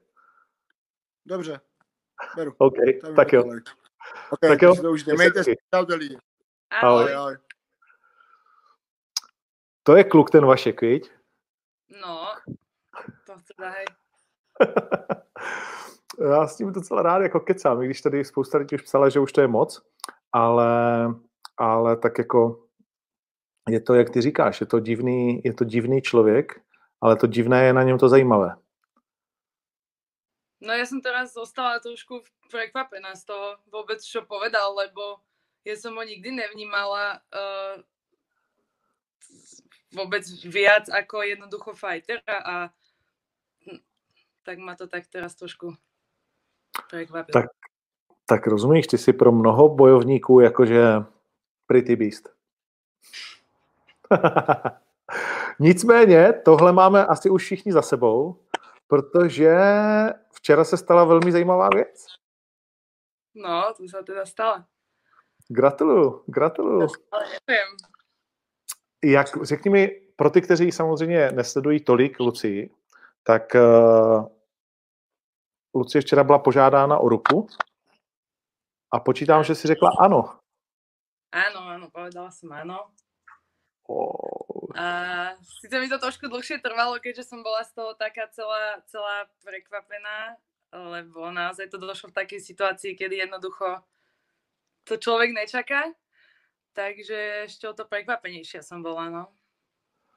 Dobře, 1.25 1.60
beru. 2.36 2.54
OK, 2.58 2.75
tak 3.15 3.34
jo. 3.34 3.43
Okay, 4.30 4.49
tak 4.49 4.62
jo. 4.62 4.75
Mějte 5.15 5.43
se, 5.43 5.51
lidi. 5.95 6.17
Ahoj. 6.69 7.13
Ahoj. 7.13 7.38
To 9.84 9.95
je 9.95 10.04
kluk 10.04 10.32
ten 10.32 10.45
Vašek, 10.45 10.82
viď? 10.82 11.12
No, 12.01 12.28
to 13.25 13.34
chce 13.38 13.54
hej. 13.60 13.86
Já 16.30 16.47
s 16.47 16.58
tím 16.58 16.71
docela 16.71 17.01
rád 17.01 17.21
jako 17.21 17.39
kecám, 17.39 17.82
i 17.82 17.86
když 17.86 18.01
tady 18.01 18.25
spousta 18.25 18.58
lidí 18.58 18.75
už 18.75 18.82
psala, 18.82 19.10
že 19.10 19.19
už 19.19 19.34
to 19.34 19.41
je 19.41 19.47
moc, 19.47 19.86
ale, 20.32 21.08
ale 21.58 21.97
tak 21.97 22.17
jako 22.17 22.64
je 23.69 23.82
to, 23.82 23.93
jak 23.93 24.10
ty 24.10 24.21
říkáš, 24.21 24.62
je 24.62 24.67
to 24.67 24.80
divný, 24.80 25.41
je 25.43 25.54
to 25.54 25.63
divný 25.63 26.01
člověk, 26.01 26.62
ale 27.01 27.15
to 27.15 27.28
divné 27.28 27.65
je 27.65 27.73
na 27.73 27.84
něm 27.84 27.97
to 27.97 28.10
zajímavé. 28.10 28.56
No 30.65 30.73
ja 30.73 30.88
som 30.89 30.97
teraz 30.97 31.36
zostala 31.36 31.78
trošku 31.78 32.25
prekvapená 32.49 33.13
z 33.13 33.28
toho 33.30 33.62
vôbec, 33.69 34.01
čo 34.01 34.25
povedal, 34.25 34.73
lebo 34.73 35.21
ja 35.62 35.78
som 35.78 35.93
ho 35.93 36.01
nikdy 36.01 36.32
nevnímala 36.32 37.21
uh, 37.30 37.78
vôbec 39.93 40.25
viac 40.47 40.89
ako 40.89 41.21
jednoducho 41.21 41.78
fightera 41.78 42.38
a 42.41 42.56
tak 44.41 44.58
ma 44.58 44.73
to 44.73 44.89
tak 44.89 45.06
teraz 45.06 45.38
trošku 45.38 45.73
prekvapilo. 46.89 47.34
Tak, 47.34 47.49
tak 48.25 48.41
rozumíš, 48.47 48.88
ty 48.88 48.97
si 48.97 49.13
pro 49.13 49.32
mnoho 49.32 49.69
bojovníků 49.69 50.39
jakože 50.39 51.06
pretty 51.67 51.95
beast. 51.95 52.30
Nicméně, 55.60 56.34
tohle 56.34 56.74
máme 56.74 57.06
asi 57.06 57.30
už 57.30 57.44
všichni 57.44 57.72
za 57.74 57.82
sebou, 57.82 58.44
protože 58.88 59.58
včera 60.32 60.63
se 60.63 60.78
stala 60.78 61.04
velmi 61.04 61.32
zajímavá 61.32 61.70
věc. 61.70 62.06
No, 63.36 63.74
to 63.78 63.84
se 63.88 64.04
teda 64.04 64.26
stala. 64.26 64.65
Gratuluju, 65.50 66.24
gratuluju. 66.28 66.88
Jak, 69.04 69.28
řekni 69.46 69.72
mi, 69.72 69.88
pro 70.15 70.30
ty, 70.30 70.41
kteří 70.41 70.72
samozřejmě 70.72 71.32
nesledují 71.32 71.80
tolik 71.80 72.20
Lucii, 72.20 72.70
tak 73.24 73.56
uh, 73.56 74.28
Lucie 75.76 76.02
včera 76.02 76.24
byla 76.24 76.39
požádána 76.39 76.98
o 76.98 77.10
ruku 77.10 77.48
a 78.94 79.00
počítám, 79.00 79.44
že 79.44 79.56
si 79.56 79.68
řekla 79.68 79.89
ano. 80.00 80.39
Áno, 81.36 81.68
áno, 81.68 81.86
povedala 81.91 82.32
som 82.32 82.48
áno. 82.56 82.96
Oh. 83.88 84.71
A 84.76 84.86
síce 85.62 85.80
mi 85.80 85.88
to 85.88 86.02
trošku 86.02 86.28
dlhšie 86.28 86.60
trvalo, 86.60 87.00
keďže 87.00 87.32
som 87.32 87.39
bola 87.39 87.63
z 87.63 87.71
toho 87.71 87.93
taká 87.95 88.28
celá, 88.34 88.84
celá 88.91 89.30
prekvapená, 89.45 90.36
lebo 90.74 91.32
naozaj 91.32 91.71
to 91.71 91.78
došlo 91.78 92.12
v 92.12 92.17
takej 92.19 92.41
situácii, 92.43 92.98
kedy 92.98 93.24
jednoducho 93.24 93.80
to 94.84 94.98
človek 94.98 95.32
nečaká. 95.32 95.95
Takže 96.76 97.48
ešte 97.48 97.71
o 97.71 97.74
to 97.74 97.88
prekvapenejšia 97.88 98.60
som 98.60 98.84
bola, 98.84 99.08
no. 99.08 99.24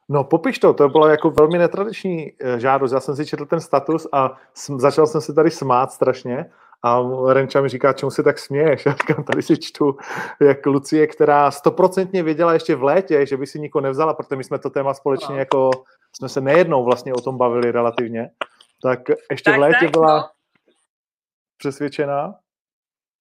No 0.08 0.24
popiš 0.24 0.58
to, 0.58 0.74
to 0.74 0.88
byla 0.88 1.10
jako 1.10 1.30
velmi 1.30 1.58
netradiční 1.58 2.32
eh, 2.40 2.60
žádost. 2.60 2.92
Já 2.92 3.00
jsem 3.00 3.16
si 3.16 3.26
četl 3.26 3.46
ten 3.46 3.60
status 3.60 4.06
a 4.12 4.40
sm- 4.54 4.78
začal 4.78 5.06
jsem 5.06 5.20
se 5.20 5.32
tady 5.32 5.50
smát 5.50 5.92
strašně 5.92 6.50
a 6.82 7.02
Renča 7.32 7.60
mi 7.60 7.68
říká, 7.68 7.92
čemu 7.92 8.10
si 8.10 8.22
tak 8.22 8.38
směješ? 8.38 8.86
Já 8.86 8.92
říkám, 8.92 9.24
tady 9.24 9.42
si 9.42 9.58
čtu, 9.58 9.96
jak 10.40 10.66
Lucie, 10.66 11.06
která 11.06 11.50
stoprocentně 11.50 12.22
věděla 12.22 12.52
ještě 12.54 12.74
v 12.74 12.82
létě, 12.82 13.26
že 13.26 13.36
by 13.36 13.46
si 13.46 13.60
nikoho 13.60 13.82
nevzala, 13.82 14.14
protože 14.14 14.36
my 14.36 14.44
jsme 14.44 14.58
to 14.58 14.70
téma 14.70 14.94
společně 14.94 15.34
No. 15.34 15.38
jako, 15.38 15.70
jsme 16.16 16.28
se 16.28 16.40
nejednou 16.40 16.84
vlastně 16.84 17.14
o 17.14 17.20
tom 17.20 17.38
bavili 17.38 17.72
relativně, 17.72 18.30
tak 18.82 19.00
ještě 19.30 19.50
v 19.50 19.54
Tak, 19.54 19.60
létě 19.60 19.84
tak, 19.84 19.90
byla 19.90 20.16
no. 20.18 20.28
přesvědčená. 21.56 22.34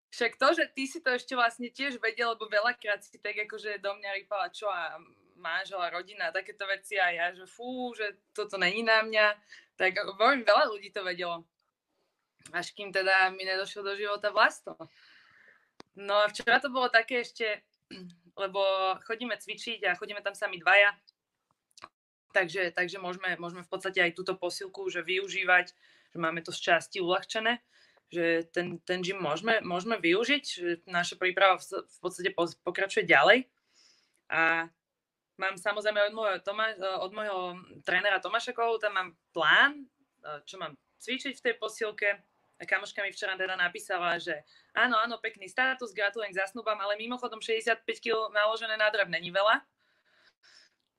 Však 0.09 0.31
to, 0.39 0.53
že 0.53 0.63
ty 0.73 0.87
si 0.87 1.03
to 1.03 1.11
ešte 1.11 1.35
vlastne 1.35 1.67
tiež 1.67 1.99
vedel, 1.99 2.31
lebo 2.31 2.47
veľakrát 2.47 3.03
si 3.03 3.19
tak 3.19 3.35
akože 3.43 3.83
do 3.83 3.91
mňa 3.91 4.09
rýpala, 4.15 4.47
čo 4.55 4.71
a 4.71 4.95
manžel 5.35 5.83
a 5.83 5.91
rodina 5.91 6.31
takéto 6.31 6.63
veci 6.63 6.95
a 6.95 7.11
ja, 7.11 7.35
že 7.35 7.43
fú, 7.43 7.91
že 7.91 8.15
toto 8.31 8.55
není 8.57 8.87
na 8.87 9.03
mňa, 9.03 9.35
tak 9.75 9.99
veľmi 9.99 10.47
veľa 10.47 10.63
ľudí 10.71 10.89
to 10.95 11.03
vedelo. 11.03 11.43
Až 12.55 12.71
kým 12.71 12.95
teda 12.95 13.31
mi 13.35 13.43
nedošlo 13.43 13.83
do 13.83 13.93
života 13.95 14.31
vlasto. 14.31 14.75
No 15.97 16.23
a 16.23 16.29
včera 16.29 16.61
to 16.61 16.71
bolo 16.71 16.87
také 16.87 17.25
ešte, 17.25 17.63
lebo 18.43 18.61
chodíme 19.03 19.35
cvičiť 19.35 19.87
a 19.89 19.97
chodíme 19.97 20.21
tam 20.21 20.37
sami 20.37 20.61
dvaja, 20.61 20.93
takže, 22.31 22.69
takže 22.71 23.01
môžeme, 23.01 23.33
môžeme 23.41 23.65
v 23.65 23.71
podstate 23.71 23.99
aj 24.03 24.13
túto 24.13 24.37
posilku 24.37 24.93
že 24.93 25.01
využívať, 25.01 25.73
že 26.13 26.17
máme 26.21 26.45
to 26.45 26.53
z 26.53 26.59
časti 26.71 27.01
uľahčené 27.01 27.59
že 28.07 28.47
ten, 28.55 28.79
ten 28.87 29.03
gym 29.03 29.19
môžeme, 29.19 29.59
môžeme 29.59 29.99
využiť, 29.99 30.43
že 30.43 30.71
naša 30.87 31.19
príprava 31.19 31.59
v, 31.59 31.83
v 31.83 31.97
podstate 31.99 32.31
po, 32.31 32.47
pokračuje 32.63 33.03
ďalej. 33.03 33.43
A 34.31 34.71
mám 35.35 35.55
samozrejme 35.59 36.11
od 36.11 36.13
môjho, 36.15 36.37
Toma, 36.39 36.71
od 37.03 37.11
môjho 37.11 37.39
trénera 37.83 38.23
Tomáša 38.23 38.55
tam 38.55 38.93
mám 38.95 39.09
plán, 39.35 39.71
čo 40.47 40.55
mám 40.55 40.79
cvičiť 41.03 41.35
v 41.35 41.43
tej 41.43 41.55
posilke. 41.59 42.09
Kamoška 42.57 43.05
mi 43.05 43.13
včera 43.13 43.37
teda 43.37 43.53
napísala, 43.53 44.17
že 44.17 44.33
áno, 44.73 44.97
áno, 44.97 45.21
pekný 45.21 45.45
status, 45.45 45.93
gratulujem 45.93 46.33
k 46.33 46.41
zasnubám, 46.41 46.77
ale 46.81 46.97
mimochodom 46.97 47.37
65 47.37 47.85
kg 48.01 48.33
naložené 48.33 48.73
na 48.73 48.89
drev 48.89 49.05
není 49.05 49.29
veľa. 49.29 49.61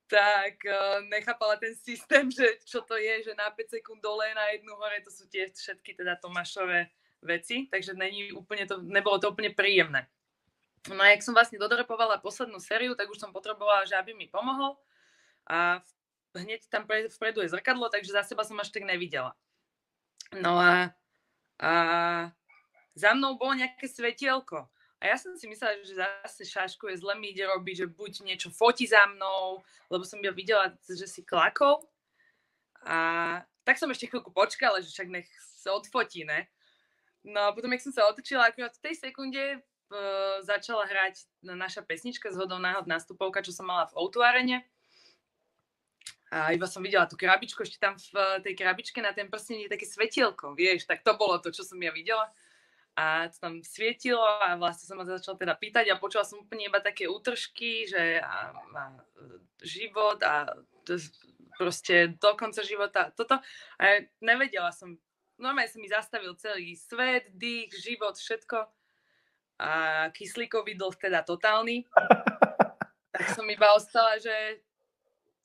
Tak 0.08 0.56
uh, 0.64 1.04
nechápala 1.10 1.58
ten 1.58 1.74
systém, 1.74 2.30
že 2.30 2.62
čo 2.64 2.80
to 2.86 2.96
je, 2.96 3.28
že 3.28 3.32
na 3.34 3.50
5 3.50 3.74
sekúnd 3.74 4.00
dole, 4.00 4.30
na 4.32 4.54
jednu 4.54 4.72
hore, 4.78 5.02
to 5.02 5.10
sú 5.10 5.26
tie 5.26 5.50
všetky 5.50 5.98
teda 5.98 6.16
Tomášové 6.22 6.88
veci, 7.20 7.66
takže 7.66 7.98
není 7.98 8.30
úplne 8.30 8.64
to, 8.64 8.78
nebolo 8.78 9.18
to 9.18 9.34
úplne 9.34 9.50
príjemné. 9.50 10.06
No 10.86 11.02
a 11.02 11.10
jak 11.10 11.26
som 11.26 11.34
vlastne 11.34 11.58
dodrepovala 11.58 12.22
poslednú 12.22 12.62
sériu, 12.62 12.94
tak 12.94 13.10
už 13.10 13.18
som 13.18 13.34
potrebovala, 13.34 13.84
že 13.84 13.98
aby 13.98 14.14
mi 14.14 14.30
pomohol 14.30 14.78
a 15.50 15.82
hneď 16.38 16.70
tam 16.70 16.86
pre, 16.86 17.10
vpredu 17.10 17.42
je 17.42 17.52
zrkadlo, 17.52 17.90
takže 17.90 18.14
za 18.14 18.22
seba 18.22 18.46
som 18.46 18.56
až 18.62 18.70
tak 18.70 18.86
nevidela. 18.86 19.34
No 20.36 20.60
a, 20.60 20.94
a 21.58 21.70
za 22.94 23.10
mnou 23.14 23.38
bolo 23.38 23.58
nejaké 23.58 23.86
svetielko. 23.86 24.66
A 24.98 25.14
ja 25.14 25.16
som 25.18 25.38
si 25.38 25.46
myslela, 25.46 25.78
že 25.86 25.94
zase 25.94 26.42
šašku 26.42 26.90
je 26.90 26.98
zle 26.98 27.14
mi 27.14 27.30
ide 27.30 27.46
robiť, 27.46 27.86
že 27.86 27.86
buď 27.86 28.12
niečo 28.26 28.50
fotí 28.50 28.82
za 28.90 29.06
mnou, 29.06 29.62
lebo 29.86 30.02
som 30.02 30.18
ja 30.18 30.34
videla, 30.34 30.74
že 30.82 31.06
si 31.06 31.22
klakol. 31.22 31.78
A 32.82 33.42
tak 33.62 33.78
som 33.78 33.86
ešte 33.94 34.10
chvíľku 34.10 34.34
počkala, 34.34 34.82
že 34.82 34.90
však 34.90 35.08
nech 35.10 35.28
sa 35.38 35.78
odfotí, 35.78 36.26
ne? 36.26 36.50
No 37.22 37.50
a 37.50 37.54
potom, 37.54 37.70
jak 37.70 37.84
som 37.84 37.94
sa 37.94 38.10
otočila, 38.10 38.50
akurát 38.50 38.74
v 38.74 38.90
tej 38.90 38.94
sekunde 38.98 39.42
uh, 39.58 40.42
začala 40.42 40.86
hrať 40.86 41.26
naša 41.46 41.86
pesnička 41.86 42.34
z 42.34 42.38
hodou 42.38 42.58
náhod 42.58 42.90
nástupovka, 42.90 43.42
čo 43.42 43.54
som 43.54 43.70
mala 43.70 43.86
v 43.90 43.96
Outu 44.02 44.18
Arene. 44.22 44.66
A 46.28 46.52
iba 46.52 46.68
som 46.68 46.84
videla 46.84 47.08
tú 47.08 47.16
krabičku, 47.16 47.64
ešte 47.64 47.80
tam 47.80 47.96
v 47.96 48.16
eh, 48.16 48.40
tej 48.44 48.54
krabičke 48.60 49.00
na 49.00 49.16
ten 49.16 49.32
prsten 49.32 49.64
je 49.64 49.72
také 49.72 49.88
svetielko, 49.88 50.52
vieš, 50.52 50.84
tak 50.84 51.00
to 51.00 51.16
bolo 51.16 51.40
to, 51.40 51.48
čo 51.48 51.64
som 51.64 51.80
ja 51.80 51.88
videla. 51.88 52.28
A 52.98 53.30
to 53.30 53.38
tam 53.38 53.62
svietilo 53.62 54.18
a 54.20 54.58
vlastne 54.58 54.90
som 54.90 54.98
ma 54.98 55.06
začala 55.06 55.38
teda 55.38 55.54
pýtať 55.54 55.86
a 55.88 56.02
počula 56.02 56.26
som 56.26 56.42
úplne 56.42 56.66
iba 56.66 56.82
také 56.82 57.06
útržky, 57.06 57.86
že 57.86 58.18
a, 58.18 58.50
a, 58.50 58.82
život 59.62 60.18
a 60.26 60.50
to, 60.82 60.98
proste 61.54 62.18
do 62.18 62.34
konca 62.34 62.58
života 62.66 63.14
toto. 63.14 63.38
A 63.78 63.82
ja 63.86 63.96
nevedela 64.18 64.74
som, 64.74 64.98
normálne 65.38 65.70
sa 65.70 65.78
mi 65.78 65.86
zastavil 65.86 66.34
celý 66.42 66.74
svet, 66.74 67.30
dých, 67.30 67.70
život, 67.78 68.18
všetko. 68.18 68.66
A 69.62 69.70
kyslíkový 70.10 70.74
dlh 70.74 70.98
teda 70.98 71.22
totálny. 71.22 71.86
tak 73.14 73.26
som 73.34 73.46
iba 73.46 73.74
ostala, 73.78 74.18
že 74.18 74.62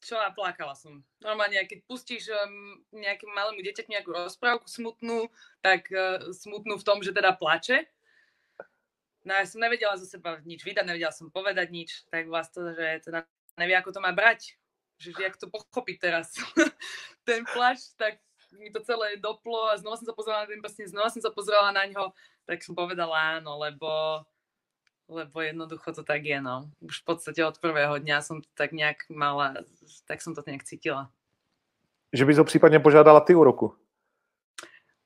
čo 0.03 0.19
a 0.19 0.29
plakala 0.35 0.75
som. 0.75 1.01
Normálne, 1.23 1.63
keď 1.63 1.79
pustíš 1.87 2.27
um, 2.29 2.77
nejakému 2.91 3.31
malému 3.31 3.63
dieťaťu 3.63 3.89
nejakú 3.89 4.11
rozprávku 4.11 4.67
smutnú, 4.67 5.31
tak 5.63 5.87
uh, 5.89 6.29
smutnú 6.35 6.75
v 6.75 6.87
tom, 6.87 6.99
že 6.99 7.15
teda 7.15 7.33
plače. 7.33 7.87
No 9.23 9.39
ja 9.39 9.47
som 9.47 9.63
nevedela 9.63 9.95
zo 9.95 10.03
seba 10.03 10.43
nič 10.43 10.67
vydať, 10.67 10.83
nevedela 10.83 11.15
som 11.15 11.31
povedať 11.31 11.71
nič, 11.71 12.03
tak 12.11 12.27
vlastne, 12.27 12.75
že 12.75 13.07
teda 13.07 13.23
nevie, 13.55 13.75
ako 13.79 13.95
to 13.95 14.03
má 14.03 14.11
brať. 14.11 14.59
Že 14.99 15.15
jak 15.15 15.39
to 15.39 15.47
pochopiť 15.47 15.97
teraz. 15.99 16.35
ten 17.27 17.47
plač, 17.47 17.95
tak 17.95 18.19
mi 18.59 18.69
to 18.69 18.83
celé 18.85 19.17
doplo 19.17 19.71
a 19.71 19.79
znova 19.79 19.97
som 19.97 20.05
sa 20.05 20.15
pozrela 20.15 20.45
na 20.45 20.49
ten 20.51 20.61
prsten, 20.61 20.91
znova 20.91 21.09
som 21.09 21.23
sa 21.23 21.33
pozrela 21.33 21.73
na 21.73 21.89
ňo, 21.89 22.13
tak 22.45 22.61
som 22.61 22.77
povedala 22.77 23.39
áno, 23.39 23.57
lebo 23.57 24.21
lebo 25.13 25.41
jednoducho 25.41 25.93
to 25.93 26.04
tak 26.04 26.26
je, 26.26 26.41
no. 26.41 26.69
Už 26.82 27.02
v 27.02 27.06
podstate 27.06 27.45
od 27.45 27.58
prvého 27.62 28.02
dňa 28.02 28.17
som 28.21 28.41
to 28.41 28.49
tak 28.58 28.73
nejak 28.73 29.06
mala, 29.13 29.62
tak 30.10 30.21
som 30.21 30.34
to 30.34 30.41
nejak 30.45 30.65
cítila. 30.65 31.13
Že 32.13 32.26
bys 32.26 32.38
ho 32.38 32.43
případně 32.43 32.80
požádala 32.80 33.19
ty 33.19 33.36
o 33.36 33.43
ruku? 33.43 33.78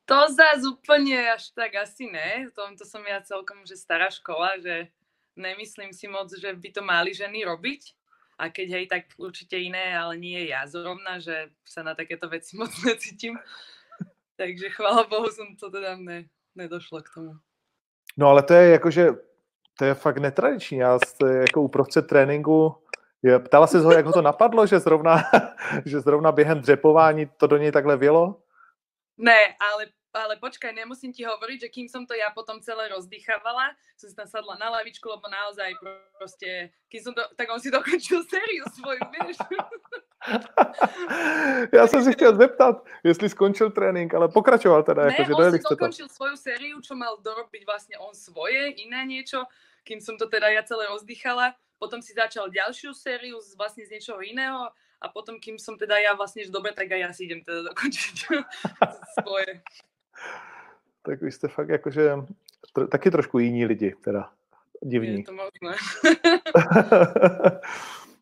To 0.07 0.15
zás 0.31 0.63
úplne 0.63 1.19
až 1.35 1.51
tak 1.51 1.75
asi 1.75 2.07
ne. 2.07 2.47
V 2.47 2.55
tomto 2.55 2.87
som 2.87 3.03
ja 3.03 3.19
celkom 3.19 3.67
že 3.67 3.75
stará 3.75 4.07
škola, 4.07 4.55
že 4.55 4.87
nemyslím 5.35 5.91
si 5.91 6.07
moc, 6.07 6.31
že 6.31 6.47
by 6.47 6.69
to 6.71 6.79
mali 6.79 7.11
ženy 7.11 7.43
robiť. 7.43 7.91
A 8.39 8.47
keď 8.47 8.67
hej, 8.71 8.85
tak 8.87 9.03
určite 9.19 9.59
iné, 9.59 9.97
ale 9.97 10.15
nie 10.15 10.47
ja 10.47 10.63
zrovna, 10.63 11.19
že 11.19 11.51
sa 11.67 11.83
na 11.83 11.91
takéto 11.91 12.31
veci 12.31 12.55
moc 12.59 12.71
necítim. 12.87 13.35
Takže 14.39 14.69
chvála 14.69 15.03
Bohu 15.11 15.27
som 15.27 15.59
to 15.59 15.67
teda 15.67 15.99
ne, 15.99 16.31
nedošlo 16.55 17.03
k 17.03 17.09
tomu. 17.11 17.33
No 18.15 18.31
ale 18.31 18.47
to 18.47 18.53
je 18.53 18.65
jakože, 18.79 19.03
to 19.77 19.85
je 19.85 19.93
fakt 19.93 20.17
netradiční. 20.17 20.77
Já 20.77 20.99
jako 21.41 21.61
uprostřed 21.61 22.07
tréninku, 22.07 22.75
je, 23.23 23.39
ptala 23.39 23.67
se 23.67 23.79
ho, 23.79 23.91
jak 23.91 24.05
ho 24.05 24.13
to 24.13 24.21
napadlo, 24.21 24.67
že 24.67 24.79
zrovna, 24.79 25.17
že 25.85 25.99
zrovna 25.99 26.31
během 26.31 26.61
dřepování 26.61 27.29
to 27.37 27.47
do 27.47 27.57
něj 27.57 27.71
takhle 27.71 27.97
vělo? 27.97 28.41
Ne, 29.17 29.55
ale, 29.73 29.85
ale 30.13 30.35
počkaj, 30.37 30.73
nemusím 30.73 31.13
ti 31.13 31.25
hovoriť, 31.25 31.61
že 31.61 31.69
kým 31.73 31.89
som 31.89 32.05
to 32.05 32.13
ja 32.13 32.29
potom 32.29 32.61
celé 32.61 32.85
rozdýchavala, 32.93 33.73
som 33.97 34.09
si 34.09 34.13
tam 34.13 34.29
sadla 34.29 34.53
na 34.61 34.69
lavičku, 34.69 35.09
lebo 35.09 35.25
naozaj 35.25 35.73
proste, 36.21 36.69
kým 36.85 37.01
som 37.01 37.13
to, 37.17 37.25
tak 37.33 37.49
on 37.49 37.57
si 37.57 37.73
dokončil 37.73 38.21
sériu 38.29 38.61
svoju, 38.77 39.01
vieš. 39.09 39.37
Já 41.73 41.87
jsem 41.87 42.03
si 42.03 42.13
chtěl 42.13 42.35
zeptat, 42.35 42.85
jestli 43.03 43.29
skončil 43.29 43.71
trénink, 43.71 44.13
ale 44.13 44.29
pokračoval 44.29 44.83
teda, 44.83 45.05
Ne, 45.05 45.15
jako, 45.17 45.23
že 45.23 45.33
on 45.33 45.51
si 45.51 45.57
jste 45.57 45.69
to. 45.69 45.75
dokončil 45.75 46.07
svoju 46.09 46.35
sériu, 46.37 46.81
čo 46.81 46.95
mal 46.95 47.17
dorobiť 47.17 47.65
vlastne 47.65 47.97
on 47.97 48.13
svoje, 48.13 48.69
iné 48.85 49.05
niečo, 49.05 49.45
kým 49.87 50.03
som 50.03 50.19
to 50.19 50.27
teda 50.27 50.51
ja 50.51 50.67
celé 50.67 50.91
rozdýchala. 50.91 51.55
Potom 51.79 52.03
si 52.03 52.11
začal 52.11 52.51
ďalšiu 52.51 52.91
sériu 52.91 53.39
z, 53.39 53.55
vlastne 53.55 53.87
z 53.87 53.95
niečoho 53.95 54.19
iného 54.19 54.67
a 54.99 55.05
potom, 55.07 55.39
kým 55.39 55.55
som 55.55 55.79
teda 55.79 55.95
ja 56.01 56.11
vlastne 56.17 56.43
že 56.43 56.51
dobre, 56.51 56.75
tak 56.75 56.91
aj 56.91 56.99
ja 56.99 57.09
si 57.15 57.29
idem 57.29 57.39
teda 57.45 57.71
dokončiť 57.71 58.15
svoje. 59.21 59.61
Tak 61.05 61.21
vy 61.21 61.31
jste 61.31 61.47
fakt 61.47 61.69
jakože 61.69 62.15
tr- 62.75 62.87
taky 62.87 63.11
trošku 63.11 63.39
jiní 63.39 63.65
lidi, 63.65 63.95
teda 64.03 64.29
divní. 64.83 65.17
Je 65.17 65.23
to 65.23 65.33
možné. 65.33 65.75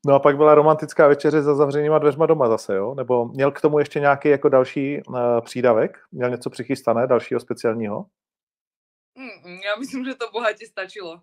no 0.05 0.15
a 0.15 0.19
pak 0.19 0.37
byla 0.37 0.55
romantická 0.55 1.07
večeře 1.07 1.41
za 1.41 1.55
zavřenýma 1.55 1.99
dveřma 1.99 2.25
doma 2.25 2.47
zase, 2.47 2.75
jo? 2.75 2.95
Nebo 2.95 3.25
měl 3.25 3.51
k 3.51 3.61
tomu 3.61 3.79
ještě 3.79 3.99
nějaký 3.99 4.29
jako 4.29 4.49
další 4.49 5.01
uh, 5.07 5.41
přídavek? 5.41 5.99
Měl 6.11 6.29
něco 6.29 6.49
přichystané, 6.49 7.07
dalšího 7.07 7.39
speciálního? 7.39 8.05
Mm, 9.15 9.59
já 9.65 9.75
myslím, 9.79 10.05
že 10.05 10.15
to 10.15 10.31
bohatě 10.31 10.67
stačilo. 10.67 11.21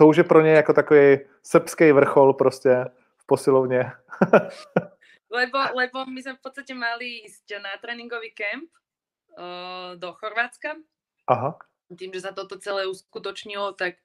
To 0.00 0.06
už 0.06 0.16
je 0.16 0.24
pro 0.24 0.40
ně 0.40 0.50
jako 0.50 0.72
takový 0.72 1.18
srbský 1.42 1.92
vrchol 1.92 2.32
prostě 2.32 2.84
v 3.16 3.26
posilovně. 3.26 3.92
lebo, 5.30 5.58
lebo 5.74 6.06
my 6.08 6.22
sme 6.22 6.34
v 6.34 6.42
podstate 6.42 6.72
mali 6.72 7.28
ísť 7.28 7.60
na 7.60 7.76
tréningový 7.76 8.32
kemp 8.32 8.64
uh, 8.64 10.00
do 10.00 10.16
Chorvátska. 10.16 10.80
Aha. 11.28 11.58
Tým, 11.92 12.16
že 12.16 12.24
sa 12.24 12.32
toto 12.32 12.56
celé 12.56 12.88
uskutočnilo, 12.88 13.76
tak, 13.76 14.00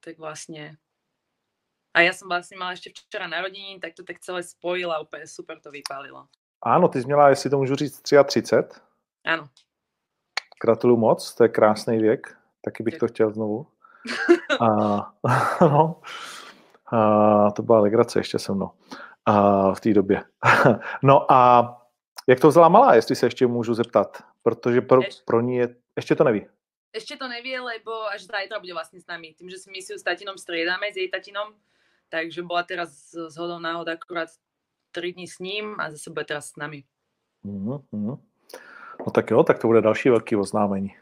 tak 0.00 0.16
vlastne 0.16 0.80
a 1.92 2.00
ja 2.00 2.16
som 2.16 2.24
vlastne 2.24 2.56
mala 2.56 2.72
ešte 2.72 2.96
včera 2.96 3.28
narodení, 3.28 3.76
tak 3.84 3.92
to 3.92 4.08
tak 4.08 4.24
celé 4.24 4.40
spojila, 4.40 5.04
úplne 5.04 5.28
super 5.28 5.60
to 5.60 5.68
vypálilo. 5.68 6.32
Áno, 6.64 6.88
ty 6.88 7.00
jsi 7.00 7.06
měla, 7.06 7.28
jestli 7.28 7.50
to 7.50 7.58
můžu 7.58 7.76
říct, 7.76 8.00
33. 8.00 8.80
Áno. 9.24 9.48
Gratuluju 10.64 10.96
moc, 10.96 11.34
to 11.34 11.44
je 11.44 11.48
krásný 11.48 11.98
věk. 11.98 12.36
Taky 12.64 12.82
bych 12.82 12.98
to 12.98 13.08
chtěl 13.08 13.30
znovu. 13.30 13.73
A, 14.60 14.66
no, 15.60 16.00
a, 16.92 17.50
to 17.50 17.62
byla 17.62 17.80
legrace 17.80 18.18
ještě 18.18 18.38
se 18.38 18.52
mnou 18.52 18.70
a, 19.26 19.74
v 19.74 19.80
té 19.80 19.94
době. 19.94 20.24
no 21.02 21.32
a 21.32 21.70
jak 22.26 22.40
to 22.40 22.48
vzala 22.48 22.68
malá, 22.68 22.94
jestli 22.94 23.16
se 23.16 23.26
ještě 23.26 23.46
můžu 23.46 23.74
zeptat? 23.74 24.22
Protože 24.42 24.80
pro, 24.80 25.00
pro 25.24 25.40
ní 25.40 25.56
je, 25.56 25.76
ještě 25.96 26.14
to 26.14 26.24
neví. 26.24 26.46
Ešte 26.94 27.18
to 27.18 27.26
nevie, 27.26 27.58
lebo 27.58 28.06
až 28.06 28.30
zajtra 28.30 28.62
bude 28.62 28.70
vlastne 28.70 29.02
s 29.02 29.06
nami. 29.10 29.34
Tým, 29.34 29.50
že 29.50 29.58
si 29.58 29.66
misiu 29.66 29.98
s 29.98 30.06
tatinom 30.06 30.38
striedame, 30.38 30.94
s 30.94 30.96
jej 30.96 31.10
tatinom, 31.10 31.50
takže 32.06 32.46
bola 32.46 32.62
teraz 32.62 33.10
z 33.10 33.34
hodou 33.34 33.58
náhod 33.58 33.90
akurát 33.90 34.30
3 34.94 35.12
dní 35.12 35.26
s 35.26 35.42
ním 35.42 35.74
a 35.82 35.90
zase 35.90 36.14
bude 36.14 36.24
teraz 36.24 36.54
s 36.54 36.56
nami. 36.56 36.86
Mm-hmm. 37.42 38.18
No 39.06 39.10
tak 39.10 39.30
jo, 39.30 39.42
tak 39.42 39.58
to 39.58 39.66
bude 39.66 39.80
další 39.80 40.08
velký 40.08 40.36
oznámení. 40.36 40.94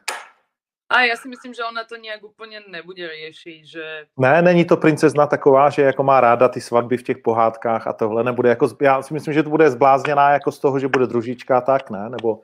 A 0.93 1.03
já 1.03 1.17
si 1.17 1.29
myslím, 1.29 1.55
že 1.55 1.65
ona 1.65 1.85
to 1.85 1.97
nějak 1.97 2.23
úplně 2.23 2.61
nebude 2.69 3.09
řešit, 3.27 3.67
že... 3.67 4.07
Ne, 4.17 4.43
není 4.43 4.65
to 4.65 4.77
princezna 4.77 5.27
taková, 5.27 5.71
že 5.71 5.83
jako 5.83 6.03
má 6.03 6.21
ráda 6.21 6.49
ty 6.49 6.61
svatby 6.61 6.97
v 6.97 7.03
těch 7.03 7.19
pohádkách 7.19 7.87
a 7.87 7.93
tohle 7.93 8.25
nebude 8.25 8.49
jako, 8.49 8.69
já 8.81 9.03
si 9.03 9.15
myslím, 9.15 9.35
že 9.35 9.43
to 9.43 9.51
bude 9.51 9.71
zblázněná 9.71 10.31
jako 10.31 10.53
z 10.53 10.59
toho, 10.59 10.79
že 10.79 10.89
bude 10.89 11.07
družička, 11.07 11.61
tak 11.61 11.91
ne, 11.91 12.09
nebo 12.11 12.41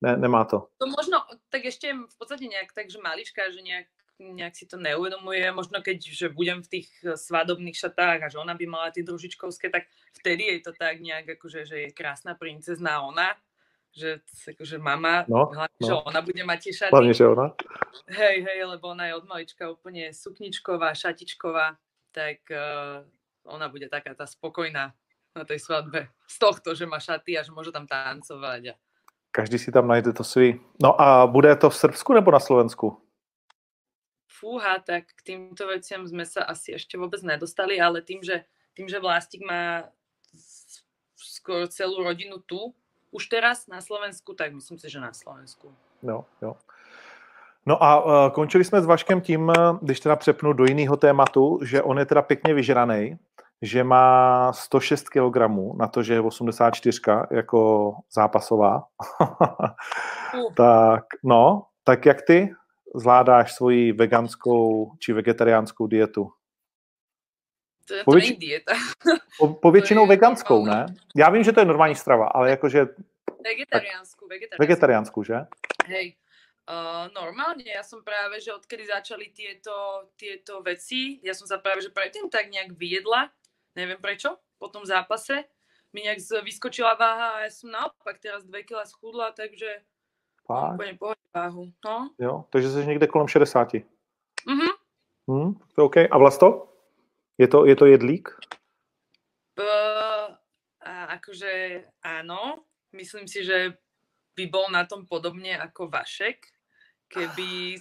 ne, 0.00 0.16
nemá 0.16 0.44
to. 0.44 0.66
To 0.78 0.86
možno, 0.86 1.18
tak 1.50 1.64
ještě 1.64 1.94
v 1.94 2.18
podstatě 2.18 2.46
nějak 2.46 2.66
tak, 2.74 2.90
že 2.90 2.98
malička, 3.04 3.42
že 3.50 3.60
nějak 3.60 3.86
nejak 4.18 4.56
si 4.56 4.66
to 4.66 4.76
neuvedomuje, 4.76 5.52
možno 5.52 5.82
keď 5.82 5.98
že 6.06 6.28
budem 6.28 6.62
v 6.62 6.68
tých 6.68 6.88
svadobných 7.18 7.74
šatách 7.74 8.22
a 8.22 8.28
že 8.30 8.38
ona 8.38 8.54
by 8.54 8.66
mala 8.66 8.94
tie 8.94 9.02
družičkovské, 9.02 9.70
tak 9.74 9.90
vtedy 10.14 10.44
je 10.44 10.60
to 10.62 10.72
tak 10.78 11.02
nejak 11.02 11.34
akože, 11.34 11.66
že 11.66 11.76
je 11.78 11.88
krásna 11.90 12.38
princezná 12.38 13.02
ona, 13.02 13.34
že 13.94 14.18
akože 14.26 14.82
mama, 14.82 15.22
no, 15.30 15.54
hlavne, 15.54 15.78
no. 15.78 15.86
že 15.86 15.94
ona 15.94 16.20
bude 16.20 16.42
mať 16.42 16.58
tie 16.66 16.72
šaty. 16.74 16.92
Hlavne, 16.92 17.14
že 17.14 17.24
ona. 17.30 17.46
Hej, 18.10 18.36
hej, 18.42 18.58
lebo 18.66 18.90
ona 18.90 19.06
je 19.06 19.14
od 19.14 19.24
malička 19.30 19.70
úplne 19.70 20.10
sukničková, 20.10 20.98
šatičková, 20.98 21.78
tak 22.10 22.42
uh, 22.50 23.06
ona 23.46 23.70
bude 23.70 23.86
taká 23.86 24.18
tá 24.18 24.26
spokojná 24.26 24.90
na 25.34 25.44
tej 25.46 25.62
svadbe. 25.62 26.10
Z 26.26 26.36
tohto, 26.42 26.74
že 26.74 26.90
má 26.90 26.98
šaty 26.98 27.38
a 27.38 27.46
že 27.46 27.54
môže 27.54 27.70
tam 27.70 27.86
tancovať. 27.86 28.62
A... 28.70 28.74
Každý 29.30 29.62
si 29.62 29.70
tam 29.70 29.86
najde 29.86 30.10
to 30.10 30.26
svý. 30.26 30.58
No 30.82 30.94
a 30.98 31.30
bude 31.30 31.50
to 31.54 31.70
v 31.70 31.78
Srbsku 31.78 32.14
nebo 32.14 32.34
na 32.34 32.42
Slovensku? 32.42 32.98
Fúha, 34.26 34.82
tak 34.82 35.14
k 35.14 35.20
týmto 35.22 35.70
veciam 35.70 36.02
sme 36.02 36.26
sa 36.26 36.42
asi 36.50 36.74
ešte 36.74 36.98
vôbec 36.98 37.22
nedostali, 37.22 37.78
ale 37.78 38.02
tým, 38.02 38.22
že, 38.26 38.42
tým, 38.74 38.90
že 38.90 38.98
Vlastik 38.98 39.46
má 39.46 39.86
skoro 41.14 41.70
celú 41.70 42.02
rodinu 42.02 42.42
tu, 42.42 42.74
už 43.14 43.26
teraz 43.26 43.66
na 43.70 43.80
Slovensku, 43.80 44.34
tak 44.34 44.54
myslím 44.54 44.78
si, 44.78 44.90
že 44.90 45.00
na 45.00 45.12
Slovensku. 45.12 45.70
Jo, 46.02 46.24
jo. 46.42 46.56
No 47.66 47.82
a 47.82 48.04
uh, 48.04 48.32
končili 48.32 48.64
jsme 48.64 48.82
s 48.82 48.86
Vaškem 48.86 49.20
tím, 49.20 49.52
když 49.82 50.00
teda 50.00 50.16
přepnu 50.16 50.52
do 50.52 50.64
jiného 50.64 50.96
tématu, 50.96 51.58
že 51.62 51.82
on 51.82 51.98
je 51.98 52.06
teda 52.06 52.22
pěkně 52.22 52.54
vyžraný, 52.54 53.18
že 53.62 53.84
má 53.84 54.52
106 54.52 55.08
kg 55.08 55.36
na 55.76 55.86
to, 55.86 56.02
že 56.02 56.14
je 56.14 56.20
84 56.20 57.00
jako 57.30 57.92
zápasová. 58.14 58.84
uh. 60.34 60.52
tak, 60.56 61.04
no, 61.24 61.66
tak 61.84 62.06
jak 62.06 62.22
ty 62.22 62.54
zvládáš 62.94 63.54
svoji 63.54 63.92
veganskou 63.92 64.92
či 64.98 65.12
vegetariánskou 65.12 65.86
dietu? 65.86 66.30
To 67.84 67.94
je, 67.94 68.04
to 68.04 68.10
větši... 68.10 68.36
dieta. 68.36 68.72
Po, 69.38 69.54
po 69.54 69.70
většinou 69.70 70.06
veganskou, 70.06 70.66
ne? 70.66 70.86
Já 71.16 71.30
vím, 71.30 71.44
že 71.44 71.52
to 71.52 71.60
je 71.60 71.66
normální 71.66 71.94
strava, 71.94 72.26
ale 72.26 72.50
jakože... 72.50 72.86
Vegetariánsku, 73.44 74.28
vegetariánsku. 74.28 74.62
Vegetariánsku, 74.62 75.24
že? 75.24 75.36
Hej, 75.84 76.16
uh, 76.64 77.12
normálne, 77.12 77.68
ja 77.68 77.84
som 77.84 78.00
práve, 78.00 78.40
že 78.40 78.56
odkedy 78.56 78.88
začali 78.88 79.36
tieto, 79.36 80.08
tieto 80.16 80.64
veci, 80.64 81.20
ja 81.20 81.36
som 81.36 81.44
sa 81.44 81.60
práve, 81.60 81.84
že 81.84 81.92
predtým 81.92 82.32
tak 82.32 82.48
nejak 82.48 82.72
vyjedla, 82.72 83.28
neviem 83.76 84.00
prečo, 84.00 84.40
po 84.56 84.72
tom 84.72 84.88
zápase, 84.88 85.44
mi 85.92 86.08
nejak 86.08 86.24
vyskočila 86.40 86.96
váha 86.96 87.36
a 87.36 87.38
ja 87.44 87.52
som 87.52 87.68
naopak 87.68 88.16
teraz 88.16 88.48
2 88.48 88.64
kg 88.64 88.80
schudla, 88.88 89.36
takže 89.36 89.84
Fakt? 90.46 90.74
Úplně 90.74 90.98
váhu, 91.34 91.72
no. 91.84 92.10
Jo, 92.18 92.44
takže 92.50 92.70
jsi 92.70 92.86
někde 92.86 93.06
kolem 93.06 93.28
60. 93.28 93.72
Mhm. 94.46 94.68
Hmm, 95.28 95.54
to 95.54 95.80
je 95.80 95.84
OK. 95.84 95.96
A 96.10 96.18
Vlasto? 96.18 96.73
Je 97.38 97.46
to, 97.50 97.66
je 97.66 97.74
to 97.74 97.86
jedlík? 97.90 98.30
B, 99.54 99.60
akože 100.84 101.82
áno, 102.02 102.62
myslím 102.94 103.26
si, 103.26 103.42
že 103.42 103.74
by 104.34 104.44
bol 104.50 104.66
na 104.70 104.86
tom 104.86 105.06
podobne 105.06 105.54
ako 105.58 105.90
Vašek, 105.90 106.46
keby 107.10 107.78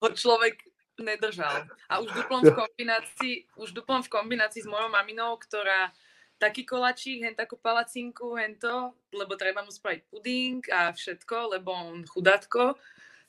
ho 0.00 0.08
človek 0.12 0.64
nedržal. 1.00 1.68
A 1.88 2.00
už 2.00 2.12
duplom 2.12 2.44
v 2.44 2.56
kombinácii, 2.56 3.34
už 3.56 3.72
duplom 3.72 4.00
v 4.04 4.12
kombinácii 4.12 4.64
s 4.64 4.68
mojou 4.68 4.88
maminou, 4.88 5.36
ktorá 5.40 5.92
taký 6.40 6.66
kolačík, 6.66 7.22
hen 7.22 7.38
takú 7.38 7.54
palacinku, 7.54 8.34
hen 8.34 8.58
to, 8.58 8.92
lebo 9.14 9.38
treba 9.38 9.62
mu 9.62 9.70
spraviť 9.70 10.00
puding 10.10 10.60
a 10.72 10.90
všetko, 10.90 11.54
lebo 11.54 11.70
on 11.70 12.02
chudátko. 12.02 12.74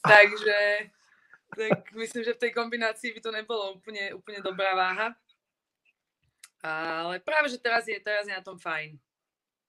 Takže 0.02 0.90
tak 1.58 1.92
myslím, 1.94 2.24
že 2.24 2.34
v 2.34 2.42
tej 2.48 2.52
kombinácii 2.52 3.14
by 3.14 3.22
to 3.22 3.32
nebolo 3.32 3.74
úplne, 3.74 4.14
úplne 4.14 4.40
dobrá 4.42 4.76
váha. 4.76 5.08
Ale 6.64 7.20
práve, 7.20 7.52
že 7.52 7.60
teraz 7.60 7.88
je, 7.88 8.00
teraz 8.00 8.28
je 8.28 8.34
na 8.34 8.44
tom 8.44 8.56
fajn. 8.56 8.96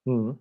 Hmm. 0.06 0.38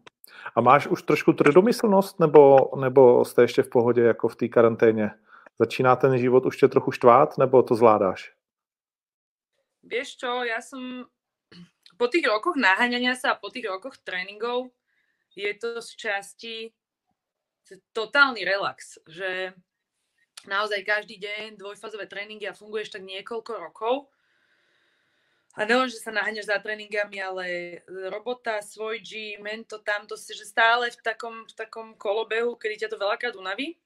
A 0.55 0.61
máš 0.61 0.87
už 0.87 1.01
trošku 1.01 1.33
tvrdomyslnost, 1.33 2.19
nebo, 2.19 2.71
nebo 2.79 3.25
jste 3.25 3.41
ještě 3.41 3.63
v 3.63 3.69
pohodě 3.69 4.01
jako 4.01 4.27
v 4.27 4.35
té 4.35 4.47
karanténě? 4.47 5.11
Začíná 5.59 5.95
ten 5.95 6.17
život 6.17 6.45
už 6.45 6.57
tě 6.57 6.67
trochu 6.67 6.91
štvát, 6.91 7.37
nebo 7.37 7.63
to 7.63 7.75
zvládáš? 7.75 8.33
Vieš 9.83 10.15
čo, 10.15 10.47
ja 10.47 10.63
som 10.63 11.11
po 11.99 12.07
tých 12.07 12.23
rokoch 12.23 12.55
naháňania 12.55 13.19
sa 13.19 13.35
a 13.35 13.39
po 13.39 13.51
tých 13.51 13.67
rokoch 13.67 13.99
tréningov 13.99 14.71
je 15.35 15.51
to 15.59 15.83
z 15.83 15.89
časti 15.99 16.55
totálny 17.91 18.47
relax, 18.47 19.03
že 19.07 19.51
naozaj 20.49 20.83
každý 20.83 21.19
deň 21.19 21.59
dvojfázové 21.59 22.07
tréningy 22.07 22.47
a 22.47 22.57
funguješ 22.57 22.93
tak 22.93 23.03
niekoľko 23.03 23.51
rokov. 23.59 23.95
A 25.53 25.69
nelen, 25.69 25.85
že 25.85 26.01
sa 26.01 26.09
naháňaš 26.09 26.49
za 26.49 26.57
tréningami, 26.57 27.21
ale 27.21 27.45
robota, 28.09 28.57
svoj 28.57 28.97
gym, 29.05 29.45
to, 29.69 29.77
tamto, 29.85 30.17
že 30.17 30.49
stále 30.49 30.89
v 30.89 30.97
takom, 31.05 31.45
v 31.45 31.53
takom 31.53 31.93
kolobehu, 31.93 32.57
kedy 32.57 32.85
ťa 32.85 32.89
to 32.89 32.97
veľakrát 32.97 33.37
unaví. 33.37 33.77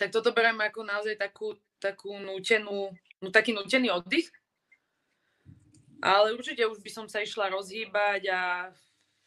Tak 0.00 0.08
toto 0.08 0.32
beriem 0.32 0.56
ako 0.56 0.80
naozaj 0.80 1.20
takú, 1.20 1.60
takú 1.76 2.16
nútenú, 2.16 2.88
no, 3.20 3.28
taký 3.28 3.52
nútený 3.52 3.92
oddych. 3.92 4.32
Ale 6.00 6.32
určite 6.32 6.64
už 6.64 6.80
by 6.80 6.90
som 6.90 7.06
sa 7.06 7.20
išla 7.20 7.52
rozhýbať 7.52 8.22
a 8.32 8.40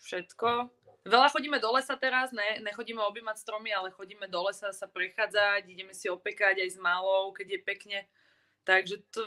všetko. 0.02 0.77
Veľa 1.08 1.32
chodíme 1.32 1.58
do 1.64 1.72
lesa 1.72 1.96
teraz, 1.96 2.36
ne, 2.36 2.60
nechodíme 2.60 3.00
objímať 3.00 3.40
stromy, 3.40 3.72
ale 3.72 3.96
chodíme 3.96 4.28
do 4.28 4.44
lesa 4.44 4.76
sa 4.76 4.92
prechádzať, 4.92 5.64
ideme 5.72 5.96
si 5.96 6.12
opekať 6.12 6.60
aj 6.60 6.70
s 6.76 6.78
malou, 6.78 7.32
keď 7.32 7.48
je 7.56 7.60
pekne. 7.64 8.00
Takže 8.68 8.96
to, 9.16 9.24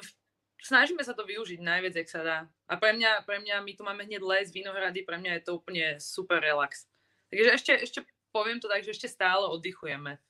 snažíme 0.60 1.00
sa 1.00 1.16
to 1.16 1.24
využiť 1.24 1.60
najviac, 1.64 1.96
jak 1.96 2.08
sa 2.12 2.20
dá. 2.20 2.38
A 2.68 2.76
pre 2.76 2.92
mňa, 2.92 3.24
pre 3.24 3.40
mňa, 3.40 3.64
my 3.64 3.72
tu 3.72 3.82
máme 3.82 4.04
hneď 4.04 4.20
les, 4.20 4.52
vinohrady, 4.52 5.02
pre 5.08 5.16
mňa 5.16 5.40
je 5.40 5.42
to 5.48 5.56
úplne 5.56 5.96
super 5.96 6.44
relax. 6.44 6.84
Takže 7.32 7.50
ešte, 7.56 7.72
ešte 7.80 7.98
poviem 8.28 8.60
to 8.60 8.68
tak, 8.68 8.84
že 8.84 8.92
ešte 8.92 9.08
stále 9.08 9.48
oddychujeme. 9.48 10.20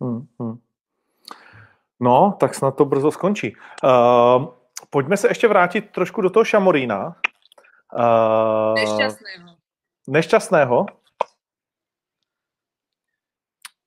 Hmm, 0.00 0.24
hmm. 0.40 0.56
No, 2.00 2.36
tak 2.40 2.56
snad 2.56 2.80
to 2.80 2.88
brzo 2.88 3.12
skončí. 3.12 3.52
Uh, 3.84 4.48
pojďme 4.90 5.16
se 5.16 5.28
ještě 5.28 5.48
vrátit 5.48 5.90
trošku 5.90 6.20
do 6.20 6.30
toho 6.30 6.44
Šamorína. 6.44 7.20
Uh, 7.92 8.74
Nešťastného. 8.74 9.59
Nešťastného? 10.08 10.86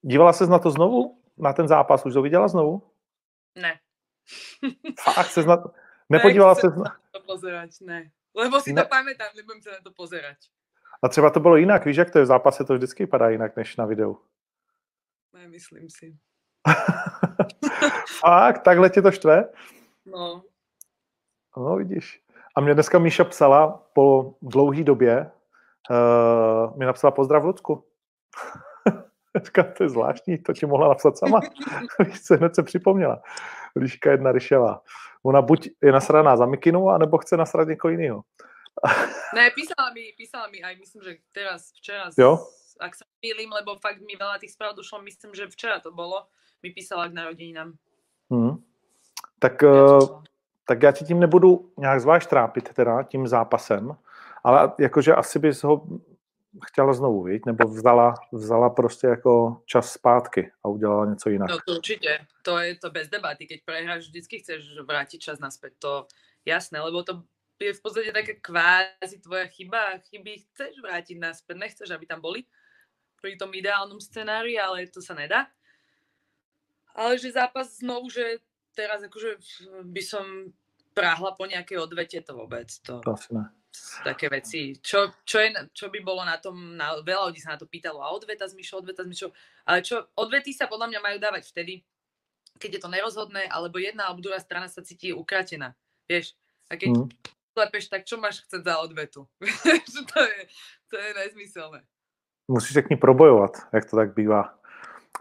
Dívala 0.02 0.34
ses 0.34 0.50
na 0.50 0.60
to 0.60 0.70
znovu? 0.72 1.18
Na 1.38 1.54
ten 1.54 1.68
zápas? 1.68 2.06
Už 2.06 2.14
to 2.14 2.22
viděla 2.22 2.48
znovu? 2.48 2.92
Ne. 3.56 3.80
Fakt 5.04 5.32
ses 5.32 5.46
na... 5.50 5.64
Nepodívala 6.10 6.54
Nechcem 6.54 6.72
se 6.72 6.80
na... 6.80 6.98
to 7.12 7.20
pozerať, 7.22 7.70
ne. 7.82 8.12
Lebo 8.36 8.62
si 8.62 8.74
Ne. 8.74 8.82
to 8.84 8.90
pamätám, 8.90 9.30
nebudem 9.38 9.62
sa 9.62 9.72
na 9.72 9.82
to 9.86 9.92
pozerať. 9.94 10.38
A 11.04 11.08
třeba 11.10 11.30
to 11.30 11.40
bylo 11.40 11.56
jinak, 11.58 11.86
víš, 11.86 11.98
jak 11.98 12.12
to 12.12 12.18
je 12.20 12.24
v 12.24 12.28
zápase, 12.28 12.64
to 12.66 12.74
vždycky 12.74 13.04
vypadá 13.04 13.30
jinak 13.30 13.56
než 13.56 13.78
na 13.78 13.86
videu. 13.86 14.18
Nemyslím 15.34 15.90
si. 15.90 16.18
Fakt, 18.20 18.64
takhle 18.64 18.90
tě 18.90 19.02
to 19.02 19.12
štve? 19.12 19.50
No, 20.06 20.44
No, 21.58 21.76
vidíš. 21.76 22.22
A 22.56 22.62
mě 22.62 22.74
dneska 22.74 23.00
Míša 23.00 23.24
psala 23.24 23.88
po 23.94 24.36
dlouhé 24.42 24.84
době, 24.84 25.32
uh, 25.90 26.78
mi 26.78 26.86
napsala 26.86 27.12
pozdrav 27.12 27.44
Lucku. 27.44 27.84
Říkám, 29.44 29.66
to 29.78 29.84
je 29.84 29.90
zvláštní, 29.90 30.38
to 30.38 30.54
ti 30.54 30.66
mohla 30.66 30.88
napsat 30.88 31.18
sama. 31.18 31.40
Co, 32.24 32.36
hned 32.36 32.56
se 32.56 32.64
připomněla. 32.64 33.22
Líška 33.76 34.12
jedna 34.12 34.32
ryševá. 34.32 34.82
Ona 35.24 35.42
buď 35.42 35.70
je 35.82 35.92
nasraná 35.92 36.38
za 36.38 36.46
mikinu, 36.46 36.90
anebo 36.90 37.18
chce 37.18 37.38
nasrat 37.38 37.68
někoho 37.68 37.92
jiného. 37.92 38.24
ne, 39.36 39.52
písala 39.56 39.94
mi, 39.94 40.14
písala 40.18 40.48
mi 40.48 40.64
aj, 40.64 40.76
myslím, 40.80 41.04
že 41.04 41.16
teraz, 41.32 41.72
včera, 41.72 42.10
Jo? 42.18 42.48
ak 42.80 42.96
sa 42.96 43.06
mýlim, 43.22 43.54
lebo 43.54 43.78
fakt 43.78 44.02
mi 44.02 44.18
veľa 44.18 44.42
tých 44.42 44.58
správ 44.58 44.74
došlo, 44.74 45.02
myslím, 45.06 45.38
že 45.38 45.46
včera 45.46 45.80
to 45.80 45.94
bolo, 45.94 46.26
mi 46.66 46.74
písala 46.74 47.06
k 47.06 47.14
narodeninám. 47.14 47.78
Hmm. 48.34 48.66
Tak, 49.40 49.62
uh, 49.64 50.00
som- 50.00 50.24
tak 50.66 50.84
já 50.84 50.92
ti 50.92 51.06
tím 51.06 51.20
nebudu 51.20 51.72
nějak 51.78 52.02
zvlášť 52.02 52.30
trápit 52.30 52.74
teda 52.74 53.04
tím 53.04 53.28
zápasem, 53.28 53.96
ale 54.44 54.72
jakože 54.80 55.16
asi 55.16 55.40
bys 55.40 55.64
ho 55.64 55.88
chtěla 56.66 56.94
znovu, 56.94 57.24
viď? 57.24 57.46
nebo 57.46 57.68
vzala, 57.68 58.14
vzala 58.32 58.70
prostě 58.70 59.08
jako 59.08 59.62
čas 59.66 59.92
zpátky 59.92 60.52
a 60.64 60.68
udělala 60.68 61.06
něco 61.06 61.30
jinak. 61.30 61.50
No 61.50 61.58
to 61.68 61.74
určite, 61.74 62.18
to 62.42 62.60
je 62.60 62.76
to 62.76 62.90
bez 62.92 63.10
debaty, 63.10 63.48
keď 63.48 63.60
prehráš, 63.66 64.08
vždycky 64.08 64.40
chceš 64.40 64.78
vrátiť 64.86 65.22
čas 65.22 65.40
naspäť, 65.40 65.74
to 65.80 66.08
jasné, 66.46 66.80
lebo 66.80 67.04
to 67.04 67.24
je 67.60 67.74
v 67.74 67.82
podstate 67.82 68.12
taká 68.12 68.34
kvázi 68.42 69.24
tvoja 69.24 69.48
chyba 69.48 69.98
chyby 70.12 70.44
chceš 70.52 70.84
vrátiť 70.84 71.18
naspäť, 71.20 71.56
nechceš, 71.58 71.90
aby 71.96 72.06
tam 72.06 72.22
boli 72.22 72.46
pri 73.22 73.40
tom 73.40 73.56
ideálnom 73.56 74.04
scenári, 74.04 74.60
ale 74.60 74.84
to 74.92 75.00
sa 75.00 75.16
nedá. 75.16 75.48
Ale 76.92 77.16
že 77.18 77.32
zápas 77.32 77.80
znovu, 77.80 78.12
že 78.12 78.44
teraz 78.76 79.00
akože 79.00 79.40
by 79.88 80.04
som 80.04 80.54
práhla 80.94 81.34
po 81.34 81.48
nejakej 81.48 81.80
odvete, 81.80 82.20
to 82.22 82.36
vôbec, 82.36 82.70
to 82.84 83.02
To 83.02 83.16
asi 83.16 83.34
ne. 83.34 83.50
Také 84.04 84.30
veci. 84.30 84.78
Čo, 84.78 85.14
čo, 85.26 85.42
je, 85.42 85.50
čo 85.74 85.90
by 85.90 86.00
bolo 86.06 86.22
na 86.22 86.38
tom, 86.38 86.78
na, 86.78 87.02
veľa 87.02 87.30
ľudí 87.30 87.42
sa 87.42 87.56
na 87.56 87.60
to 87.60 87.66
pýtalo, 87.66 88.00
a 88.02 88.14
odveta 88.14 88.46
s 88.46 88.54
Myšou, 88.54 88.86
odveta 88.86 89.04
s 89.04 89.10
Myšou, 89.10 89.30
ale 89.66 89.82
čo, 89.82 90.08
odvety 90.16 90.54
sa 90.54 90.70
podľa 90.70 90.94
mňa 90.94 91.00
majú 91.02 91.18
dávať 91.18 91.50
vtedy, 91.50 91.82
keď 92.62 92.78
je 92.78 92.82
to 92.86 92.94
nerozhodné, 92.94 93.50
alebo 93.50 93.82
jedna 93.82 94.06
alebo 94.08 94.22
druhá 94.22 94.40
strana 94.40 94.70
sa 94.70 94.86
cítí 94.86 95.10
ukratená. 95.10 95.74
Vieš? 96.06 96.38
A 96.70 96.78
keď 96.78 96.90
Hmm. 96.94 97.10
klepeš, 97.54 97.90
tak 97.90 98.06
čo 98.06 98.18
máš 98.22 98.46
chcieť 98.46 98.62
za 98.62 98.78
odvetu? 98.80 99.26
To 100.14 100.20
je, 100.22 100.40
to 100.90 100.96
je 100.98 101.10
nezmyselné. 101.14 101.82
Musíš 102.48 102.74
se 102.74 102.82
k 102.82 102.90
ní 102.90 102.98
probojovat, 102.98 103.52
jak 103.74 103.90
to 103.90 103.96
tak 103.96 104.14
bývá. 104.14 104.60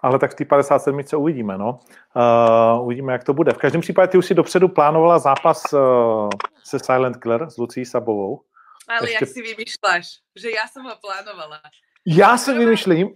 Ale 0.03 0.19
tak 0.19 0.33
v 0.33 0.35
té 0.35 0.45
57. 0.45 1.01
uvidíme, 1.17 1.59
no. 1.59 1.79
Uh, 2.17 2.85
uvidíme, 2.87 3.13
jak 3.13 3.25
to 3.25 3.35
bude. 3.35 3.53
V 3.53 3.59
každém 3.59 3.81
případě 3.81 4.09
ty 4.09 4.19
už 4.19 4.27
si 4.27 4.35
dopředu 4.35 4.69
plánovala 4.69 5.19
zápas 5.19 5.73
uh, 5.73 6.29
se 6.65 6.79
Silent 6.79 7.17
Killer 7.17 7.51
s 7.51 7.57
Lucí 7.59 7.85
Sabovou. 7.85 8.43
Ale 8.89 9.07
Ešte- 9.07 9.15
jak 9.15 9.29
si 9.29 9.41
vymýšľaš, 9.43 10.07
že 10.35 10.49
ja 10.51 10.67
som 10.67 10.83
ho 10.83 10.97
plánovala. 10.99 11.63
Já 12.07 12.37
si 12.37 12.51
vymýšlím, 12.51 13.15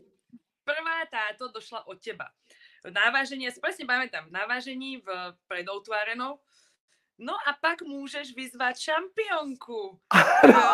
Prvá 0.66 1.06
táto 1.06 1.46
došla 1.54 1.86
od 1.86 2.02
teba. 2.02 2.26
Náváženie, 2.82 3.46
ja 3.46 3.54
si 3.54 3.62
presne 3.62 3.86
pamätám, 3.86 4.26
návážení 4.34 4.98
v, 4.98 5.06
O2 5.46 5.94
arenou. 5.94 6.42
No 7.22 7.38
a 7.46 7.54
pak 7.54 7.86
môžeš 7.86 8.34
vyzvať 8.34 8.90
šampiónku. 8.90 9.94
No, 10.50 10.68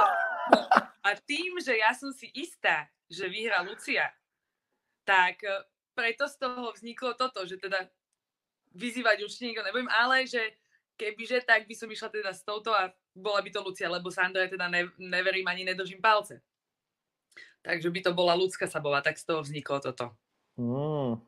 a 1.05 1.09
tým, 1.29 1.61
že 1.61 1.77
ja 1.77 1.93
som 1.93 2.09
si 2.17 2.33
istá, 2.33 2.89
že 3.13 3.29
vyhrá 3.29 3.61
Lucia, 3.63 4.09
tak 5.05 5.45
eh, 5.45 5.61
preto 5.95 6.28
z 6.28 6.36
toho 6.36 6.72
vzniklo 6.72 7.14
toto, 7.14 7.47
že 7.47 7.57
teda 7.57 7.88
vyzývať 8.74 9.22
určite 9.24 9.47
nikto 9.53 9.64
nebudem, 9.64 9.88
ale 9.93 10.26
že 10.26 10.40
kebyže, 10.97 11.45
tak 11.45 11.68
by 11.68 11.74
som 11.74 11.88
išla 11.90 12.09
teda 12.09 12.30
s 12.32 12.45
touto 12.45 12.72
a 12.72 12.93
bola 13.12 13.43
by 13.43 13.51
to 13.53 13.61
Lucia, 13.61 13.90
lebo 13.90 14.11
Sandra 14.11 14.49
teda 14.49 14.68
ne, 14.68 14.88
neverím 14.99 15.49
ani 15.49 15.64
nedržím 15.64 16.01
palce. 16.01 16.40
Takže 17.62 17.90
by 17.90 18.01
to 18.01 18.12
bola 18.14 18.34
Lucka 18.34 18.66
Sabová, 18.66 19.01
tak 19.01 19.18
z 19.18 19.24
toho 19.24 19.43
vzniklo 19.43 19.80
toto. 19.80 20.11
Hmm. 20.59 21.20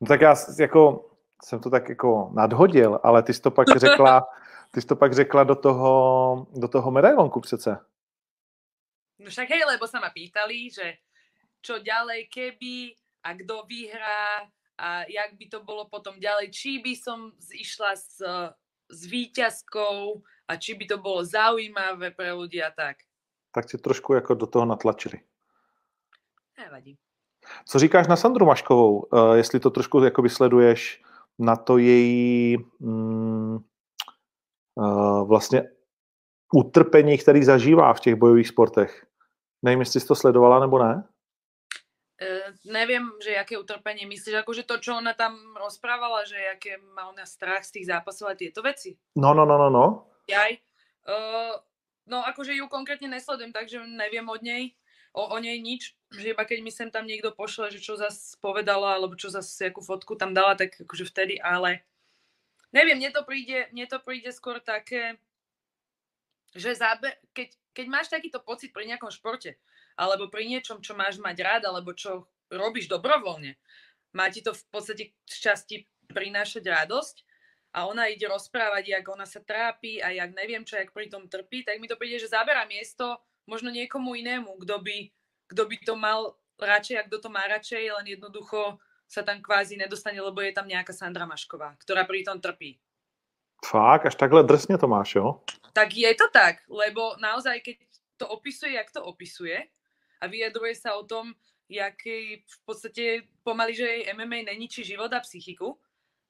No 0.00 0.06
tak 0.08 0.20
já 0.20 0.34
jako 0.58 1.10
jsem 1.44 1.60
to 1.60 1.70
tak 1.70 1.88
jako 1.88 2.30
nadhodil, 2.34 3.00
ale 3.02 3.22
ty 3.22 3.34
jsi 3.34 3.42
to 3.42 3.50
pak 3.50 3.68
řekla, 3.76 4.28
ty 4.70 4.80
jsi 4.80 4.86
to 4.86 4.96
pak 4.96 5.14
řekla 5.14 5.44
do 5.44 5.54
toho, 5.54 6.46
do 6.54 6.68
toho 6.68 6.90
medailonku 6.90 7.40
přece. 7.40 7.78
No 9.22 9.30
však 9.30 9.54
hej, 9.54 9.62
lebo 9.62 9.86
sa 9.86 10.02
ma 10.02 10.10
pýtali, 10.10 10.66
že 10.66 10.98
čo 11.62 11.78
ďalej 11.78 12.26
keby 12.26 12.98
a 13.24 13.34
kto 13.34 13.62
vyhrá 13.68 14.50
a 14.78 15.04
jak 15.08 15.38
by 15.38 15.46
to 15.48 15.62
bolo 15.62 15.86
potom 15.88 16.18
ďalej, 16.18 16.50
či 16.50 16.82
by 16.82 16.96
som 16.96 17.32
išla 17.54 17.94
s, 17.96 18.18
s 18.90 19.00
výťazkou 19.06 20.22
a 20.48 20.52
či 20.56 20.74
by 20.74 20.84
to 20.86 20.98
bolo 20.98 21.24
zaujímavé 21.24 22.10
pre 22.10 22.32
ľudí 22.32 22.62
a 22.62 22.70
tak. 22.70 22.96
Tak 23.52 23.66
tě 23.66 23.78
trošku 23.78 24.14
jako 24.14 24.34
do 24.34 24.46
toho 24.46 24.64
natlačili. 24.64 25.20
Nevadí. 26.58 26.98
Co 27.64 27.78
říkáš 27.78 28.06
na 28.06 28.16
Sandru 28.16 28.46
Maškovou? 28.46 28.98
Uh, 29.00 29.34
jestli 29.34 29.60
to 29.60 29.70
trošku 29.70 30.04
jakoby 30.04 30.28
sleduješ 30.28 31.02
na 31.38 31.56
to 31.56 31.78
její 31.78 32.56
mm, 32.80 33.56
uh, 34.74 35.28
vlastně 35.28 35.62
utrpení, 36.54 37.18
který 37.18 37.44
zažívá 37.44 37.94
v 37.94 38.00
těch 38.00 38.14
bojových 38.14 38.48
sportech. 38.48 39.06
Nevím, 39.62 39.80
jestli 39.80 40.00
jsi 40.00 40.06
to 40.06 40.14
sledovala 40.14 40.60
nebo 40.60 40.78
ne. 40.78 41.08
E, 42.22 42.54
neviem, 42.70 43.02
že 43.18 43.34
aké 43.34 43.58
utrpenie 43.58 44.06
myslíš, 44.06 44.46
akože 44.46 44.62
to, 44.62 44.78
čo 44.78 44.94
ona 44.94 45.10
tam 45.10 45.34
rozprávala, 45.58 46.22
že 46.22 46.38
aké 46.54 46.78
má 46.94 47.10
ona 47.10 47.26
strach 47.26 47.66
z 47.66 47.80
tých 47.80 47.90
zápasov 47.90 48.30
a 48.30 48.38
tieto 48.38 48.62
veci. 48.62 48.94
No, 49.18 49.34
no, 49.34 49.42
no, 49.42 49.58
no, 49.58 49.66
no. 49.66 49.86
Jaj. 50.30 50.62
Uh, 51.02 51.58
no 52.06 52.22
akože 52.22 52.54
ju 52.54 52.70
konkrétne 52.70 53.10
nesledujem, 53.10 53.50
takže 53.50 53.82
neviem 53.82 54.22
od 54.30 54.38
nej, 54.38 54.70
o, 55.10 55.34
o 55.34 55.36
nej 55.42 55.58
nič. 55.58 55.98
Že 56.14 56.38
iba 56.38 56.46
keď 56.46 56.58
mi 56.62 56.70
sem 56.70 56.94
tam 56.94 57.10
niekto 57.10 57.34
pošle, 57.34 57.74
že 57.74 57.82
čo 57.82 57.98
zas 57.98 58.38
povedala, 58.38 58.94
alebo 58.94 59.18
čo 59.18 59.26
zas 59.26 59.50
jakú 59.58 59.82
fotku 59.82 60.14
tam 60.14 60.30
dala, 60.30 60.54
tak 60.54 60.78
akože 60.78 61.10
vtedy, 61.10 61.42
ale 61.42 61.82
neviem, 62.70 63.02
mne 63.02 63.10
to 63.10 63.26
príde, 63.26 63.66
mne 63.74 63.90
to 63.90 63.98
príde 63.98 64.30
skôr 64.30 64.62
také, 64.62 65.18
že 66.54 66.78
záber, 66.78 67.18
keď, 67.34 67.50
keď 67.74 67.86
máš 67.90 68.06
takýto 68.14 68.38
pocit 68.38 68.70
pri 68.70 68.86
nejakom 68.86 69.10
športe, 69.10 69.58
alebo 69.96 70.28
pri 70.28 70.48
niečom, 70.48 70.80
čo 70.80 70.96
máš 70.96 71.18
mať 71.18 71.36
rád, 71.42 71.62
alebo 71.68 71.92
čo 71.92 72.28
robíš 72.52 72.88
dobrovoľne, 72.88 73.56
má 74.12 74.28
ti 74.28 74.44
to 74.44 74.52
v 74.52 74.64
podstate 74.68 75.04
šťastí 75.24 75.88
prinášať 76.12 76.64
radosť, 76.68 77.16
a 77.72 77.88
ona 77.88 78.04
ide 78.12 78.28
rozprávať, 78.28 78.92
jak 78.92 79.04
ona 79.08 79.24
sa 79.24 79.40
trápi 79.40 80.04
a 80.04 80.12
jak 80.12 80.36
neviem 80.36 80.60
čo, 80.60 80.76
jak 80.76 80.92
pri 80.92 81.08
tom 81.08 81.24
trpí, 81.24 81.64
tak 81.64 81.80
mi 81.80 81.88
to 81.88 81.96
príde, 81.96 82.20
že 82.20 82.28
zabera 82.28 82.68
miesto 82.68 83.16
možno 83.48 83.72
niekomu 83.72 84.12
inému, 84.12 84.60
kto 84.60 84.76
by, 84.84 85.08
kto 85.48 85.62
by 85.64 85.76
to 85.80 85.94
mal 85.96 86.36
radšej 86.60 86.96
a 87.00 87.06
kto 87.08 87.16
to 87.26 87.28
má 87.32 87.48
radšej, 87.48 87.82
len 87.96 88.06
jednoducho 88.06 88.76
sa 89.08 89.24
tam 89.24 89.40
kvázi 89.40 89.80
nedostane, 89.80 90.20
lebo 90.20 90.40
je 90.44 90.52
tam 90.52 90.68
nejaká 90.68 90.92
Sandra 90.92 91.24
Mašková, 91.24 91.76
ktorá 91.80 92.04
pri 92.04 92.28
tom 92.28 92.40
trpí. 92.40 92.76
Fakt, 93.64 94.06
až 94.06 94.14
takhle 94.14 94.42
drsně 94.42 94.78
to 94.78 94.86
máš, 94.88 95.14
jo? 95.14 95.40
Tak 95.72 95.96
je 95.96 96.14
to 96.14 96.28
tak, 96.32 96.56
lebo 96.68 97.16
naozaj, 97.16 97.60
keď 97.60 97.76
to 98.16 98.28
opisuje, 98.28 98.72
jak 98.72 98.90
to 98.90 99.04
opisuje 99.04 99.64
a 100.22 100.30
vyjadruje 100.30 100.78
sa 100.78 100.94
o 100.94 101.02
tom, 101.02 101.34
jak 101.66 101.98
jej 102.06 102.46
v 102.46 102.58
podstate 102.62 103.04
pomaly, 103.42 103.74
že 103.74 103.82
jej 103.82 104.02
MMA 104.14 104.46
neničí 104.54 104.86
život 104.86 105.10
a 105.10 105.18
psychiku, 105.18 105.74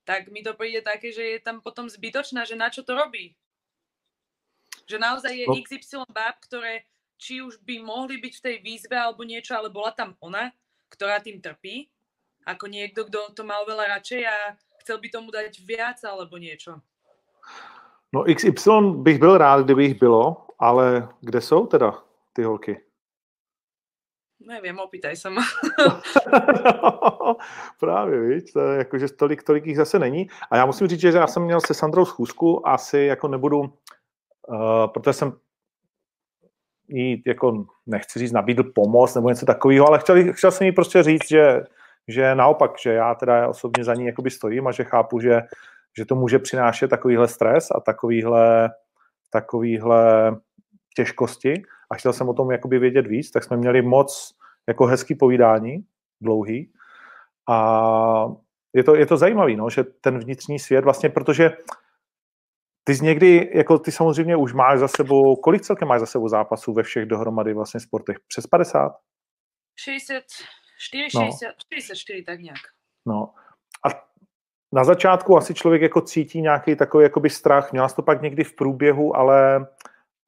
tak 0.08 0.32
mi 0.32 0.40
to 0.40 0.56
príde 0.56 0.80
také, 0.80 1.12
že 1.12 1.36
je 1.36 1.38
tam 1.44 1.60
potom 1.60 1.92
zbytočná, 1.92 2.48
že 2.48 2.56
na 2.56 2.72
čo 2.72 2.80
to 2.80 2.96
robí. 2.96 3.36
Že 4.88 4.96
naozaj 4.98 5.32
je 5.36 5.46
No. 5.46 5.54
XY 5.54 6.08
báb, 6.10 6.40
ktoré 6.42 6.88
či 7.20 7.38
už 7.38 7.62
by 7.62 7.78
mohli 7.84 8.18
byť 8.18 8.34
v 8.34 8.44
tej 8.50 8.56
výzve 8.66 8.96
alebo 8.98 9.22
niečo, 9.22 9.54
ale 9.54 9.70
bola 9.70 9.94
tam 9.94 10.18
ona, 10.18 10.50
ktorá 10.90 11.22
tým 11.22 11.38
trpí, 11.38 11.86
ako 12.42 12.66
niekto, 12.66 13.06
kto 13.06 13.30
to 13.38 13.42
mal 13.46 13.62
veľa 13.62 13.98
radšej 13.98 14.22
a 14.26 14.58
chcel 14.82 14.98
by 14.98 15.08
tomu 15.12 15.30
dať 15.30 15.62
viac 15.62 16.02
alebo 16.02 16.34
niečo. 16.34 16.82
No 18.12 18.26
XY 18.26 19.06
bych 19.06 19.18
byl 19.18 19.38
rád, 19.38 19.64
kdyby 19.64 19.84
jich 19.84 19.98
bylo, 19.98 20.46
ale 20.58 21.08
kde 21.20 21.40
jsou 21.40 21.66
teda 21.66 22.02
ty 22.32 22.42
holky? 22.42 22.80
Neviem, 24.46 24.78
opýtaj 24.78 25.16
sa 25.16 25.30
ma. 25.30 25.42
Právě, 27.80 28.20
víš, 28.20 28.52
to 28.52 28.60
je 28.60 28.78
jako, 28.78 28.98
že 28.98 29.08
tolik, 29.08 29.42
tolik 29.42 29.66
jich 29.66 29.76
zase 29.76 29.98
není. 29.98 30.28
A 30.50 30.56
já 30.56 30.66
musím 30.66 30.86
říct, 30.86 31.00
že 31.00 31.08
já 31.08 31.26
jsem 31.26 31.42
měl 31.42 31.60
se 31.60 31.74
Sandrou 31.74 32.04
schůzku, 32.04 32.68
asi 32.68 32.98
jako 32.98 33.28
nebudu, 33.28 33.60
uh, 33.60 34.86
protože 34.86 35.12
jsem 35.12 35.32
jí 36.88 37.22
jako, 37.26 37.64
nechci 37.86 38.18
říct, 38.18 38.32
nabídl 38.32 38.64
pomoc 38.74 39.14
nebo 39.14 39.28
něco 39.28 39.46
takového, 39.46 39.88
ale 39.88 39.98
chtěl, 39.98 40.32
chtěl 40.32 40.50
jsem 40.50 40.66
jí 40.66 40.72
prostě 40.72 41.02
říct, 41.02 41.28
že, 41.28 41.60
že 42.08 42.34
naopak, 42.34 42.70
že 42.82 42.92
já 42.92 43.14
teda 43.14 43.48
osobně 43.48 43.84
za 43.84 43.94
ní 43.94 44.06
jakoby 44.06 44.30
stojím 44.30 44.66
a 44.66 44.72
že 44.72 44.84
chápu, 44.84 45.20
že, 45.20 45.40
že 45.98 46.04
to 46.04 46.14
může 46.14 46.38
přinášet 46.38 46.88
takovýhle 46.88 47.28
stres 47.28 47.70
a 47.70 47.80
takovýhle, 47.80 48.70
takovýhle 49.30 50.36
těžkosti 50.96 51.62
a 51.92 51.94
chtěl 51.94 52.12
jsem 52.12 52.28
o 52.28 52.34
tom 52.34 52.50
jakoby 52.50 52.78
vědět 52.78 53.06
víc, 53.06 53.30
tak 53.30 53.44
jsme 53.44 53.56
měli 53.56 53.82
moc 53.82 54.34
jako 54.68 54.86
hezký 54.86 55.14
povídání, 55.14 55.84
dlouhý 56.20 56.72
a 57.48 58.26
je 58.72 58.84
to, 58.84 58.94
je 58.94 59.06
to 59.06 59.16
zajímavé, 59.16 59.56
no, 59.56 59.70
že 59.70 59.84
ten 59.84 60.18
vnitřní 60.18 60.58
svět 60.58 60.84
vlastně, 60.84 61.08
protože 61.08 61.50
ty 62.84 62.94
jsi 62.94 63.04
někdy, 63.04 63.50
jako 63.54 63.78
ty 63.78 63.92
samozřejmě 63.92 64.36
už 64.36 64.52
máš 64.52 64.78
za 64.78 64.88
sebou, 64.88 65.36
kolik 65.36 65.62
celkem 65.62 65.88
máš 65.88 66.00
za 66.00 66.06
sebou 66.06 66.28
zápasů 66.28 66.72
ve 66.72 66.82
všech 66.82 67.06
dohromady 67.06 67.54
vlastně 67.54 67.80
sportech? 67.80 68.16
Přes 68.28 68.46
50? 68.46 68.92
64, 69.78 71.08
no. 71.14 71.20
60, 71.24 71.48
64, 71.74 72.22
tak 72.22 72.40
nějak. 72.40 72.58
No. 73.06 73.34
A 73.86 73.88
na 74.72 74.84
začátku 74.84 75.36
asi 75.36 75.54
člověk 75.54 75.82
jako 75.82 76.00
cítí 76.00 76.42
nějaký 76.42 76.76
takový 76.76 77.02
jakoby 77.02 77.30
strach. 77.30 77.72
Měla 77.72 77.88
to 77.88 78.02
pak 78.02 78.22
někdy 78.22 78.44
v 78.44 78.56
průběhu, 78.56 79.16
ale 79.16 79.66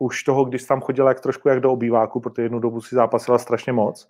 už 0.05 0.23
toho, 0.23 0.45
když 0.45 0.65
tam 0.65 0.81
chodila 0.81 1.09
jak 1.09 1.21
trošku 1.21 1.49
jak 1.49 1.61
do 1.61 1.73
obýváku, 1.73 2.21
protože 2.21 2.43
jednu 2.43 2.59
dobu 2.59 2.81
si 2.81 2.95
zápasila 2.95 3.39
strašně 3.39 3.73
moc, 3.73 4.09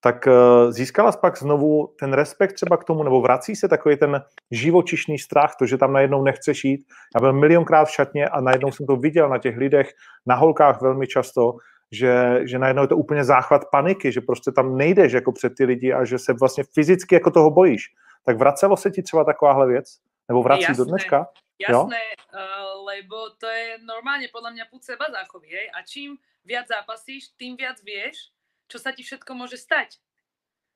tak 0.00 0.26
eh, 0.26 0.32
získala 0.72 1.12
pak 1.12 1.38
znovu 1.38 1.94
ten 1.98 2.12
respekt 2.12 2.52
třeba 2.52 2.76
k 2.76 2.84
tomu, 2.84 3.02
nebo 3.02 3.20
vrací 3.20 3.56
se 3.56 3.68
takový 3.68 3.96
ten 3.96 4.20
živočišný 4.50 5.18
strach, 5.18 5.54
to, 5.58 5.66
že 5.66 5.78
tam 5.78 5.92
najednou 5.92 6.22
nechceš 6.22 6.64
jít. 6.64 6.80
Já 7.14 7.20
byl 7.20 7.32
milionkrát 7.32 7.88
v 7.88 7.90
šatně 7.90 8.28
a 8.28 8.40
najednou 8.40 8.72
jsem 8.72 8.86
to 8.86 8.96
viděl 8.96 9.28
na 9.28 9.38
těch 9.38 9.56
lidech, 9.56 9.90
na 10.26 10.34
holkách 10.34 10.82
velmi 10.82 11.06
často, 11.06 11.56
že, 11.92 12.40
že 12.44 12.58
najednou 12.58 12.82
je 12.82 12.88
to 12.88 12.96
úplně 12.96 13.24
záchvat 13.24 13.62
paniky, 13.72 14.12
že 14.12 14.20
prostě 14.20 14.52
tam 14.52 14.76
nejdeš 14.76 15.12
jako 15.12 15.32
před 15.32 15.54
ty 15.54 15.64
lidi 15.64 15.92
a 15.92 16.04
že 16.04 16.18
se 16.18 16.32
vlastně 16.32 16.64
fyzicky 16.74 17.14
jako 17.14 17.30
toho 17.30 17.50
bojíš. 17.50 17.82
Tak 18.24 18.38
vracelo 18.38 18.76
se 18.76 18.90
ti 18.90 19.02
třeba 19.02 19.24
takováhle 19.24 19.66
věc? 19.66 19.86
Nebo 20.28 20.42
vrací 20.42 20.74
Jasné. 20.74 20.80
do 20.82 20.84
dneška? 20.90 21.18
Jasné, 21.56 22.04
uh, 22.36 22.84
lebo 22.84 23.32
to 23.40 23.48
je 23.48 23.80
normálne 23.80 24.28
podľa 24.28 24.52
mňa 24.52 24.64
púd 24.68 24.84
seba 24.84 25.08
záchovy, 25.08 25.48
hej? 25.48 25.66
A 25.72 25.80
čím 25.86 26.20
viac 26.44 26.68
zápasíš, 26.68 27.32
tým 27.40 27.56
viac 27.56 27.80
vieš, 27.80 28.34
čo 28.68 28.76
sa 28.76 28.92
ti 28.92 29.00
všetko 29.00 29.32
môže 29.32 29.56
stať. 29.56 29.96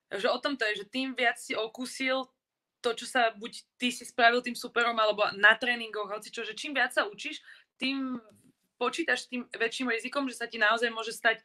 Takže 0.08 0.28
o 0.32 0.38
tom 0.40 0.56
to 0.56 0.64
je, 0.72 0.82
že 0.82 0.86
tým 0.88 1.12
viac 1.12 1.36
si 1.36 1.52
okúsil 1.52 2.26
to, 2.80 2.96
čo 2.96 3.04
sa 3.04 3.28
buď 3.36 3.52
ty 3.76 3.92
si 3.92 4.08
spravil 4.08 4.40
tým 4.40 4.56
superom, 4.56 4.96
alebo 4.96 5.28
na 5.36 5.52
tréningoch, 5.52 6.08
hoci 6.08 6.32
čo, 6.32 6.46
že 6.48 6.56
čím 6.56 6.72
viac 6.72 6.96
sa 6.96 7.04
učíš, 7.04 7.44
tým 7.76 8.16
počítaš 8.80 9.28
s 9.28 9.30
tým 9.30 9.44
väčším 9.52 9.92
rizikom, 9.92 10.24
že 10.32 10.40
sa 10.40 10.48
ti 10.48 10.56
naozaj 10.56 10.88
môže 10.88 11.12
stať 11.12 11.44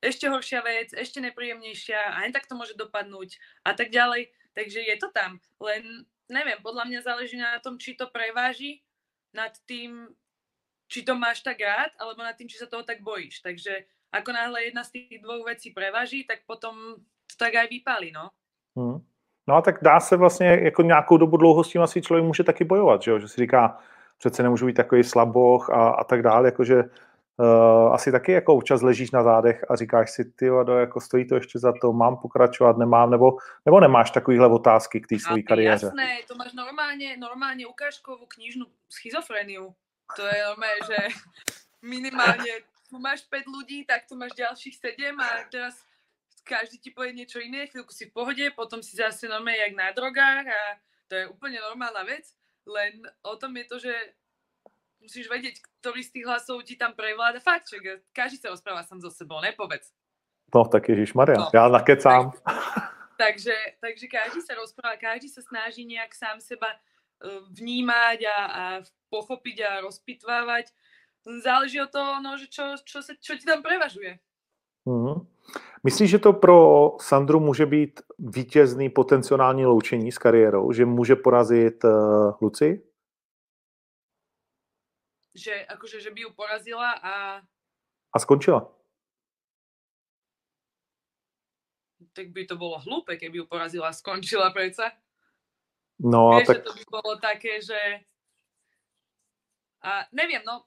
ešte 0.00 0.32
horšia 0.32 0.64
vec, 0.64 0.96
ešte 0.96 1.20
nepríjemnejšia 1.20 2.00
a 2.00 2.24
aj 2.24 2.40
tak 2.40 2.48
to 2.48 2.56
môže 2.56 2.72
dopadnúť 2.72 3.36
a 3.68 3.76
tak 3.76 3.92
ďalej. 3.92 4.32
Takže 4.56 4.80
je 4.80 4.96
to 4.96 5.12
tam, 5.12 5.36
len 5.60 6.08
neviem, 6.28 6.58
podľa 6.62 6.84
mňa 6.84 7.00
záleží 7.02 7.36
na 7.38 7.58
tom, 7.62 7.78
či 7.78 7.94
to 7.94 8.10
preváži 8.10 8.82
nad 9.34 9.52
tým, 9.66 10.08
či 10.88 11.02
to 11.02 11.14
máš 11.14 11.42
tak 11.42 11.60
rád, 11.60 11.92
alebo 11.98 12.22
nad 12.22 12.36
tým, 12.36 12.48
či 12.48 12.58
sa 12.58 12.66
toho 12.66 12.82
tak 12.82 13.02
bojíš. 13.02 13.42
Takže 13.42 13.86
ako 14.12 14.32
náhle 14.32 14.64
jedna 14.64 14.84
z 14.84 14.90
těch 14.90 15.22
dvou 15.22 15.44
věcí 15.44 15.70
prevaží, 15.70 16.24
tak 16.24 16.46
potom 16.46 16.96
to 17.26 17.34
tak 17.38 17.54
aj 17.54 17.68
vypálí, 17.68 18.12
no. 18.12 18.30
Hmm. 18.76 19.02
No 19.48 19.54
a 19.54 19.62
tak 19.62 19.78
dá 19.82 20.00
se 20.00 20.16
vlastně 20.16 20.46
jako 20.46 20.82
nějakou 20.82 21.16
dobu 21.16 21.36
dlouho 21.36 21.64
s 21.64 21.70
tím 21.70 21.82
asi 21.82 22.02
člověk 22.02 22.24
může 22.24 22.44
taky 22.44 22.64
bojovat, 22.64 23.02
že, 23.02 23.10
jo? 23.10 23.18
že 23.18 23.28
si 23.28 23.40
říká, 23.40 23.78
přece 24.18 24.42
nemůžu 24.42 24.66
být 24.66 24.76
takový 24.76 25.04
slaboch 25.04 25.70
a, 25.70 25.88
a 25.88 26.04
tak 26.04 26.22
dále, 26.22 26.48
jakože 26.48 26.84
uh, 27.36 27.94
asi 27.94 28.12
taky 28.12 28.32
jako 28.32 28.54
občas 28.54 28.82
ležíš 28.82 29.10
na 29.10 29.22
zádech 29.22 29.64
a 29.70 29.76
říkáš 29.76 30.10
si, 30.10 30.24
ty 30.24 30.46
jako 30.78 31.00
stojí 31.00 31.26
to 31.26 31.34
ještě 31.34 31.58
za 31.58 31.72
to, 31.80 31.92
mám 31.92 32.16
pokračovat, 32.16 32.78
nemám, 32.78 33.10
nebo, 33.10 33.36
nebo 33.66 33.80
nemáš 33.80 34.10
takovýhle 34.10 34.46
otázky 34.46 35.00
k 35.00 35.06
té 35.06 35.18
své 35.18 35.42
kariéře? 35.42 35.86
Jasné, 35.86 36.18
to 36.28 36.34
máš 36.34 36.52
normálně, 36.52 37.16
normálně 37.16 37.66
ukážkovou 37.66 38.26
knižnu 38.26 38.66
schizofreniu. 38.88 39.74
To 40.16 40.22
je 40.22 40.44
normálně, 40.46 40.80
že 40.86 40.96
minimálně 41.82 42.52
tu 42.90 42.98
máš 42.98 43.26
5 43.26 43.46
ľudí, 43.46 43.86
tak 43.86 44.06
tu 44.08 44.14
máš 44.14 44.32
ďalších 44.38 44.78
7 44.78 45.20
a 45.20 45.44
teraz 45.50 45.74
každý 46.46 46.78
ti 46.78 46.90
povie 46.94 47.18
niečo 47.18 47.42
iné, 47.42 47.66
chvíľku 47.66 47.90
si 47.90 48.06
v 48.06 48.14
pohode, 48.14 48.44
potom 48.54 48.78
si 48.78 48.94
zase 48.94 49.26
normálne 49.26 49.58
jak 49.58 49.74
na 49.74 49.90
drogách 49.90 50.46
a 50.46 50.62
to 51.10 51.14
je 51.18 51.24
úplne 51.26 51.58
normálna 51.58 52.06
vec, 52.06 52.30
len 52.66 53.02
o 53.26 53.34
tom 53.34 53.50
je 53.58 53.64
to, 53.66 53.76
že 53.82 53.94
musíš 55.06 55.30
vedieť, 55.30 55.62
ktorý 55.80 56.02
z 56.02 56.10
tých 56.10 56.26
hlasov 56.26 56.66
ti 56.66 56.74
tam 56.74 56.92
prevláda. 56.98 57.38
Fakt, 57.38 57.70
že 57.70 58.02
každý 58.10 58.42
sa 58.42 58.50
rozpráva 58.50 58.82
sám 58.82 58.98
so 58.98 59.10
sebou, 59.14 59.38
nepovedz. 59.38 59.94
No, 60.54 60.66
tak 60.66 60.88
Ježíš 60.88 61.14
Maria, 61.14 61.38
no. 61.38 61.50
já 61.54 61.68
nakecám. 61.68 62.30
Tak, 62.30 62.54
takže, 63.16 63.56
takže 63.80 64.06
každý 64.06 64.40
sa 64.42 64.54
rozpráva, 64.54 64.98
každý 64.98 65.30
sa 65.30 65.42
snaží 65.42 65.86
nejak 65.86 66.14
sám 66.14 66.38
seba 66.38 66.68
e, 66.70 66.78
vnímať 67.50 68.18
a, 68.28 68.38
a 68.46 68.62
pochopiť 69.10 69.56
a 69.62 69.70
rozpitvávať 69.80 70.70
záleží 71.42 71.82
od 71.82 71.90
toho, 71.90 72.22
no, 72.22 72.38
že 72.38 72.46
čo, 72.46 72.78
čo, 72.84 73.02
se, 73.02 73.18
čo 73.18 73.34
ti 73.34 73.44
tam 73.44 73.62
prevažuje. 73.62 74.18
Mm-hmm. 74.86 75.26
Myslíš, 75.82 76.10
že 76.10 76.18
to 76.18 76.32
pro 76.32 76.92
Sandru 77.00 77.40
může 77.40 77.66
být 77.66 78.00
vítězný 78.18 78.90
potenciální 78.90 79.66
loučení 79.66 80.12
s 80.12 80.18
kariérou? 80.18 80.72
Že 80.72 80.84
může 80.84 81.16
porazit 81.16 81.84
uh, 81.84 81.90
Luci? 82.40 82.82
Že, 85.36 85.68
akože, 85.68 86.00
že 86.00 86.10
by 86.16 86.20
ju 86.24 86.30
porazila 86.32 86.96
a... 86.96 87.14
A 88.10 88.16
skončila? 88.16 88.64
Tak 92.16 92.32
by 92.32 92.48
to 92.48 92.56
bolo 92.56 92.80
hlúpe, 92.80 93.20
keby 93.20 93.44
ju 93.44 93.46
porazila 93.46 93.92
a 93.92 93.96
skončila 93.96 94.48
predsa. 94.56 94.96
No 96.00 96.40
Vieš, 96.40 96.40
a 96.40 96.46
tak... 96.48 96.56
že 96.56 96.64
to 96.64 96.72
by 96.72 96.84
bolo 96.88 97.12
také, 97.20 97.60
že 97.60 97.76
a 99.86 100.02
neviem, 100.10 100.42
no 100.42 100.66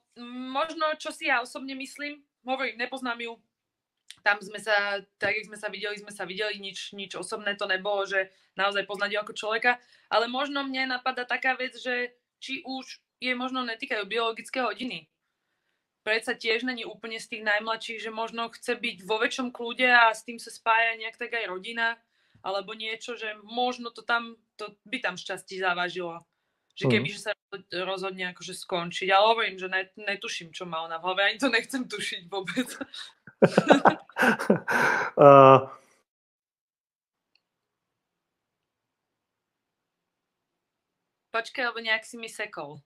možno, 0.54 0.96
čo 0.96 1.12
si 1.12 1.28
ja 1.28 1.44
osobne 1.44 1.76
myslím, 1.76 2.24
hovorím, 2.40 2.80
nepoznám 2.80 3.20
ju, 3.20 3.36
tam 4.24 4.40
sme 4.40 4.56
sa, 4.56 5.04
tak 5.20 5.36
jak 5.36 5.48
sme 5.48 5.58
sa 5.60 5.68
videli, 5.68 5.96
sme 6.00 6.12
sa 6.12 6.24
videli, 6.24 6.56
nič, 6.56 6.96
nič 6.96 7.12
osobné 7.16 7.52
to 7.56 7.68
nebolo, 7.68 8.08
že 8.08 8.32
naozaj 8.56 8.88
poznať 8.88 9.10
ju 9.12 9.18
ako 9.20 9.32
človeka, 9.36 9.72
ale 10.08 10.24
možno 10.24 10.64
mne 10.64 10.96
napadá 10.96 11.28
taká 11.28 11.52
vec, 11.52 11.76
že 11.76 12.16
či 12.40 12.64
už 12.64 13.00
je 13.20 13.32
možno 13.36 13.60
netýkajú 13.62 14.08
biologické 14.08 14.64
hodiny. 14.64 15.06
Predsa 16.00 16.32
tiež 16.32 16.64
není 16.64 16.88
úplne 16.88 17.20
z 17.20 17.28
tých 17.28 17.44
najmladších, 17.44 18.08
že 18.08 18.10
možno 18.10 18.48
chce 18.48 18.80
byť 18.80 19.04
vo 19.04 19.20
väčšom 19.20 19.52
kľude 19.52 19.84
a 19.84 20.16
s 20.16 20.24
tým 20.24 20.40
sa 20.40 20.48
spája 20.48 20.96
nejak 20.96 21.20
tak 21.20 21.36
aj 21.36 21.52
rodina, 21.52 22.00
alebo 22.40 22.72
niečo, 22.72 23.20
že 23.20 23.36
možno 23.44 23.92
to 23.92 24.00
tam, 24.00 24.40
to 24.56 24.72
by 24.88 24.96
tam 25.04 25.20
šťastí 25.20 25.60
závažilo. 25.60 26.24
Že 26.72 26.96
keby 26.96 27.12
mm. 27.12 27.20
sa 27.20 27.36
rozhodne 27.84 28.32
akože 28.32 28.56
skončiť. 28.56 29.12
Ale 29.12 29.36
hovorím, 29.36 29.60
že 29.60 29.68
net, 29.68 29.92
netuším, 30.00 30.56
čo 30.56 30.64
má 30.64 30.80
ona 30.80 30.96
v 30.96 31.12
hlave. 31.12 31.28
Ani 31.28 31.36
to 31.36 31.52
nechcem 31.52 31.84
tušiť 31.84 32.32
vôbec. 32.32 32.64
uh... 35.20 35.68
Počkej, 41.30 41.70
lebo 41.70 41.78
nejak 41.84 42.08
si 42.08 42.16
mi 42.16 42.26
sekol. 42.26 42.80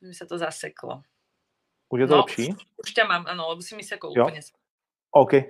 Mi 0.00 0.14
sa 0.14 0.26
to 0.26 0.38
zaseklo. 0.38 1.02
Už 1.88 2.00
je 2.00 2.06
to 2.06 2.14
no, 2.14 2.20
lepší? 2.22 2.46
Už 2.78 2.90
ťa 2.94 3.04
mám, 3.08 3.24
ano, 3.26 3.48
lebo 3.48 3.62
si 3.62 3.74
mi 3.74 3.82
sekol 3.82 4.12
jo. 4.14 4.28
úplne. 4.28 4.40
OK. 5.10 5.32
Uh, 5.34 5.42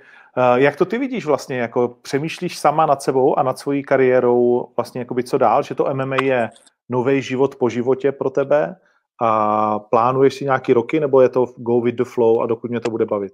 jak 0.54 0.76
to 0.76 0.84
ty 0.84 0.98
vidíš 0.98 1.26
vlastně? 1.26 1.58
Jako 1.58 1.88
přemýšlíš 1.88 2.58
sama 2.58 2.86
nad 2.86 3.02
sebou 3.02 3.38
a 3.38 3.42
nad 3.42 3.58
svojí 3.58 3.82
kariérou 3.82 4.72
vlastně 4.76 5.00
jakoby 5.00 5.24
co 5.24 5.38
dál? 5.38 5.62
Že 5.62 5.74
to 5.74 5.94
MMA 5.94 6.16
je 6.22 6.50
nový 6.88 7.22
život 7.22 7.56
po 7.56 7.68
životě 7.68 8.12
pro 8.12 8.30
tebe 8.30 8.80
a 9.22 9.78
plánuješ 9.78 10.34
si 10.34 10.44
nějaký 10.44 10.72
roky 10.72 11.00
nebo 11.00 11.20
je 11.20 11.28
to 11.28 11.46
go 11.46 11.80
with 11.80 11.94
the 11.94 12.04
flow 12.04 12.40
a 12.40 12.46
dokud 12.46 12.70
mě 12.70 12.80
to 12.80 12.90
bude 12.90 13.06
bavit? 13.06 13.32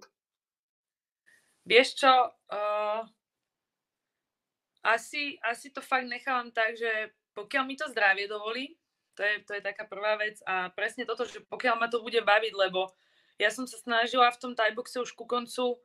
Vieš 1.64 1.94
čo, 1.94 2.12
uh, 2.52 3.08
asi, 4.84 5.40
asi 5.40 5.70
to 5.70 5.80
fakt 5.80 6.04
nechávam 6.04 6.52
tak, 6.52 6.76
že 6.76 7.08
pokiaľ 7.32 7.64
mi 7.66 7.76
to 7.76 7.88
zdravie 7.88 8.28
dovolí, 8.28 8.76
to 9.14 9.22
je, 9.22 9.34
to 9.46 9.52
je 9.54 9.62
taká 9.62 9.86
prvá 9.86 10.18
vec 10.18 10.42
a 10.44 10.70
presne 10.74 11.06
toto, 11.06 11.24
že 11.24 11.42
pokiaľ 11.46 11.74
ma 11.78 11.86
to 11.86 12.02
bude 12.02 12.18
baviť, 12.18 12.52
lebo 12.54 12.90
ja 13.38 13.50
som 13.50 13.66
sa 13.66 13.78
snažila 13.78 14.30
v 14.30 14.40
tom 14.42 14.52
tajboxe 14.54 15.02
už 15.02 15.14
ku 15.14 15.26
koncu 15.26 15.78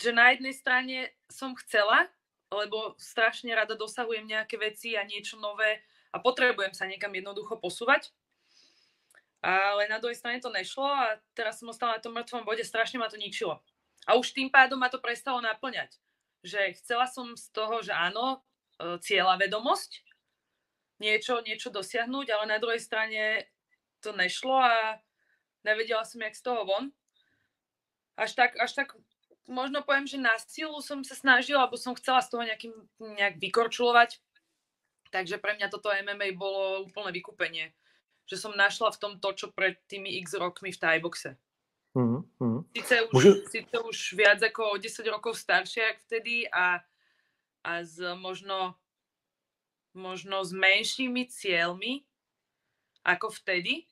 že 0.00 0.16
na 0.16 0.32
jednej 0.32 0.56
strane 0.56 1.12
som 1.28 1.52
chcela, 1.60 2.08
lebo 2.48 2.96
strašne 2.96 3.52
rada 3.52 3.76
dosahujem 3.76 4.24
nejaké 4.24 4.56
veci 4.56 4.96
a 4.96 5.04
niečo 5.04 5.36
nové 5.36 5.84
a 6.10 6.16
potrebujem 6.18 6.72
sa 6.72 6.88
niekam 6.88 7.12
jednoducho 7.12 7.60
posúvať. 7.60 8.08
Ale 9.44 9.88
na 9.88 10.00
druhej 10.00 10.16
strane 10.16 10.40
to 10.40 10.52
nešlo 10.52 10.88
a 10.88 11.20
teraz 11.36 11.60
som 11.60 11.68
ostala 11.68 12.00
na 12.00 12.02
tom 12.02 12.16
mŕtvom 12.16 12.48
bode, 12.48 12.64
strašne 12.64 12.96
ma 12.96 13.12
to 13.12 13.20
ničilo. 13.20 13.60
A 14.08 14.16
už 14.16 14.32
tým 14.32 14.48
pádom 14.48 14.80
ma 14.80 14.88
to 14.88 15.00
prestalo 15.00 15.40
naplňať. 15.44 16.00
Že 16.40 16.76
chcela 16.80 17.04
som 17.04 17.36
z 17.36 17.52
toho, 17.52 17.84
že 17.84 17.92
áno, 17.92 18.40
e, 18.80 18.96
cieľa 19.04 19.36
vedomosť, 19.36 20.00
niečo, 21.00 21.40
niečo 21.42 21.72
dosiahnuť, 21.72 22.26
ale 22.30 22.44
na 22.46 22.58
druhej 22.60 22.78
strane 22.78 23.48
to 24.04 24.12
nešlo 24.12 24.60
a 24.60 25.00
nevedela 25.64 26.04
som, 26.04 26.20
jak 26.20 26.36
z 26.36 26.44
toho 26.44 26.64
von. 26.64 26.92
až 28.20 28.36
tak, 28.36 28.52
až 28.60 28.76
tak 28.76 28.92
možno 29.48 29.82
poviem, 29.82 30.06
že 30.06 30.20
na 30.20 30.36
silu 30.38 30.78
som 30.84 31.00
sa 31.02 31.16
snažila, 31.16 31.64
alebo 31.64 31.80
som 31.80 31.96
chcela 31.96 32.20
z 32.20 32.28
toho 32.30 32.42
nejakým, 32.44 32.74
nejak 33.00 33.40
vykorčulovať. 33.40 34.20
Takže 35.10 35.42
pre 35.42 35.58
mňa 35.58 35.72
toto 35.72 35.90
MMA 35.90 36.38
bolo 36.38 36.86
úplné 36.86 37.10
vykúpenie. 37.10 37.74
Že 38.30 38.36
som 38.46 38.52
našla 38.54 38.94
v 38.94 39.00
tom 39.00 39.12
to, 39.18 39.34
čo 39.34 39.50
pred 39.50 39.80
tými 39.90 40.20
x 40.22 40.38
rokmi 40.38 40.70
v 40.70 40.78
Thaiboxe. 40.78 41.34
Mm, 41.98 42.22
mm. 42.38 42.60
Sice 42.78 42.96
už, 43.10 43.10
Môžu... 43.10 43.30
sice 43.50 43.76
už 43.82 43.98
viac 44.14 44.38
ako 44.38 44.78
o 44.78 44.78
10 44.78 45.02
rokov 45.10 45.34
staršie 45.34 45.82
jak 45.82 45.98
vtedy 46.06 46.46
a, 46.46 46.78
a 47.66 47.70
s 47.82 47.98
možno, 48.14 48.78
možno 49.94 50.44
s 50.44 50.52
menšími 50.52 51.26
cieľmi 51.26 52.04
ako 53.04 53.30
vtedy, 53.30 53.86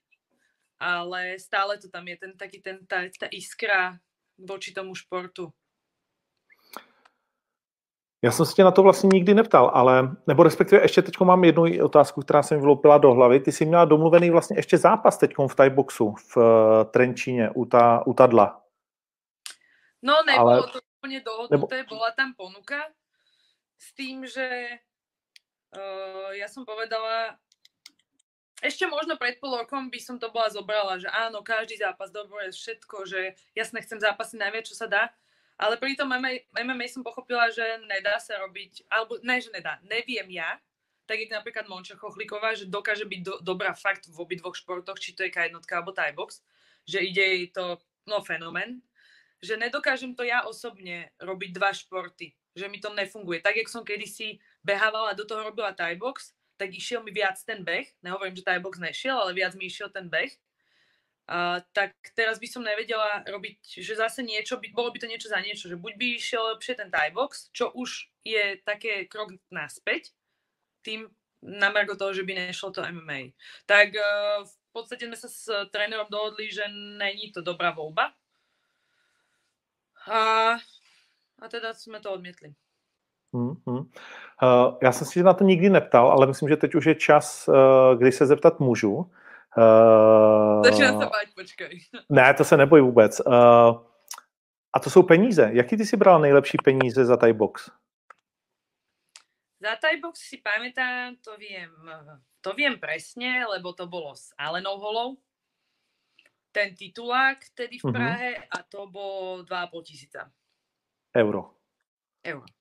ale 0.79 1.39
stále 1.39 1.79
to 1.79 1.89
tam 1.89 2.09
je 2.09 2.17
ten 2.17 2.33
taký 2.37 2.63
ten, 2.63 2.87
tá, 2.87 3.09
tá 3.09 3.27
iskra 3.33 3.99
voči 4.39 4.73
tomu 4.73 4.95
športu. 4.95 5.53
Já 8.23 8.33
jsem 8.33 8.47
se 8.47 8.55
tě 8.55 8.65
na 8.65 8.71
to 8.71 8.83
vlastně 8.83 9.11
nikdy 9.13 9.35
neptal, 9.35 9.71
ale, 9.75 10.17
nebo 10.27 10.43
respektive 10.43 10.83
ještě 10.83 11.03
teď 11.03 11.21
mám 11.21 11.45
jednu 11.45 11.85
otázku, 11.85 12.21
která 12.21 12.43
se 12.43 12.55
mi 12.55 12.61
vyloupila 12.61 12.99
do 12.99 13.13
hlavy. 13.13 13.41
Ty 13.41 13.53
jsi 13.53 13.65
měla 13.65 13.85
domluvený 13.85 14.31
vlastně 14.31 14.59
ještě 14.59 14.79
zápas 14.79 15.19
teď 15.19 15.31
v 15.51 15.55
Thai 15.55 15.71
boxu 15.71 16.15
v 16.15 16.37
uh, 16.37 16.45
Trenčíně 16.91 17.51
u, 17.55 17.65
ta, 17.65 18.07
u 18.07 18.15
Tadla. 18.15 18.63
No 20.03 20.23
nebolo 20.27 20.51
ale... 20.51 20.71
to 20.71 20.79
úplne 20.99 21.19
dohodnuté, 21.23 21.77
nebo... 21.83 21.95
bola 21.95 22.11
tam 22.15 22.35
ponuka 22.35 22.91
s 23.79 23.95
tým, 23.95 24.27
že 24.27 24.79
uh, 25.75 26.31
ja 26.37 26.47
som 26.49 26.63
povedala, 26.63 27.37
ešte 28.59 28.87
možno 28.91 29.15
pred 29.15 29.39
pol 29.39 29.55
rokom 29.55 29.87
by 29.87 30.01
som 30.03 30.17
to 30.19 30.31
bola 30.35 30.51
zobrala, 30.51 30.99
že 30.99 31.07
áno, 31.11 31.47
každý 31.47 31.79
zápas, 31.79 32.11
dobre, 32.11 32.51
všetko, 32.51 33.07
že 33.07 33.21
jasne 33.55 33.79
chcem 33.83 34.03
zápasy 34.03 34.35
najviac, 34.35 34.67
čo 34.67 34.75
sa 34.75 34.91
dá, 34.91 35.15
ale 35.59 35.79
pri 35.79 35.95
tom 35.95 36.11
MMA, 36.11 36.51
MMA 36.55 36.87
som 36.91 37.03
pochopila, 37.03 37.51
že 37.51 37.63
nedá 37.87 38.19
sa 38.19 38.39
robiť, 38.43 38.87
alebo 38.91 39.19
ne, 39.23 39.39
že 39.39 39.51
nedá, 39.55 39.79
neviem 39.87 40.27
ja, 40.31 40.59
tak 41.09 41.25
jak 41.25 41.33
napríklad 41.33 41.65
Monča 41.73 41.97
Chochlíková, 41.97 42.53
že 42.53 42.69
dokáže 42.69 43.09
byť 43.09 43.21
do, 43.25 43.35
dobrá 43.41 43.73
fakt 43.73 44.07
v 44.13 44.17
obidvoch 44.21 44.53
športoch, 44.53 45.01
či 45.01 45.17
to 45.17 45.25
je 45.25 45.33
K1 45.33 45.57
alebo 45.57 45.91
Thai 45.97 46.13
box, 46.13 46.45
že 46.85 47.01
ide 47.01 47.25
jej 47.25 47.45
to, 47.49 47.81
no 48.05 48.21
fenomén, 48.21 48.85
že 49.41 49.57
nedokážem 49.57 50.13
to 50.13 50.27
ja 50.27 50.45
osobne 50.45 51.15
robiť 51.17 51.51
dva 51.55 51.73
športy, 51.73 52.37
že 52.53 52.67
mi 52.69 52.77
to 52.83 52.93
nefunguje. 52.93 53.41
Tak, 53.41 53.57
jak 53.57 53.71
som 53.71 53.87
kedysi 53.87 54.43
behávala, 54.65 55.17
do 55.17 55.25
toho 55.25 55.43
robila 55.43 55.73
Thai 55.73 55.97
box, 55.97 56.35
tak 56.59 56.75
išiel 56.75 57.03
mi 57.03 57.15
viac 57.15 57.39
ten 57.47 57.63
beh, 57.63 57.87
nehovorím, 58.03 58.35
že 58.37 58.47
Thai 58.47 58.59
box 58.59 58.79
nešiel, 58.79 59.15
ale 59.15 59.35
viac 59.35 59.55
mi 59.55 59.71
išiel 59.71 59.89
ten 59.91 60.11
beh. 60.11 60.31
Uh, 61.29 61.61
tak 61.77 61.93
teraz 62.17 62.41
by 62.41 62.49
som 62.49 62.65
nevedela 62.65 63.21
robiť, 63.29 63.61
že 63.85 64.01
zase 64.01 64.25
niečo, 64.25 64.57
by, 64.57 64.73
bolo 64.73 64.89
by 64.89 65.05
to 65.05 65.11
niečo 65.13 65.29
za 65.29 65.45
niečo, 65.45 65.69
že 65.69 65.77
buď 65.77 65.93
by 66.01 66.07
išiel 66.17 66.57
lepšie 66.57 66.75
ten 66.81 66.89
Thai 66.89 67.13
box, 67.13 67.53
čo 67.53 67.69
už 67.77 68.09
je 68.25 68.57
také 68.65 69.05
krok 69.05 69.37
naspäť, 69.53 70.17
tým 70.81 71.05
na 71.45 71.71
toho, 71.71 72.17
že 72.17 72.25
by 72.25 72.49
nešlo 72.49 72.73
to 72.73 72.81
MMA. 72.81 73.37
Tak 73.69 73.93
uh, 73.93 74.43
v 74.49 74.69
podstate 74.73 75.05
sme 75.05 75.21
sa 75.21 75.29
s 75.29 75.53
trénerom 75.69 76.09
dohodli, 76.09 76.49
že 76.49 76.65
není 76.97 77.29
to 77.29 77.45
dobrá 77.45 77.77
voľba, 77.77 78.17
a, 80.11 80.53
a 81.39 81.49
teda 81.49 81.75
jsme 81.75 82.01
to 82.01 82.13
odmětli. 82.13 82.55
Hmm, 83.33 83.55
hmm. 83.67 83.79
Uh, 83.79 83.85
já 84.83 84.93
jsem 84.93 85.07
si 85.07 85.23
na 85.23 85.35
to 85.35 85.45
nikdy 85.45 85.71
neptal, 85.71 86.11
ale 86.11 86.27
myslím, 86.27 86.49
že 86.49 86.57
teď 86.57 86.75
už 86.75 86.87
je 86.87 86.95
čas, 86.95 87.49
uh, 87.49 87.55
kdy 87.99 88.13
se 88.13 88.27
zeptat 88.27 88.61
můžu. 88.61 88.95
Uh, 88.95 90.63
Začíná 90.65 90.93
se 90.93 90.99
bát, 90.99 91.29
počkej. 91.35 91.81
Ne, 92.09 92.35
to 92.35 92.45
se 92.45 92.57
neboj 92.57 92.81
vůbec. 92.81 93.21
A 94.73 94.81
to 94.85 94.91
jsou 94.91 95.03
peníze. 95.03 95.51
Jaký 95.53 95.77
ty 95.77 95.87
si 95.87 95.97
bral 95.97 96.21
nejlepší 96.21 96.59
peníze 96.65 97.05
za 97.05 97.17
Thai 97.17 97.33
box? 97.33 97.71
Za 99.61 99.77
Thai 99.81 100.01
box 100.01 100.21
si 100.21 100.37
pamätám, 100.39 101.19
to 101.25 101.35
viem, 101.37 101.71
to 102.41 102.55
viem 102.55 102.79
presne, 102.79 103.43
lebo 103.43 103.73
to 103.73 103.91
bolo 103.91 104.15
s 104.15 104.31
Alenou 104.39 104.79
Holou 104.79 105.19
ten 106.53 106.75
titulák 106.75 107.39
tedy 107.55 107.79
v 107.79 107.85
mhm. 107.85 107.93
Prahe 107.93 108.31
mm-hmm. 108.33 108.59
a 108.59 108.63
to 108.63 108.87
bylo 108.87 109.43
2,5 109.43 109.83
tisíca. 109.83 110.33
Euro. 111.17 111.55
Euro. 112.27 112.58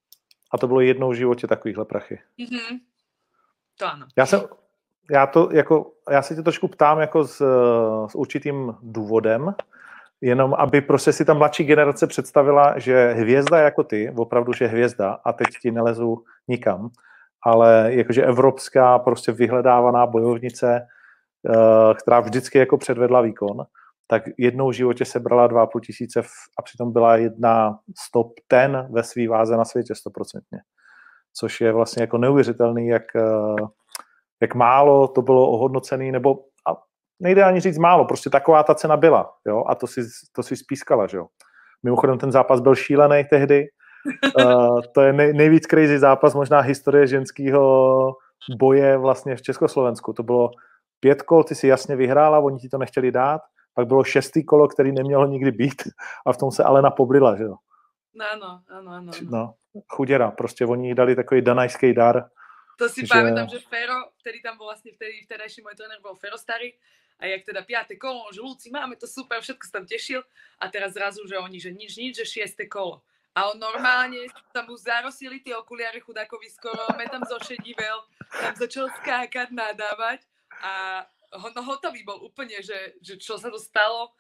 A 0.52 0.58
to 0.58 0.68
bylo 0.68 0.82
jednou 0.82 1.10
v 1.10 1.16
životě 1.16 1.48
takovýhle 1.48 1.86
prachy. 1.86 2.20
Mm-hmm. 2.40 2.80
To 3.80 3.86
ano. 3.86 4.06
Já 4.18 4.26
jsem, 4.26 4.42
já 5.12 5.28
to 5.28 5.50
jako, 5.52 5.92
já 6.10 6.22
se 6.22 6.36
tě 6.36 6.42
trošku 6.42 6.68
ptám 6.68 7.00
jako 7.00 7.28
s, 7.28 7.38
s 8.08 8.16
určitým 8.16 8.76
důvodem, 8.82 9.56
jenom 10.22 10.54
aby 10.54 10.82
prostě 10.82 11.14
si 11.14 11.26
ta 11.26 11.34
mladší 11.34 11.64
generace 11.64 12.08
představila, 12.08 12.80
že 12.80 13.14
hvězda 13.14 13.60
jako 13.60 13.84
ty, 13.84 14.14
opravdu, 14.18 14.54
že 14.54 14.68
hvězda, 14.68 15.18
a 15.24 15.34
teď 15.34 15.48
ti 15.62 15.72
nelezu 15.72 16.24
nikam, 16.48 16.90
ale 17.44 17.90
jakože 17.90 18.24
evropská 18.24 19.00
prostě 19.00 19.32
vyhledávaná 19.32 20.06
bojovnice, 20.06 20.88
eh, 21.50 21.94
která 21.94 22.20
vždycky 22.20 22.58
jako 22.58 22.78
předvedla 22.78 23.22
výkon, 23.22 23.66
tak 24.08 24.24
jednou 24.38 24.70
v 24.70 24.74
životě 24.74 25.06
sebrala 25.06 25.48
2,5 25.48 25.80
tisíce 25.80 26.22
a 26.60 26.62
přitom 26.62 26.94
byla 26.94 27.16
jedna 27.16 27.80
z 28.00 28.12
top 28.12 28.28
ten 28.48 28.88
ve 28.92 29.04
své 29.04 29.28
váze 29.28 29.58
na 29.58 29.66
světě 29.66 29.96
stoprocentně. 29.96 30.60
Což 31.34 31.62
je 31.62 31.72
vlastně 31.72 32.04
jako 32.04 32.18
neuvěřitelný, 32.18 32.88
jak, 32.88 33.16
eh, 33.16 33.66
jak 34.42 34.56
málo 34.56 35.08
to 35.08 35.22
bylo 35.22 35.50
ohodnocený, 35.50 36.12
nebo 36.12 36.36
a 36.70 36.76
nejde 37.20 37.44
ani 37.44 37.60
říct 37.60 37.78
málo, 37.78 38.06
prostě 38.06 38.30
taková 38.30 38.64
ta 38.64 38.76
cena 38.76 38.98
byla, 38.98 39.34
jo, 39.48 39.64
a 39.68 39.76
to 39.76 39.88
si, 39.88 40.02
to 40.36 40.44
si 40.44 40.56
spískala, 40.56 41.08
že 41.08 41.18
jo. 41.18 41.28
Mimochodem 41.84 42.18
ten 42.18 42.32
zápas 42.32 42.60
byl 42.60 42.76
šílený 42.76 43.24
tehdy, 43.30 43.66
uh, 44.40 44.82
to 44.94 45.02
je 45.02 45.14
nej, 45.14 45.34
nejvíc 45.34 45.66
crazy 45.66 46.00
zápas 46.00 46.36
možná 46.36 46.60
historie 46.60 47.08
ženského 47.08 48.14
boje 48.60 48.98
vlastně 48.98 49.36
v 49.36 49.42
Československu. 49.42 50.14
To 50.14 50.24
bylo 50.24 50.52
pět 51.00 51.22
kol, 51.22 51.44
ty 51.44 51.56
si 51.56 51.68
jasně 51.68 51.96
vyhrála, 51.96 52.40
oni 52.40 52.60
ti 52.60 52.70
to 52.70 52.78
nechtěli 52.78 53.12
dát, 53.12 53.42
pak 53.78 53.88
bylo 53.88 54.04
šestý 54.04 54.42
kolo, 54.46 54.68
který 54.68 54.92
nemělo 54.92 55.26
nikdy 55.26 55.52
být 55.52 55.84
a 56.26 56.34
v 56.34 56.38
tom 56.38 56.52
se 56.52 56.64
Alena 56.64 56.90
pobrila, 56.90 57.38
že 57.38 57.44
jo. 57.44 57.56
Ano, 58.34 58.62
ano, 58.70 58.92
ano. 58.92 59.12
No, 59.30 59.54
chuděra, 59.88 60.32
prostě 60.32 60.66
oni 60.66 60.88
jí 60.88 60.96
dali 60.96 61.16
takový 61.16 61.42
danajský 61.42 61.94
dar. 61.94 62.30
To 62.78 62.90
si 62.90 63.06
že... 63.06 63.14
pamätám, 63.14 63.46
že 63.50 63.60
Fero, 63.70 64.10
který 64.22 64.42
tam 64.42 64.58
byl 64.58 64.66
vlastně 64.66 64.92
vtedy, 64.98 65.12
vtedajší 65.26 65.62
můj 65.62 65.76
trenér 65.78 66.02
byl 66.02 66.16
Fero 66.16 66.38
starý, 66.38 66.74
a 67.20 67.26
jak 67.26 67.46
teda 67.46 67.62
piaté 67.62 67.96
kolo, 67.96 68.34
že 68.34 68.42
Luci, 68.42 68.70
máme 68.74 68.96
to 68.96 69.08
super, 69.08 69.42
všetko 69.42 69.66
se 69.66 69.72
tam 69.72 69.86
tešil 69.86 70.24
a 70.60 70.66
teraz 70.70 70.94
zrazu, 70.94 71.22
že 71.30 71.38
oni, 71.38 71.60
že 71.60 71.72
nič, 71.72 71.98
nič, 71.98 72.18
že 72.18 72.26
šiesté 72.26 72.66
kolo. 72.66 73.02
A 73.38 73.54
on 73.54 73.60
normálně 73.60 74.20
tam 74.54 74.66
mu 74.66 74.78
zarosili 74.78 75.40
ty 75.40 75.54
okuliare 75.56 76.00
chudákovi 76.00 76.50
skoro, 76.50 76.86
me 76.98 77.06
tam 77.10 77.22
zošedivel, 77.30 78.02
tam 78.42 78.56
začal 78.56 78.90
skákať, 78.90 79.54
nadávať 79.54 80.26
a 80.62 81.06
no, 81.34 81.62
hotový 81.64 82.02
bol 82.08 82.24
úplne, 82.24 82.62
že, 82.64 82.96
že 83.04 83.20
čo 83.20 83.36
sa 83.36 83.52
to 83.52 83.60
stalo. 83.60 84.14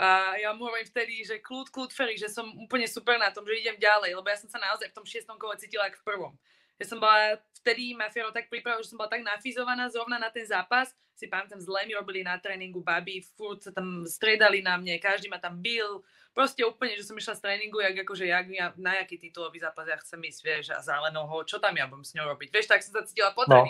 A 0.00 0.38
ja 0.40 0.54
mu 0.56 0.64
hovorím 0.64 0.88
vtedy, 0.88 1.26
že 1.26 1.42
kľud, 1.44 1.68
kľud, 1.68 1.90
Ferry, 1.92 2.16
že 2.16 2.30
som 2.30 2.48
úplne 2.56 2.88
super 2.88 3.20
na 3.20 3.28
tom, 3.34 3.44
že 3.44 3.58
idem 3.58 3.76
ďalej, 3.76 4.16
lebo 4.16 4.24
ja 4.30 4.38
som 4.38 4.48
sa 4.48 4.56
naozaj 4.56 4.88
v 4.88 4.96
tom 4.96 5.04
šiestom 5.04 5.36
kole 5.36 5.58
cítila 5.60 5.90
ako 5.90 5.98
v 6.00 6.06
prvom. 6.06 6.32
Ja 6.80 6.88
som 6.88 6.96
bola, 6.96 7.36
vtedy 7.60 7.92
ma 7.92 8.08
Fero 8.08 8.32
tak 8.32 8.48
pripravil, 8.48 8.80
že 8.80 8.96
som 8.96 8.96
bola 8.96 9.12
tak 9.12 9.20
nafizovaná 9.20 9.92
zrovna 9.92 10.16
na 10.16 10.32
ten 10.32 10.48
zápas. 10.48 10.96
Si 11.12 11.28
pamätám, 11.28 11.60
zle 11.60 11.84
mi 11.84 11.92
robili 11.92 12.24
na 12.24 12.40
tréningu 12.40 12.80
baby, 12.80 13.20
furt 13.36 13.60
sa 13.60 13.68
tam 13.68 14.08
stredali 14.08 14.64
na 14.64 14.80
mne, 14.80 14.96
každý 14.96 15.28
ma 15.28 15.36
tam 15.36 15.60
bil. 15.60 16.00
Proste 16.32 16.64
úplne, 16.64 16.96
že 16.96 17.04
som 17.04 17.12
išla 17.12 17.36
z 17.36 17.44
tréningu, 17.44 17.84
jak 17.84 18.00
akože 18.00 18.24
jak 18.24 18.46
ja, 18.48 18.72
na 18.80 18.96
jaký 19.04 19.20
titulový 19.20 19.60
zápas 19.60 19.84
ja 19.84 20.00
chcem 20.00 20.24
ísť, 20.24 20.40
vieš, 20.40 20.64
a 20.72 20.80
zálenoho, 20.80 21.44
čo 21.44 21.60
tam 21.60 21.76
ja 21.76 21.84
budem 21.84 22.08
s 22.08 22.16
ňou 22.16 22.32
robiť. 22.32 22.48
Vieš, 22.48 22.66
tak 22.72 22.80
som 22.80 22.96
sa 22.96 23.04
cítila 23.04 23.36
po 23.36 23.44
no. 23.44 23.60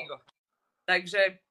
Takže 0.86 1.42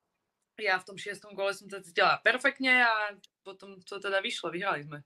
já 0.65 0.79
v 0.79 0.85
tom 0.85 0.97
šestom 0.97 1.35
kole 1.35 1.53
jsem 1.53 1.69
to 1.69 1.81
cítila 1.81 2.19
perfektně 2.23 2.85
a 2.85 3.15
potom 3.43 3.75
to 3.89 3.99
teda 3.99 4.19
vyšlo, 4.21 4.49
vyhrali 4.49 4.83
jsme. 4.83 5.01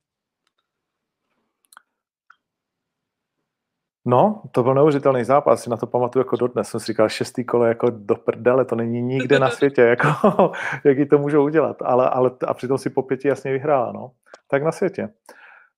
No, 4.06 4.44
to 4.52 4.64
byl 4.64 4.74
neuvěřitelný 4.74 5.24
zápas, 5.24 5.64
si 5.64 5.70
na 5.70 5.78
to 5.78 5.88
pamatuju 5.88 6.26
jako 6.26 6.36
dodnes. 6.36 6.70
Jsem 6.70 6.80
si 6.80 6.86
říkal, 6.86 7.10
šestý 7.10 7.46
kole 7.46 7.68
jako 7.68 7.90
do 7.90 8.16
prdele, 8.16 8.66
to 8.66 8.76
není 8.76 9.02
nikde 9.02 9.40
na 9.40 9.50
světě, 9.52 9.82
jako, 9.82 10.52
jaký 10.84 11.06
to 11.06 11.18
můžou 11.18 11.44
udělat. 11.44 11.82
Ale, 11.82 12.10
ale, 12.10 12.32
a 12.48 12.54
přitom 12.54 12.78
si 12.78 12.90
po 12.90 13.04
pěti 13.04 13.28
jasně 13.28 13.52
vyhrála, 13.52 13.92
no. 13.92 14.12
Tak 14.48 14.64
na 14.64 14.72
světě. 14.72 15.10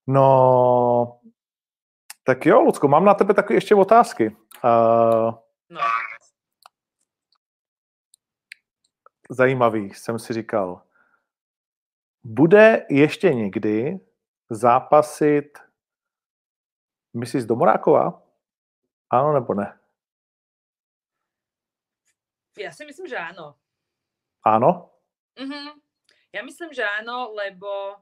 No, 0.08 1.20
tak 2.24 2.46
jo, 2.46 2.62
Lucko, 2.62 2.88
mám 2.88 3.06
na 3.06 3.14
tebe 3.14 3.34
takové 3.34 3.58
ještě 3.58 3.76
otázky. 3.76 4.36
Uh, 4.64 5.34
zajímavý, 9.30 9.94
jsem 9.94 10.20
si 10.20 10.34
říkal. 10.34 10.82
Bude 12.24 12.86
ještě 12.90 13.34
někdy 13.34 14.00
zápasit 14.50 15.58
Mrs. 17.14 17.46
Domoráková? 17.46 18.24
Ano 19.10 19.34
nebo 19.34 19.54
ne? 19.54 19.80
Já 22.58 22.72
si 22.72 22.86
myslím, 22.86 23.08
že 23.08 23.18
ano. 23.18 23.56
Ano? 24.44 24.90
Mhm. 25.40 25.80
Já 26.34 26.44
myslím, 26.44 26.74
že 26.74 26.84
ano, 27.00 27.34
lebo 27.34 27.96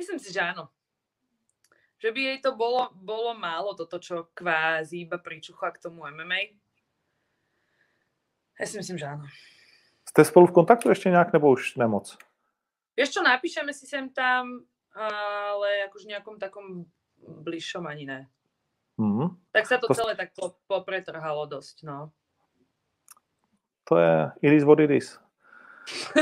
Myslím 0.00 0.16
si, 0.16 0.32
že 0.32 0.40
áno. 0.40 0.72
Že 2.00 2.08
by 2.16 2.20
jej 2.24 2.38
to 2.40 2.56
bolo, 2.56 2.88
bolo 2.96 3.36
málo, 3.36 3.76
toto, 3.76 4.00
čo 4.00 4.32
kvázi 4.32 5.04
iba 5.04 5.20
pričucha 5.20 5.68
k 5.76 5.84
tomu 5.84 6.08
MMA. 6.08 6.56
Ja 8.60 8.66
si 8.68 8.76
myslím, 8.76 8.98
že 9.00 9.06
áno. 9.08 9.24
Jste 10.04 10.24
spolu 10.24 10.46
v 10.46 10.52
kontaktu 10.52 10.88
ještě 10.88 11.10
nějak, 11.10 11.32
nebo 11.32 11.50
už 11.50 11.76
nemoc? 11.76 12.18
Vieš 12.96 13.10
čo, 13.16 13.22
napíšeme 13.24 13.72
si 13.72 13.86
sem 13.88 14.12
tam, 14.12 14.60
ale 14.92 15.88
akože 15.88 16.04
nejakom 16.12 16.36
takom 16.36 16.84
bližšom 17.24 17.86
ani 17.86 18.04
ne. 18.04 18.20
Mm. 19.00 19.32
Tak 19.56 19.64
sa 19.64 19.78
to, 19.80 19.88
To- 19.88 19.94
celé 19.96 20.12
tak 20.18 20.36
po, 20.36 20.52
popretrhalo 20.68 21.46
dosť, 21.48 21.88
no. 21.88 22.12
To 23.88 23.96
je 23.96 24.30
it 24.44 24.52
is 24.52 24.64
what 24.68 24.80
it 24.80 24.90
is. 24.90 25.16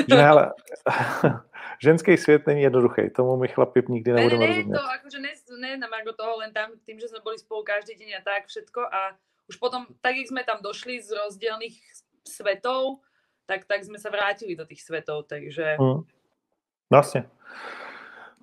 Ne, 0.08 0.22
ale 0.28 0.54
ženský 1.82 2.16
svět 2.16 2.46
není 2.46 2.62
jednoduchý. 2.62 3.10
Tomu 3.10 3.36
my 3.36 3.48
chlapi 3.48 3.82
nikdy 3.88 4.12
Ne, 4.12 4.16
ne, 4.16 4.22
nebudeme 4.22 4.46
ne, 4.46 4.54
rozumět. 4.54 4.78
to 4.78 4.84
akože 4.84 5.18
ne, 5.18 5.32
ne 5.60 5.76
na 5.76 5.88
margo 5.88 6.12
toho, 6.12 6.36
len 6.38 6.52
tam 6.52 6.70
tým, 6.86 7.00
že 7.00 7.08
sme 7.08 7.18
boli 7.20 7.38
spolu 7.38 7.64
každý 7.66 7.94
deň 7.98 8.10
a 8.18 8.20
tak 8.22 8.46
všetko 8.46 8.80
a 8.86 9.16
už 9.50 9.56
potom, 9.56 9.86
tak 10.00 10.14
jak 10.16 10.28
sme 10.28 10.44
tam 10.44 10.62
došli 10.62 11.02
z 11.02 11.10
rozdielných 11.16 11.76
svetov, 12.28 13.00
tak, 13.46 13.64
tak 13.64 13.84
sme 13.84 13.98
sa 13.98 14.12
vrátili 14.12 14.56
do 14.56 14.68
tých 14.68 14.82
svetov, 14.84 15.24
takže 15.24 15.76
Mm. 15.80 16.04
No 16.90 16.98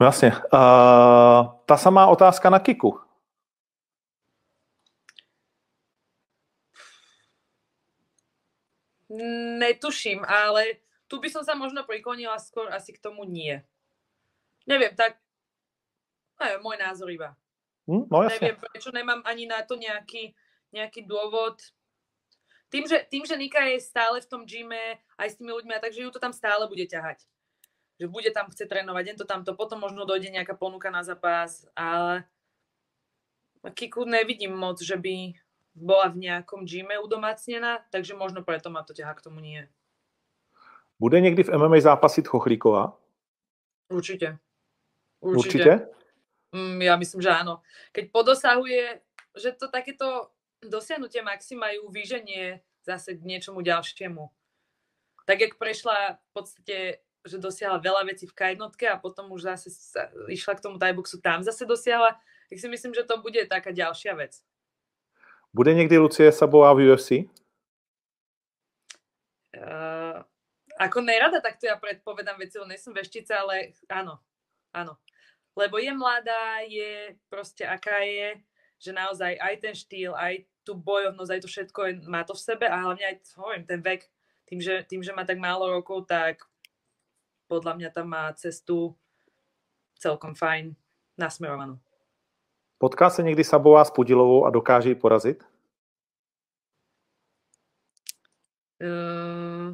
Jasně. 0.01 0.37
Uh, 0.53 1.47
ta 1.65 1.77
samá 1.77 2.07
otázka 2.07 2.49
na 2.49 2.59
Kiku. 2.59 3.05
netuším, 9.59 10.25
ale 10.27 10.81
tu 11.07 11.21
by 11.21 11.29
som 11.29 11.43
sa 11.45 11.55
možno 11.55 11.85
priklonila 11.85 12.35
skôr 12.41 12.67
asi 12.73 12.91
k 12.91 13.01
tomu 13.01 13.23
nie. 13.23 13.61
Neviem, 14.65 14.91
tak 14.97 15.21
neviem, 16.41 16.61
môj 16.61 16.77
názor 16.81 17.09
iba. 17.13 17.37
Hm? 17.87 18.09
No 18.11 18.23
jasně. 18.23 18.39
Neviem, 18.41 18.57
prečo 18.59 18.91
nemám 18.91 19.21
ani 19.25 19.45
na 19.45 19.61
to 19.61 19.77
nejaký, 19.77 20.33
nejaký 20.73 21.05
dôvod. 21.05 21.61
Tým 22.69 22.87
že, 22.89 23.05
tým, 23.09 23.23
že 23.25 23.37
Nika 23.37 23.61
je 23.69 23.79
stále 23.79 24.21
v 24.21 24.29
tom 24.29 24.41
gyme 24.43 24.99
aj 25.17 25.27
s 25.31 25.37
tými 25.37 25.53
ľuďmi, 25.53 25.73
a 25.77 25.83
takže 25.83 26.01
ju 26.01 26.09
to 26.11 26.19
tam 26.19 26.33
stále 26.33 26.67
bude 26.67 26.85
ťahať. 26.85 27.23
Že 28.01 28.07
bude 28.11 28.29
tam 28.35 28.51
chce 28.51 28.65
trénovať, 28.67 29.03
jen 29.07 29.17
to 29.17 29.25
tamto, 29.25 29.55
potom 29.55 29.79
možno 29.79 30.03
dojde 30.03 30.27
nejaká 30.33 30.57
ponuka 30.57 30.91
na 30.91 31.03
zápas, 31.03 31.63
ale 31.77 32.27
Kiku 33.73 34.05
nevidím 34.05 34.53
moc, 34.53 34.77
že 34.77 34.97
by 34.97 35.33
bola 35.73 36.13
v 36.13 36.29
nejakom 36.29 36.65
gyme 36.67 36.93
udomácnená, 37.01 37.81
takže 37.89 38.13
možno 38.13 38.45
preto 38.45 38.69
ma 38.69 38.83
to 38.83 38.93
ťahá 38.93 39.13
k 39.13 39.23
tomu 39.25 39.39
nie. 39.39 39.67
Bude 40.99 41.21
někdy 41.21 41.43
v 41.43 41.49
MMA 41.57 41.79
zápasit 41.79 42.27
Chochlíková? 42.27 42.97
Určite. 43.89 44.37
Určitě? 45.19 45.87
Mm, 46.55 46.81
ja 46.81 46.95
myslím, 46.95 47.21
že 47.21 47.29
áno. 47.35 47.59
Keď 47.91 48.05
podosahuje, 48.15 49.03
že 49.35 49.51
to 49.59 49.67
takéto 49.67 50.31
dosiahnutie 50.69 51.21
maxima 51.21 51.71
ju 51.71 51.89
vyženie 51.89 52.61
zase 52.85 53.17
k 53.17 53.21
niečomu 53.25 53.65
ďalšiemu. 53.65 54.29
Tak 55.25 55.37
jak 55.41 55.53
prešla 55.57 56.21
v 56.21 56.31
podstate, 56.37 56.77
že 57.25 57.41
dosiahla 57.41 57.81
veľa 57.81 58.05
vecí 58.05 58.29
v 58.29 58.37
K1 58.37 58.61
a 58.93 59.01
potom 59.01 59.33
už 59.33 59.49
zase 59.49 59.73
sa, 59.73 60.13
išla 60.29 60.53
k 60.53 60.63
tomu 60.69 60.77
tajboxu, 60.77 61.17
tam 61.17 61.41
zase 61.41 61.65
dosiahla, 61.65 62.13
tak 62.45 62.57
si 62.61 62.67
myslím, 62.69 62.93
že 62.93 63.01
to 63.01 63.17
bude 63.17 63.41
taká 63.49 63.73
ďalšia 63.73 64.13
vec. 64.13 64.37
Bude 65.53 65.73
někdy 65.73 65.97
Lucie 65.97 66.31
Sabová 66.31 66.73
v 66.73 66.91
UFC? 66.91 67.11
Uh, 69.55 70.21
ako 70.75 70.99
nerada, 71.01 71.39
tak 71.39 71.55
to 71.55 71.65
ja 71.65 71.79
predpovedám 71.79 72.35
veci, 72.35 72.59
lebo 72.59 72.67
nejsem 72.67 72.91
veštica, 72.91 73.39
ale 73.39 73.71
áno, 73.87 74.19
áno. 74.75 74.99
Lebo 75.55 75.79
je 75.79 75.95
mladá, 75.95 76.59
je 76.67 77.15
proste 77.31 77.63
aká 77.63 78.03
je, 78.03 78.43
že 78.83 78.91
naozaj 78.91 79.39
aj 79.39 79.55
ten 79.63 79.71
štýl, 79.71 80.11
aj 80.11 80.43
tú 80.65 80.73
bojovnosť, 80.73 81.31
aj 81.31 81.41
to 81.45 81.49
všetko 81.49 81.79
je, 81.85 81.93
má 82.09 82.25
to 82.25 82.33
v 82.33 82.41
sebe 82.41 82.65
a 82.65 82.75
hlavne 82.81 83.05
aj, 83.05 83.15
hovorím, 83.37 83.63
ten 83.69 83.79
vek, 83.85 84.09
tým 84.49 84.59
že, 84.61 84.81
tým, 84.89 85.05
že 85.05 85.13
má 85.13 85.21
tak 85.21 85.37
málo 85.37 85.69
rokov, 85.69 86.09
tak 86.09 86.41
podľa 87.45 87.77
mňa 87.77 87.89
tam 87.93 88.09
má 88.09 88.33
cestu 88.33 88.97
celkom 90.01 90.33
fajn 90.33 90.73
nasmerovanú. 91.17 91.79
Potká 92.77 93.09
se 93.09 93.23
někdy 93.23 93.43
Sabová 93.43 93.85
s 93.85 93.91
Pudilovou 93.91 94.45
a 94.45 94.49
dokáže 94.49 94.89
ji 94.89 94.95
porazit? 94.95 95.43
Uh, 98.75 99.71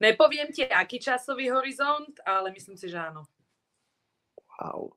nepoviem 0.00 0.50
ti, 0.50 0.66
aký 0.66 0.98
časový 0.98 1.50
horizont, 1.50 2.20
ale 2.26 2.50
myslím 2.50 2.76
si, 2.76 2.90
že 2.90 2.98
áno. 2.98 3.22
Wow. 4.58 4.90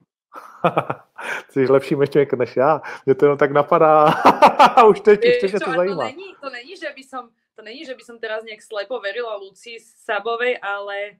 Jsi 1.50 1.68
lepší 1.68 1.96
meček 1.96 2.34
než 2.34 2.56
já. 2.56 2.82
Mě 3.06 3.16
to 3.16 3.26
jenom 3.26 3.38
tak 3.38 3.52
napadá. 3.52 4.06
už 4.90 5.02
teď, 5.02 5.20
už 5.20 5.38
teď 5.42 5.52
mě 5.52 5.60
to 5.60 5.72
zajímá. 5.72 5.96
To 5.96 6.04
není, 6.04 6.36
to 6.42 6.50
není, 6.50 6.76
že 6.78 6.94
by 6.96 7.04
som, 7.04 7.30
to 7.56 7.62
není, 7.62 7.86
že 7.86 7.96
by 7.96 8.04
som 8.04 8.20
teraz 8.20 8.44
nejak 8.44 8.62
slepo 8.62 9.00
verila 9.00 9.36
Lucii 9.36 9.80
Sabovej, 9.80 10.60
ale 10.62 11.18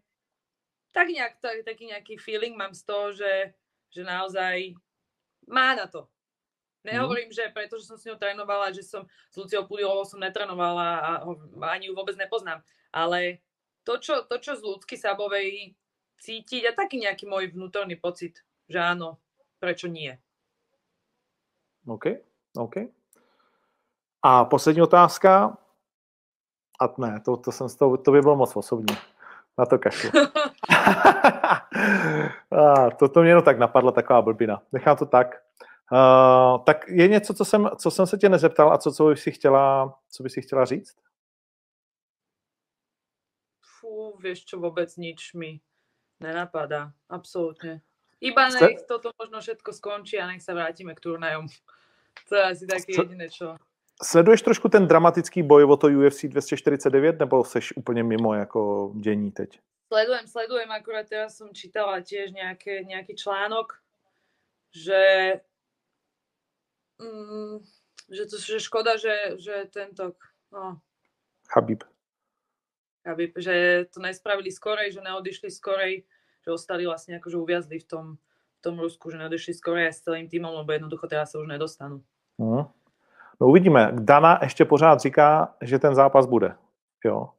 tak 0.94 1.08
nejak, 1.10 1.38
tak, 1.42 1.66
taký 1.66 1.94
nejaký 1.94 2.18
feeling 2.18 2.58
mám 2.58 2.74
z 2.74 2.84
toho, 2.86 3.14
že, 3.14 3.54
že 3.90 4.02
naozaj 4.04 4.74
má 5.48 5.76
na 5.76 5.88
to. 5.88 6.10
Nehovorím, 6.88 7.36
že 7.36 7.52
pretože 7.52 7.84
som 7.84 8.00
s 8.00 8.08
ňou 8.08 8.16
trénovala, 8.16 8.72
že 8.72 8.80
som 8.80 9.04
s 9.28 9.36
Luciou 9.36 9.68
Pudilovou 9.68 10.08
som 10.08 10.24
netrenovala 10.24 10.88
a 11.04 11.10
ani 11.76 11.92
ju 11.92 11.94
vôbec 11.94 12.16
nepoznám. 12.16 12.64
Ale 12.96 13.44
to, 13.84 14.00
čo, 14.00 14.24
to, 14.24 14.40
čo 14.40 14.56
z 14.56 14.64
Lucky 14.64 14.96
Sabovej 14.96 15.76
cítiť, 16.24 16.64
a 16.64 16.72
taký 16.72 17.04
nejaký 17.04 17.28
môj 17.28 17.52
vnútorný 17.52 18.00
pocit, 18.00 18.40
že 18.70 18.80
áno, 18.80 19.20
prečo 19.60 19.88
nie. 19.88 20.14
OK, 21.88 22.06
OK. 22.58 22.76
A 24.22 24.46
poslední 24.46 24.82
otázka. 24.82 25.58
A 26.80 26.84
ne, 26.98 27.20
to, 27.26 27.38
to, 27.38 27.52
jsem, 27.52 27.68
to, 27.70 27.98
to 27.98 28.12
by 28.12 28.22
bylo 28.22 28.36
moc 28.36 28.56
osobní. 28.56 28.96
Na 29.58 29.66
to 29.66 29.80
kašlu. 29.80 30.10
a, 32.52 32.90
to, 33.00 33.10
to 33.10 33.22
mě 33.22 33.30
jenom 33.30 33.44
tak 33.44 33.60
napadla, 33.60 33.92
taková 33.92 34.22
blbina. 34.22 34.62
Nechám 34.72 34.98
to 34.98 35.06
tak. 35.06 35.44
Uh, 35.92 36.64
tak 36.64 36.88
je 36.88 37.08
něco, 37.08 37.34
co 37.34 37.46
jsem, 37.46 37.70
co 37.78 37.92
jsem 37.92 38.08
se 38.08 38.18
tě 38.18 38.30
nezeptal 38.30 38.74
a 38.74 38.78
co, 38.78 38.92
co 38.92 39.08
bys 39.08 39.22
si 39.22 39.32
chtěla, 39.32 39.96
co 40.10 40.24
bys 40.24 40.34
si 40.34 40.42
chtěla 40.42 40.66
říct? 40.66 40.96
Fú, 43.64 44.20
vieš 44.20 44.44
čo, 44.44 44.60
vôbec 44.60 44.90
nič 45.00 45.32
mi 45.32 45.64
nenapadá. 46.20 46.92
Absolútne. 47.08 47.87
Iba 48.22 48.50
nech 48.50 48.82
toto 48.90 49.14
možno 49.20 49.42
všetko 49.42 49.74
skončí 49.74 50.18
a 50.18 50.28
nech 50.28 50.42
sa 50.42 50.58
vrátime 50.58 50.96
k 50.98 51.04
turnajom. 51.04 51.46
To 52.30 52.36
je 52.36 52.44
asi 52.44 52.66
také 52.68 52.94
Ste- 52.94 53.02
jediné, 53.06 53.30
čo... 53.30 53.56
Sleduješ 53.98 54.42
trošku 54.46 54.70
ten 54.70 54.86
dramatický 54.86 55.42
boj 55.42 55.66
o 55.66 55.78
to 55.78 55.90
UFC 55.90 56.30
249, 56.30 57.20
nebo 57.20 57.44
seš 57.44 57.74
úplně 57.78 58.04
mimo 58.04 58.34
jako 58.34 58.92
dění 58.96 59.32
teď? 59.32 59.60
Sledujem, 59.88 60.28
sledujem, 60.28 60.72
akurát 60.72 61.10
teraz 61.10 61.38
som 61.38 61.48
čítala 61.56 62.04
tiež 62.04 62.36
nejaké, 62.36 62.84
nejaký 62.84 63.16
článok, 63.16 63.80
že, 64.76 65.40
mm, 67.00 67.64
že 68.12 68.24
to 68.28 68.36
že 68.36 68.60
škoda, 68.60 69.00
že, 69.00 69.40
že 69.40 69.66
tento, 69.72 70.12
no, 70.52 70.84
Habib. 71.56 71.88
aby, 73.08 73.32
že 73.40 73.88
to 73.88 74.04
nespravili 74.04 74.52
skorej, 74.52 74.92
že 74.92 75.02
neodišli 75.02 75.48
skorej, 75.48 76.04
že 76.48 76.56
ostali 76.56 76.88
vlastne 76.88 77.20
akože 77.20 77.36
uviazli 77.36 77.84
v 77.84 77.88
tom, 77.92 78.06
v 78.56 78.60
tom 78.64 78.80
Rusku, 78.80 79.12
že 79.12 79.20
neodišli 79.20 79.60
skorej 79.60 79.92
s 79.92 80.08
celým 80.08 80.32
týmom, 80.32 80.56
lebo 80.64 80.72
jednoducho 80.72 81.12
teraz 81.12 81.36
sa 81.36 81.44
už 81.44 81.52
nedostanú. 81.52 82.00
Hmm. 82.40 82.72
No 83.42 83.48
uvidíme. 83.48 83.92
Dana 83.92 84.40
ještě 84.42 84.66
pořád 84.66 85.00
říká, 85.00 85.56
že 85.62 85.80
ten 85.80 85.96
zápas 85.96 86.26
bude. 86.26 86.56
Jo. 87.06 87.30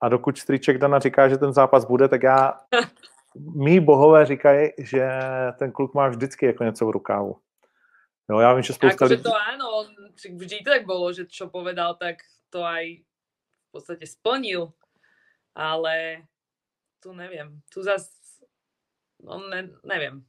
A 0.00 0.08
dokud 0.08 0.38
strýček 0.38 0.78
Dana 0.78 0.98
říká, 0.98 1.28
že 1.28 1.38
ten 1.38 1.52
zápas 1.52 1.84
bude, 1.84 2.08
tak 2.08 2.22
já... 2.22 2.60
Mí 3.54 3.80
bohové 3.80 4.26
říkají, 4.26 4.70
že 4.78 5.08
ten 5.58 5.72
kluk 5.72 5.94
má 5.94 6.08
vždycky 6.08 6.46
jako 6.46 6.64
něco 6.64 6.86
v 6.86 6.90
rukávu. 6.90 7.36
Jo, 8.30 8.38
já 8.38 8.54
vím, 8.54 8.62
že 8.62 8.72
spousta 8.72 9.04
lidí... 9.04 9.22
to 9.22 9.30
áno, 9.30 9.70
on 9.70 9.86
však 10.14 10.32
vždy 10.34 10.56
tak 10.66 10.86
bolo, 10.86 11.12
že 11.12 11.26
čo 11.26 11.46
povedal, 11.46 11.94
tak 11.94 12.26
to 12.50 12.66
aj 12.66 13.02
v 13.02 13.68
podstate 13.70 14.06
splnil, 14.06 14.74
ale 15.54 16.26
tu 17.02 17.12
neviem, 17.12 17.62
tu 17.72 17.82
zas, 17.82 18.10
no 19.24 19.48
ne, 19.48 19.68
neviem. 19.84 20.24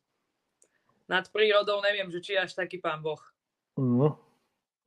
Nad 1.10 1.28
prírodou 1.32 1.82
neviem, 1.82 2.12
že 2.12 2.22
či 2.22 2.38
až 2.38 2.54
taký 2.54 2.78
pán 2.78 3.04
Boh. 3.04 3.20
Mm. 3.80 4.16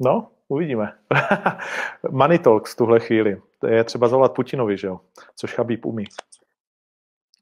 No, 0.01 0.31
uvidíme. 0.49 0.99
Money 2.11 2.39
Talks 2.39 2.73
v 2.73 2.77
tuhle 2.77 3.01
chvíli. 3.01 3.43
To 3.59 3.67
je 3.67 3.85
třeba 3.85 4.09
zavolat 4.09 4.35
Putinovi, 4.35 4.77
že 4.77 4.87
jo? 4.87 5.01
Což 5.37 5.55
Chabib 5.55 5.87
umí. 5.87 6.05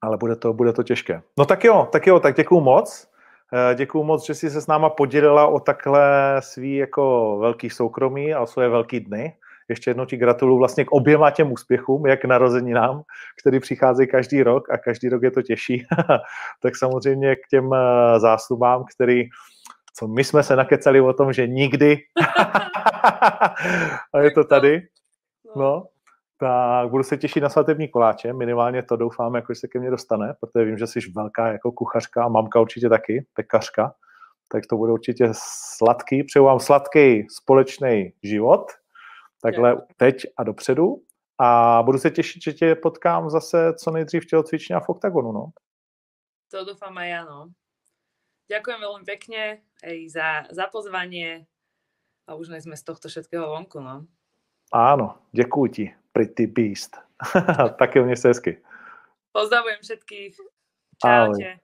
Ale 0.00 0.16
bude 0.16 0.36
to, 0.36 0.52
bude 0.52 0.72
to 0.72 0.82
těžké. 0.82 1.22
No 1.38 1.44
tak 1.44 1.64
jo, 1.64 1.88
tak 1.92 2.06
jo, 2.06 2.20
tak 2.20 2.36
děkuju 2.36 2.60
moc. 2.60 3.12
Eh, 3.52 3.74
Děkuju 3.74 4.04
moc, 4.04 4.26
že 4.26 4.34
jsi 4.34 4.50
se 4.50 4.60
s 4.60 4.66
náma 4.66 4.90
podělila 4.90 5.46
o 5.46 5.60
takhle 5.60 6.36
svý 6.40 6.76
jako 6.76 7.36
velký 7.40 7.70
soukromí 7.70 8.34
a 8.34 8.40
o 8.40 8.46
svoje 8.46 8.68
velký 8.68 9.00
dny. 9.00 9.36
Ještě 9.68 9.90
jednou 9.90 10.04
ti 10.04 10.16
gratuluju 10.16 10.58
vlastně 10.58 10.84
k 10.84 10.92
oběma 10.92 11.30
těm 11.30 11.52
úspěchům, 11.52 12.06
jak 12.06 12.24
narozeninám, 12.24 13.02
který 13.40 13.60
přichází 13.60 14.06
každý 14.06 14.42
rok 14.42 14.70
a 14.70 14.78
každý 14.78 15.08
rok 15.08 15.22
je 15.22 15.30
to 15.30 15.42
těžší, 15.42 15.86
tak 16.62 16.76
samozřejmě 16.76 17.36
k 17.36 17.48
těm 17.50 17.70
eh, 17.74 18.20
zásluhám, 18.20 18.84
který 18.96 19.24
co 19.94 20.08
my 20.08 20.24
jsme 20.24 20.42
se 20.42 20.56
nakecali 20.56 21.00
o 21.00 21.12
tom, 21.12 21.32
že 21.32 21.46
nikdy. 21.46 21.98
A 24.14 24.20
je 24.20 24.30
to 24.30 24.44
tady, 24.44 24.82
no, 25.56 25.86
tak 26.38 26.90
budu 26.90 27.02
se 27.04 27.16
těšit 27.16 27.42
na 27.42 27.48
svatební 27.48 27.88
koláče, 27.88 28.32
minimálně 28.32 28.82
to 28.82 28.96
doufám, 28.96 29.34
jako 29.34 29.54
se 29.54 29.68
ke 29.68 29.78
mně 29.78 29.90
dostane, 29.90 30.34
protože 30.40 30.64
vím, 30.64 30.78
že 30.78 30.86
jsi 30.86 31.00
velká 31.16 31.52
jako 31.52 31.72
kuchařka, 31.72 32.28
mamka 32.28 32.60
určitě 32.60 32.88
taky, 32.88 33.26
pekařka, 33.34 33.94
tak 34.52 34.66
to 34.66 34.76
bude 34.76 34.92
určitě 34.92 35.28
sladký. 35.76 36.24
Přeju 36.24 36.44
vám 36.44 36.60
sladký 36.60 37.26
společný 37.30 38.12
život, 38.22 38.72
takhle 39.42 39.86
teď 39.96 40.26
a 40.36 40.42
dopředu. 40.42 41.02
A 41.38 41.82
budu 41.82 41.98
se 41.98 42.10
těšit, 42.10 42.42
že 42.42 42.52
tě 42.52 42.74
potkám 42.74 43.30
zase 43.30 43.74
co 43.74 43.90
nejdřív 43.90 44.22
v 44.22 44.26
tělocvičně 44.26 44.76
a 44.76 44.80
v 44.80 44.88
OKTAGONu, 44.88 45.32
no. 45.32 45.50
To 46.50 46.64
doufám 46.64 46.98
aj 46.98 47.08
ja, 47.08 47.24
no. 47.24 47.48
Ďakujem 48.52 48.80
veľmi 48.84 49.04
pekne 49.08 49.64
aj 49.80 49.96
za, 50.12 50.28
za 50.52 50.68
pozvanie 50.68 51.48
a 52.28 52.36
už 52.36 52.52
sme 52.60 52.76
z 52.76 52.84
tohto 52.84 53.08
všetkého 53.08 53.48
vonku, 53.48 53.80
no. 53.80 54.04
Áno, 54.72 55.18
děkuji 55.32 55.68
ti, 55.68 55.84
pretty 56.12 56.46
beast. 56.46 56.96
Taky 57.78 58.00
mě 58.00 58.16
se 58.16 58.28
hezky. 58.28 58.62
Pozdravujem 59.32 59.78
všetkých. 59.82 60.36
Čaute. 61.00 61.44
Ahoj. 61.44 61.58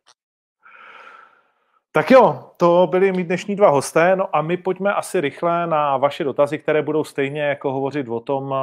Tak 1.99 2.11
jo, 2.11 2.51
to 2.57 2.89
byli 2.91 3.13
mý 3.13 3.25
dnešní 3.25 3.57
dva 3.57 3.71
hosté, 3.71 4.17
no 4.17 4.37
a 4.37 4.43
my 4.43 4.57
pojďme 4.57 4.95
asi 4.95 5.21
rychle 5.21 5.67
na 5.67 5.97
vaše 5.97 6.25
dotazy, 6.25 6.59
které 6.59 6.83
budou 6.83 7.05
stejně 7.05 7.43
jako 7.43 7.73
hovořit 7.73 8.09
o 8.09 8.21
tom, 8.21 8.55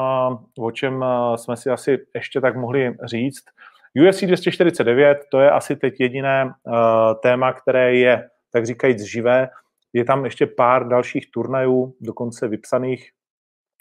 o 0.60 0.72
čem 0.72 1.06
jsme 1.36 1.58
si 1.58 1.70
asi 1.70 2.00
ještě 2.16 2.42
tak 2.42 2.56
mohli 2.56 2.96
říct. 3.04 3.44
UFC 4.08 4.24
249, 4.24 5.18
to 5.32 5.40
je 5.40 5.52
asi 5.52 5.76
teď 5.76 6.00
jediné 6.00 6.46
uh, 6.46 6.74
téma, 7.24 7.54
které 7.54 7.96
je, 7.96 8.30
tak 8.52 8.66
říkajíc, 8.66 9.02
živé. 9.02 9.50
Je 9.94 10.06
tam 10.06 10.26
ještě 10.26 10.48
pár 10.48 10.88
dalších 10.88 11.32
turnajů, 11.32 11.96
dokonce 12.02 12.48
vypsaných 12.48 13.10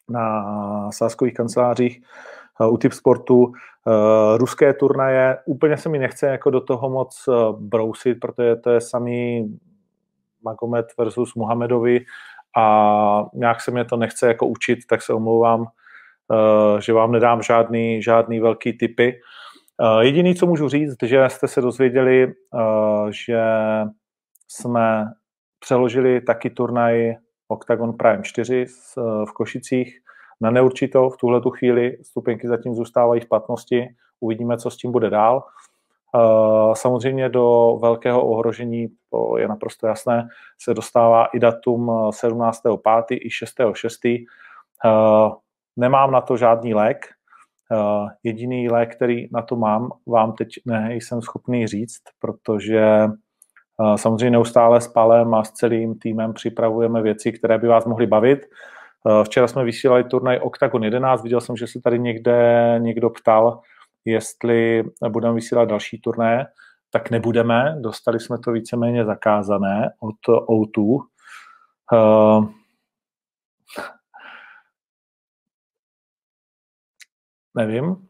na 0.09 0.45
sáskových 0.93 1.35
kancelářích 1.35 2.03
u 2.71 2.77
typ 2.77 2.93
sportu. 2.93 3.37
Uh, 3.37 4.37
ruské 4.37 4.75
turnaje, 4.75 5.39
úplně 5.47 5.77
se 5.77 5.89
mi 5.89 5.99
nechce 5.99 6.27
jako 6.27 6.51
do 6.51 6.61
toho 6.61 6.91
moc 6.91 7.29
brousit, 7.59 8.21
protože 8.21 8.57
to 8.57 8.71
je 8.71 8.81
samý 8.81 9.49
Magomed 10.45 10.87
versus 10.99 11.35
Muhammedovi 11.35 12.05
a 12.57 13.27
nějak 13.35 13.61
se 13.61 13.71
mě 13.71 13.85
to 13.85 13.97
nechce 13.97 14.29
jako 14.29 14.47
učit, 14.47 14.79
tak 14.89 15.03
se 15.03 15.13
omlouvám, 15.13 15.67
že 16.79 16.93
vám 16.93 17.13
nedám 17.13 17.43
žádný, 17.43 18.03
žádný 18.03 18.41
velký 18.41 18.73
typy. 18.73 19.21
Eh, 19.81 20.05
jediný, 20.05 20.35
co 20.35 20.47
můžu 20.47 20.69
říct, 20.69 20.97
že 21.03 21.29
jste 21.29 21.49
se 21.49 21.61
dozvěděli, 21.61 22.23
eh, 22.25 23.07
že 23.11 23.43
jsme 24.49 25.05
přeložili 25.59 26.21
taky 26.21 26.51
turnaj 26.51 27.15
Octagon 27.49 27.97
Prime 27.97 28.23
4 28.23 28.67
v 29.29 29.33
Košicích 29.35 30.01
na 30.41 30.51
neurčito 30.51 31.11
v 31.11 31.17
tuhle 31.17 31.41
tu 31.41 31.51
chvíli. 31.51 31.99
Stupenky 32.03 32.49
zatím 32.49 32.75
zůstávají 32.75 33.21
v 33.21 33.29
platnosti. 33.29 33.89
Uvidíme, 34.21 34.57
co 34.57 34.71
s 34.71 34.77
tím 34.77 34.93
bude 34.93 35.11
dál. 35.11 35.45
Eh, 36.15 36.75
samozřejmě 36.75 37.29
do 37.29 37.79
velkého 37.83 38.27
ohrožení, 38.27 38.89
to 39.11 39.39
je 39.39 39.49
naprosto 39.49 39.87
jasné, 39.87 40.29
se 40.63 40.75
dostává 40.75 41.25
i 41.27 41.39
datum 41.39 41.91
17.5. 42.11 43.19
i 43.21 43.31
6.6. 43.31 44.27
Nemám 45.77 46.11
na 46.11 46.21
to 46.21 46.37
žádný 46.37 46.75
lék, 46.75 47.07
jediný 48.23 48.69
lék, 48.69 48.97
který 48.97 49.29
na 49.33 49.43
to 49.43 49.57
mám, 49.57 49.91
vám 50.07 50.33
teď 50.33 50.49
nejsem 50.67 51.23
schopný 51.23 51.67
říct, 51.67 52.03
protože 52.19 53.09
samozřejmě 53.97 54.31
neustále 54.31 54.81
s 54.81 54.89
Palem 54.89 55.35
a 55.35 55.45
s 55.45 55.51
celým 55.51 55.99
týmem 55.99 56.33
připravujeme 56.33 57.03
věci, 57.03 57.33
které 57.33 57.59
by 57.59 57.69
vás 57.69 57.85
mohly 57.85 58.07
bavit. 58.07 58.47
Uh, 59.07 59.25
včera 59.25 59.49
jsme 59.49 59.65
vysílali 59.65 60.05
turnaj 60.05 60.41
Octagon 60.43 60.85
11, 60.85 61.23
viděl 61.23 61.41
jsem, 61.41 61.57
že 61.57 61.67
se 61.67 61.81
tady 61.81 61.99
někde 61.99 62.75
někdo 62.79 63.11
ptal, 63.11 63.61
jestli 64.05 64.85
budeme 65.09 65.35
vysílat 65.35 65.69
další 65.69 66.01
turné, 66.01 66.47
tak 66.91 67.11
nebudeme, 67.11 67.77
dostali 67.81 68.21
jsme 68.21 68.39
to 68.39 68.53
víceméně 68.53 69.05
zakázané 69.05 69.91
od 70.01 70.17
O2. 70.49 71.05
nevím, 77.55 78.09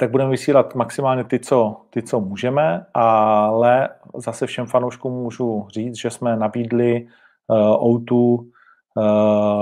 tak 0.00 0.10
budeme 0.10 0.30
vysílat 0.30 0.74
maximálně 0.74 1.24
ty, 1.24 1.38
co, 1.38 1.86
ty, 1.90 2.02
co 2.02 2.20
můžeme, 2.20 2.86
ale 2.94 3.88
zase 4.16 4.46
všem 4.46 4.66
fanouškům 4.66 5.12
můžu 5.12 5.66
říct, 5.70 5.96
že 5.96 6.10
jsme 6.10 6.36
nabídli 6.36 7.08
uh, 7.48 7.96
O2 7.96 8.14
uh, 8.14 8.46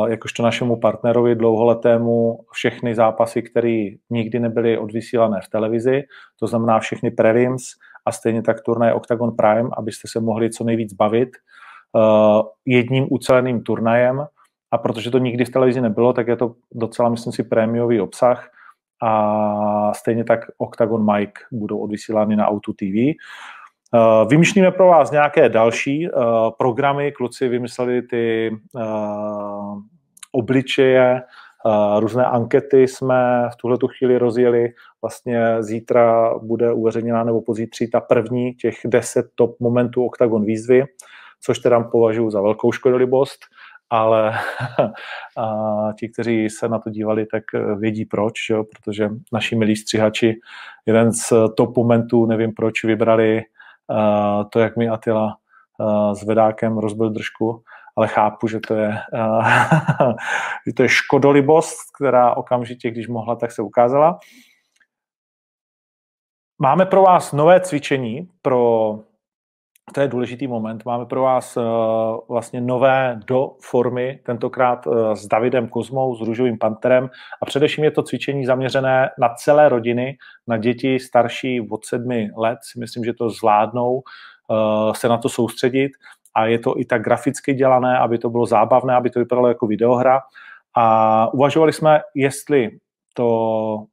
jakožto 0.07 0.43
našemu 0.43 0.77
partnerovi 0.77 1.35
dlouholetému 1.35 2.39
všechny 2.53 2.95
zápasy, 2.95 3.43
které 3.43 3.89
nikdy 4.11 4.39
nebyly 4.39 4.79
odvysílané 4.79 5.41
v 5.45 5.49
televizi, 5.49 6.03
to 6.41 6.47
znamená 6.47 6.79
všechny 6.79 7.11
prelims 7.11 7.63
a 8.07 8.13
stejně 8.13 8.43
tak 8.43 8.61
turnaj 8.61 8.93
Octagon 8.93 9.37
Prime, 9.37 9.71
abyste 9.77 10.09
se 10.09 10.21
mohli 10.21 10.51
co 10.51 10.65
nejvíc 10.65 10.93
bavit 10.93 11.29
uh, 11.93 12.03
jedním 12.67 13.07
uceleným 13.11 13.63
turnajem 13.63 14.27
a 14.71 14.79
protože 14.79 15.11
to 15.11 15.19
nikdy 15.19 15.45
v 15.45 15.51
televizi 15.51 15.81
nebylo, 15.81 16.13
tak 16.13 16.29
je 16.29 16.37
to 16.37 16.55
docela, 16.73 17.09
myslím 17.09 17.33
si, 17.33 17.43
prémiový 17.43 18.01
obsah, 18.01 18.51
a 19.03 19.95
stejně 19.95 20.25
tak 20.25 20.41
Octagon 20.59 21.13
Mike 21.13 21.41
budou 21.53 21.79
odvysílány 21.79 22.37
na 22.37 22.49
Auto 22.49 22.73
TV. 22.73 23.17
Uh, 23.95 24.29
vymýšlíme 24.29 24.71
pro 24.71 24.87
vás 24.87 25.11
nějaké 25.11 25.49
další 25.49 26.11
uh, 26.11 26.23
programy, 26.59 27.13
kluci 27.13 27.49
vymysleli 27.49 28.03
ty 28.03 28.51
uh, 28.75 29.79
obličeje, 30.33 31.23
různé 31.99 32.25
ankety 32.25 32.89
jsme 32.89 33.49
v 33.53 33.57
tuhle 33.57 33.79
chvíli 33.99 34.19
rozjeli. 34.19 34.69
Vlastně 35.03 35.63
zítra 35.63 36.35
bude 36.39 36.73
uveřejněná 36.73 37.25
nebo 37.25 37.43
pozítří 37.43 37.91
ta 37.91 38.01
první 38.01 38.55
těch 38.55 38.75
deset 38.85 39.27
top 39.35 39.61
momentů 39.61 40.07
Octagon 40.07 40.45
výzvy, 40.45 40.85
což 41.41 41.59
teda 41.59 41.81
považuji 41.81 42.31
za 42.31 42.41
velkou 42.41 42.73
škodolibost 42.73 43.39
ale 43.91 44.39
a 45.37 45.93
ti, 45.99 46.09
kteří 46.09 46.51
se 46.51 46.69
na 46.69 46.79
to 46.79 46.91
dívali, 46.91 47.27
tak 47.27 47.43
eh, 47.55 47.75
vědí 47.75 48.05
proč, 48.05 48.35
jo? 48.51 48.65
protože 48.65 49.11
naši 49.33 49.57
milí 49.57 49.77
střihači 49.77 50.35
jeden 50.87 51.13
z 51.13 51.33
top 51.57 51.77
momentů, 51.77 52.27
nevím 52.27 52.53
proč, 52.53 52.85
vybrali 52.85 53.43
to, 54.51 54.61
jak 54.61 54.77
mi 54.77 54.89
Atila 54.89 55.37
uh, 55.79 56.13
s 56.13 56.23
vedákem 56.23 56.79
rozbil 56.79 57.11
držku, 57.11 57.63
ale 57.97 58.09
chápu, 58.09 58.49
že 58.49 58.61
to 58.61 58.75
je, 58.75 58.99
uh, 59.13 59.49
že 60.67 60.75
to 60.75 60.83
je 60.83 60.89
škodolibost, 60.89 61.79
která 61.97 62.37
okamžitě, 62.37 62.91
když 62.91 63.09
mohla, 63.09 63.37
tak 63.37 63.53
se 63.53 63.63
ukázala. 63.63 64.19
Máme 66.59 66.87
pro 66.87 67.03
vás 67.03 67.33
nové 67.33 67.61
cvičení 67.61 68.29
pro 68.43 68.99
to 69.93 70.01
je 70.01 70.09
důležitý 70.09 70.47
moment. 70.47 70.85
Máme 70.85 71.07
pro 71.07 71.23
vás 71.23 71.57
uh, 71.57 71.65
vlastně 72.29 72.61
nové 72.61 73.21
do 73.27 73.51
formy, 73.61 74.21
tentokrát 74.23 74.87
uh, 74.87 75.13
s 75.13 75.27
Davidem 75.27 75.69
Kozmou, 75.69 76.17
s 76.17 76.21
Růžovým 76.21 76.59
panterem 76.59 77.11
a 77.43 77.47
především 77.47 77.85
je 77.85 77.91
to 77.91 78.03
cvičení 78.03 78.47
zaměřené 78.47 79.11
na 79.19 79.29
celé 79.29 79.69
rodiny, 79.69 80.17
na 80.47 80.57
děti 80.57 80.99
starší 80.99 81.69
od 81.71 81.85
sedmi 81.85 82.31
let. 82.37 82.59
Myslím, 82.79 83.05
že 83.05 83.13
to 83.13 83.31
zvládnou 83.31 83.93
uh, 83.95 84.93
se 84.93 85.09
na 85.09 85.19
to 85.19 85.29
soustředit 85.29 85.91
a 86.37 86.47
je 86.47 86.59
to 86.59 86.81
i 86.81 86.85
tak 86.85 87.03
graficky 87.03 87.55
dělané, 87.55 87.99
aby 87.99 88.19
to 88.19 88.31
bylo 88.31 88.47
zábavné, 88.47 88.95
aby 88.95 89.11
to 89.11 89.19
vypadalo 89.19 89.49
jako 89.49 89.67
videohra. 89.67 90.21
A 90.77 91.35
uvažovali 91.35 91.73
jsme, 91.73 92.01
jestli 92.15 92.71
to 93.15 93.85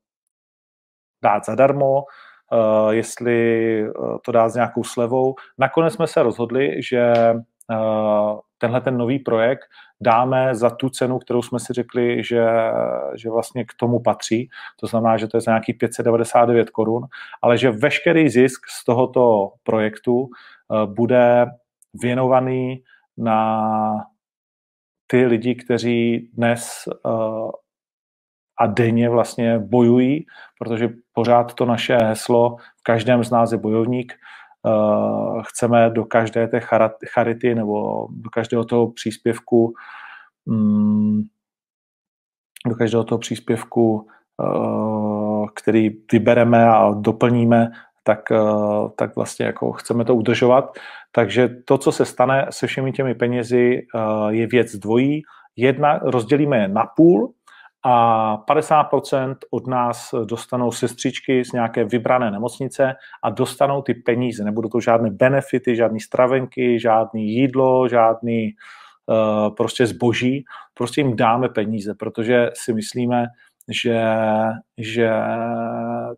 dát 1.23 1.45
zadarmo, 1.45 2.03
jestli 2.89 3.81
eh, 3.83 3.91
to 4.25 4.31
dá 4.31 4.49
s 4.49 4.55
nějakou 4.55 4.83
slevou. 4.83 5.35
Nakonec 5.57 5.93
jsme 5.93 6.07
se 6.07 6.23
rozhodli, 6.23 6.83
že 6.83 7.13
eh, 7.71 7.75
tenhle 8.57 8.81
ten 8.81 8.97
nový 8.97 9.19
projekt 9.19 9.61
dáme 10.01 10.55
za 10.55 10.69
tu 10.69 10.89
cenu, 10.89 11.19
kterou 11.19 11.41
jsme 11.41 11.59
si 11.59 11.73
řekli, 11.73 12.23
že, 12.23 12.45
že 13.15 13.29
vlastně 13.29 13.65
k 13.65 13.73
tomu 13.79 13.99
patří. 13.99 14.49
To 14.79 14.87
znamená, 14.87 15.17
že 15.17 15.27
to 15.27 15.37
je 15.37 15.41
za 15.41 15.51
nějaký 15.51 15.73
599 15.73 16.69
korun, 16.69 17.03
ale 17.41 17.57
že 17.57 17.71
veškerý 17.71 18.29
zisk 18.29 18.61
z 18.69 18.85
tohoto 18.85 19.51
projektu 19.63 20.29
bude 20.85 21.45
věnovaný 21.93 22.83
na 23.17 23.61
ty 25.07 25.25
lidi, 25.25 25.55
kteří 25.55 26.29
dnes 26.33 26.89
a 28.59 28.67
denně 28.67 29.09
vlastně 29.09 29.59
bojují, 29.59 30.25
protože 30.59 30.89
pořád 31.13 31.53
to 31.53 31.65
naše 31.65 31.97
heslo 31.97 32.55
v 32.55 32.83
každém 32.83 33.23
z 33.23 33.31
nás 33.31 33.51
je 33.51 33.57
bojovník. 33.57 34.13
Uh, 34.63 35.41
chceme 35.43 35.89
do 35.89 36.05
každé 36.05 36.47
té 36.47 36.59
charity 37.13 37.55
nebo 37.55 38.07
do 38.11 38.29
každého 38.29 38.65
toho 38.65 38.91
příspěvku 38.91 39.73
um, 40.45 41.23
do 42.67 42.75
každého 42.75 43.03
toho 43.03 43.19
příspěvku, 43.19 44.07
který 45.55 45.89
vybereme 46.11 46.69
a 46.69 46.91
doplníme, 46.93 47.71
tak, 48.03 48.19
tak 48.95 49.15
vlastně 49.15 49.45
jako 49.45 49.71
chceme 49.71 50.05
to 50.05 50.15
udržovat. 50.15 50.77
Takže 51.11 51.49
to, 51.65 51.77
co 51.77 51.91
se 51.91 52.05
stane 52.05 52.47
se 52.49 52.67
všemi 52.67 52.91
těmi 52.91 53.15
penězi, 53.15 53.81
je 54.29 54.47
věc 54.47 54.75
dvojí. 54.75 55.21
Jedna, 55.55 55.99
rozdělíme 56.03 56.57
je 56.57 56.67
na 56.67 56.85
půl, 56.95 57.33
a 57.83 58.37
50% 58.47 59.35
od 59.49 59.67
nás 59.67 60.15
dostanou 60.25 60.71
sestřičky 60.71 61.45
z 61.45 61.51
nějaké 61.51 61.83
vybrané 61.85 62.31
nemocnice 62.31 62.95
a 63.23 63.29
dostanou 63.29 63.81
ty 63.81 63.93
peníze. 63.93 64.43
Nebudou 64.43 64.69
to 64.69 64.79
žádné 64.79 65.09
benefity, 65.11 65.75
žádné 65.75 65.99
stravenky, 65.99 66.79
žádný 66.79 67.33
jídlo, 67.33 67.87
žádný 67.87 68.53
uh, 69.05 69.55
prostě 69.55 69.87
zboží. 69.87 70.45
Prostě 70.73 71.01
jim 71.01 71.15
dáme 71.15 71.49
peníze, 71.49 71.93
protože 71.93 72.49
si 72.53 72.73
myslíme, 72.73 73.27
že, 73.69 74.03
že 74.77 75.11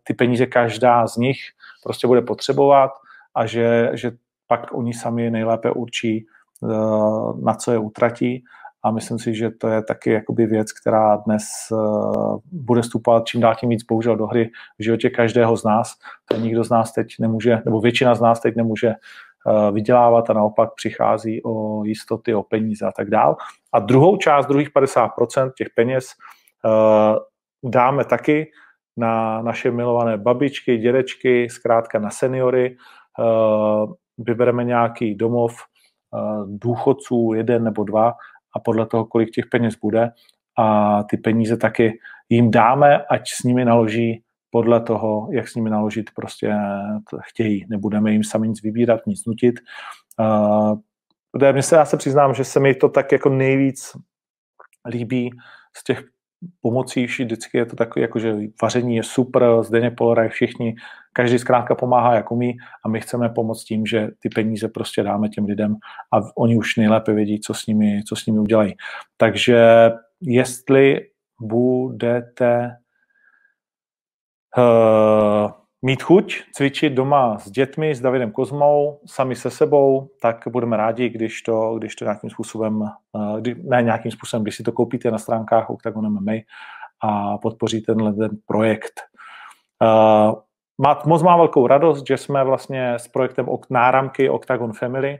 ty 0.02 0.14
peníze 0.14 0.46
každá 0.46 1.06
z 1.06 1.16
nich 1.16 1.38
prostě 1.82 2.06
bude 2.06 2.22
potřebovat 2.22 2.90
a 3.34 3.46
že, 3.46 3.90
že 3.94 4.10
pak 4.46 4.74
oni 4.74 4.94
sami 4.94 5.30
nejlépe 5.30 5.70
určí, 5.70 6.26
uh, 6.60 7.40
na 7.44 7.54
co 7.54 7.72
je 7.72 7.78
utratí 7.78 8.44
a 8.84 8.90
myslím 8.90 9.18
si, 9.18 9.34
že 9.34 9.50
to 9.50 9.68
je 9.68 9.82
taky 9.82 10.10
jakoby 10.10 10.46
věc, 10.46 10.72
která 10.72 11.16
dnes 11.16 11.42
uh, 11.70 12.38
bude 12.52 12.82
stupovat 12.82 13.26
čím 13.26 13.40
dál 13.40 13.54
tím 13.54 13.68
víc 13.68 13.82
bohužel 13.82 14.16
do 14.16 14.26
hry 14.26 14.50
v 14.78 14.82
životě 14.82 15.10
každého 15.10 15.56
z 15.56 15.64
nás. 15.64 15.92
To 16.24 16.36
nikdo 16.36 16.64
z 16.64 16.70
nás 16.70 16.92
teď 16.92 17.06
nemůže, 17.20 17.62
nebo 17.64 17.80
většina 17.80 18.14
z 18.14 18.20
nás 18.20 18.40
teď 18.40 18.56
nemůže 18.56 18.88
uh, 18.88 19.74
vydělávat 19.74 20.30
a 20.30 20.32
naopak 20.32 20.74
přichází 20.74 21.40
o 21.44 21.84
jistoty, 21.84 22.34
o 22.34 22.42
peníze 22.42 22.86
a 22.86 22.92
tak 22.92 23.10
dál. 23.10 23.36
A 23.72 23.78
druhou 23.78 24.16
část, 24.16 24.46
druhých 24.46 24.68
50% 24.74 25.52
těch 25.56 25.68
peněz 25.76 26.06
uh, 26.64 27.70
dáme 27.70 28.04
taky 28.04 28.50
na 28.96 29.42
naše 29.42 29.70
milované 29.70 30.18
babičky, 30.18 30.78
dědečky, 30.78 31.50
zkrátka 31.50 31.98
na 31.98 32.10
seniory. 32.10 32.76
Vybereme 34.18 34.64
nějaký 34.64 35.14
domov 35.14 35.56
důchodců, 36.46 37.32
jeden 37.34 37.64
nebo 37.64 37.84
dva, 37.84 38.14
a 38.56 38.60
podle 38.60 38.86
toho, 38.86 39.04
kolik 39.04 39.30
těch 39.30 39.46
peněz 39.46 39.74
bude 39.76 40.10
a 40.58 41.02
ty 41.02 41.16
peníze 41.16 41.56
taky 41.56 41.98
jim 42.28 42.50
dáme, 42.50 43.04
ať 43.04 43.28
s 43.28 43.42
nimi 43.42 43.64
naloží 43.64 44.22
podle 44.50 44.80
toho, 44.80 45.28
jak 45.32 45.48
s 45.48 45.54
nimi 45.54 45.70
naložit 45.70 46.10
prostě 46.14 46.54
chtějí. 47.22 47.66
Nebudeme 47.68 48.12
jim 48.12 48.24
sami 48.24 48.48
nic 48.48 48.62
vybírat, 48.62 49.06
nic 49.06 49.26
nutit. 49.26 49.60
Uh, 50.20 50.78
mně 51.52 51.62
se, 51.62 51.76
já 51.76 51.84
se 51.84 51.96
přiznám, 51.96 52.34
že 52.34 52.44
se 52.44 52.60
mi 52.60 52.74
to 52.74 52.88
tak 52.88 53.12
jako 53.12 53.28
nejvíc 53.28 53.96
líbí 54.88 55.30
z 55.76 55.84
těch 55.84 56.04
pomocí, 56.60 57.06
vždycky 57.06 57.58
je 57.58 57.66
to 57.66 57.76
takové, 57.76 58.02
jako, 58.02 58.18
že 58.18 58.36
vaření 58.62 58.96
je 58.96 59.02
super, 59.02 59.44
Zdeně 59.60 59.90
Poloraj, 59.90 60.28
všichni, 60.28 60.74
každý 61.12 61.38
zkrátka 61.38 61.74
pomáhá, 61.74 62.14
jak 62.14 62.32
umí 62.32 62.56
a 62.84 62.88
my 62.88 63.00
chceme 63.00 63.28
pomoct 63.28 63.64
tím, 63.64 63.86
že 63.86 64.08
ty 64.18 64.28
peníze 64.28 64.68
prostě 64.68 65.02
dáme 65.02 65.28
těm 65.28 65.44
lidem 65.44 65.76
a 66.12 66.36
oni 66.36 66.56
už 66.56 66.76
nejlépe 66.76 67.12
vědí, 67.12 67.40
co 67.40 67.54
s 67.54 67.66
nimi, 67.66 68.02
co 68.08 68.16
s 68.16 68.26
nimi 68.26 68.38
udělají. 68.38 68.74
Takže 69.16 69.90
jestli 70.20 71.00
budete 71.40 72.76
uh, 74.58 75.63
mít 75.84 76.02
chuť 76.02 76.42
cvičit 76.52 76.92
doma 76.92 77.38
s 77.38 77.50
dětmi, 77.50 77.94
s 77.94 78.00
Davidem 78.00 78.30
Kozmou, 78.30 79.00
sami 79.06 79.36
se 79.36 79.50
sebou, 79.50 80.08
tak 80.20 80.48
budeme 80.48 80.76
rádi, 80.76 81.08
když 81.08 81.42
to, 81.42 81.74
když 81.78 81.96
to 81.96 82.04
nějakým 82.04 82.30
způsobem, 82.30 82.82
eh, 83.16 83.54
ne 83.62 83.82
nějakým 83.82 84.10
způsobem, 84.12 84.42
když 84.42 84.56
si 84.56 84.62
to 84.62 84.72
koupíte 84.72 85.10
na 85.10 85.18
stránkách 85.18 85.70
Octagon 85.70 86.10
MMA 86.10 86.32
a 87.00 87.38
podpoříte 87.38 87.92
tenhle 87.92 88.12
ten 88.12 88.30
projekt. 88.46 89.00
Má, 90.78 91.02
moc 91.06 91.22
má 91.22 91.36
velkou 91.36 91.66
radost, 91.66 92.06
že 92.08 92.16
jsme 92.16 92.44
vlastně 92.44 92.94
s 92.94 93.08
projektem 93.08 93.48
náramky 93.70 94.30
Octagon 94.30 94.72
Family 94.72 95.18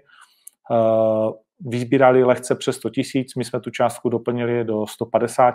vyzbírali 1.60 2.24
lehce 2.24 2.54
přes 2.54 2.76
100 2.76 2.90
tisíc, 2.90 3.34
my 3.34 3.44
jsme 3.44 3.60
tu 3.60 3.70
částku 3.70 4.08
doplnili 4.08 4.64
do 4.64 4.86
150 4.86 5.54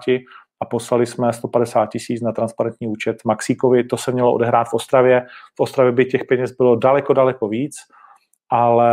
a 0.61 0.65
poslali 0.69 1.05
jsme 1.05 1.33
150 1.33 1.85
tisíc 1.85 2.21
na 2.21 2.31
transparentní 2.31 2.87
účet 2.87 3.17
Maxíkovi. 3.25 3.83
To 3.83 3.97
se 3.97 4.11
mělo 4.11 4.33
odehrát 4.33 4.67
v 4.67 4.73
Ostravě. 4.73 5.25
V 5.57 5.61
Ostravě 5.61 5.91
by 5.91 6.05
těch 6.05 6.21
peněz 6.29 6.51
bylo 6.51 6.75
daleko, 6.75 7.13
daleko 7.13 7.47
víc, 7.47 7.75
ale 8.49 8.91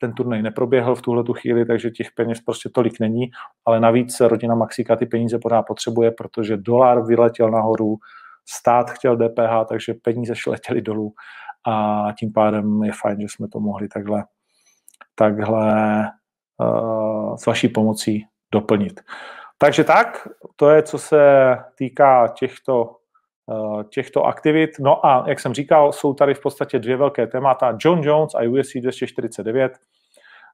ten 0.00 0.12
turnaj 0.12 0.42
neproběhl 0.42 0.94
v 0.94 1.02
tuhle 1.02 1.24
tu 1.24 1.32
chvíli, 1.32 1.66
takže 1.66 1.90
těch 1.90 2.08
peněz 2.16 2.40
prostě 2.40 2.68
tolik 2.68 3.00
není, 3.00 3.30
ale 3.66 3.80
navíc 3.80 4.20
rodina 4.20 4.54
Maxíka 4.54 4.96
ty 4.96 5.06
peníze 5.06 5.38
pořád 5.38 5.62
potřebuje, 5.62 6.10
protože 6.10 6.56
dolar 6.56 7.06
vyletěl 7.06 7.50
nahoru, 7.50 7.96
stát 8.48 8.90
chtěl 8.90 9.16
DPH, 9.16 9.68
takže 9.68 9.94
peníze 10.02 10.34
letěly 10.46 10.82
dolů 10.82 11.12
a 11.66 12.06
tím 12.18 12.32
pádem 12.32 12.82
je 12.82 12.92
fajn, 13.02 13.20
že 13.20 13.26
jsme 13.28 13.48
to 13.48 13.60
mohli 13.60 13.88
takhle, 13.88 14.24
takhle 15.14 16.10
s 17.36 17.46
vaší 17.46 17.68
pomocí 17.68 18.26
doplnit. 18.52 19.00
Takže 19.58 19.84
tak, 19.84 20.28
to 20.56 20.70
je, 20.70 20.82
co 20.82 20.98
se 20.98 21.56
týká 21.74 22.28
těchto, 22.28 22.96
uh, 23.46 23.82
těchto 23.82 24.24
aktivit. 24.24 24.70
No 24.80 25.06
a 25.06 25.24
jak 25.28 25.40
jsem 25.40 25.54
říkal, 25.54 25.92
jsou 25.92 26.14
tady 26.14 26.34
v 26.34 26.40
podstatě 26.40 26.78
dvě 26.78 26.96
velké 26.96 27.26
témata. 27.26 27.76
John 27.80 28.02
Jones 28.02 28.34
a 28.34 28.38
UFC 28.48 28.72
249. 28.80 29.72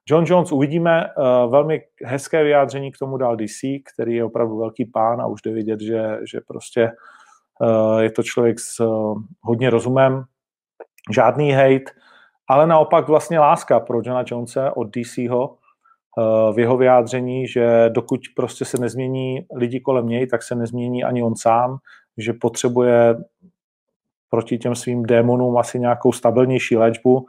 John 0.09 0.23
Jones 0.27 0.51
uvidíme, 0.51 1.05
uh, 1.17 1.51
velmi 1.51 1.81
hezké 2.03 2.43
vyjádření 2.43 2.91
k 2.91 2.97
tomu 2.97 3.17
dal 3.17 3.35
DC, 3.35 3.59
který 3.93 4.15
je 4.15 4.23
opravdu 4.23 4.57
velký 4.57 4.85
pán 4.85 5.21
a 5.21 5.27
už 5.27 5.41
jde 5.41 5.51
vidět, 5.51 5.81
že, 5.81 6.19
že 6.31 6.41
prostě 6.47 6.91
je 7.99 8.11
to 8.11 8.23
člověk 8.23 8.59
s 8.59 8.85
hodně 9.41 9.69
rozumem, 9.69 10.23
žádný 11.11 11.51
hate, 11.51 11.91
ale 12.47 12.67
naopak 12.67 13.07
vlastně 13.07 13.39
láska 13.39 13.79
pro 13.79 14.01
Johna 14.03 14.23
Jonesa 14.27 14.77
od 14.77 14.87
DCho, 14.87 15.57
Eh, 15.57 15.66
v 16.53 16.59
jeho 16.59 16.77
vyjádření, 16.77 17.47
že 17.47 17.89
dokud 17.89 18.19
prostě 18.35 18.65
se 18.65 18.77
nezmění 18.77 19.45
lidi 19.55 19.79
kolem 19.79 20.07
něj, 20.07 20.27
tak 20.27 20.43
se 20.43 20.55
nezmění 20.55 21.03
ani 21.03 21.23
on 21.23 21.35
sám, 21.35 21.77
že 22.17 22.33
potřebuje 22.33 23.15
proti 24.29 24.57
těm 24.57 24.75
svým 24.75 25.03
démonům 25.03 25.57
asi 25.57 25.79
nějakou 25.79 26.11
stabilnější 26.11 26.77
léčbu. 26.77 27.25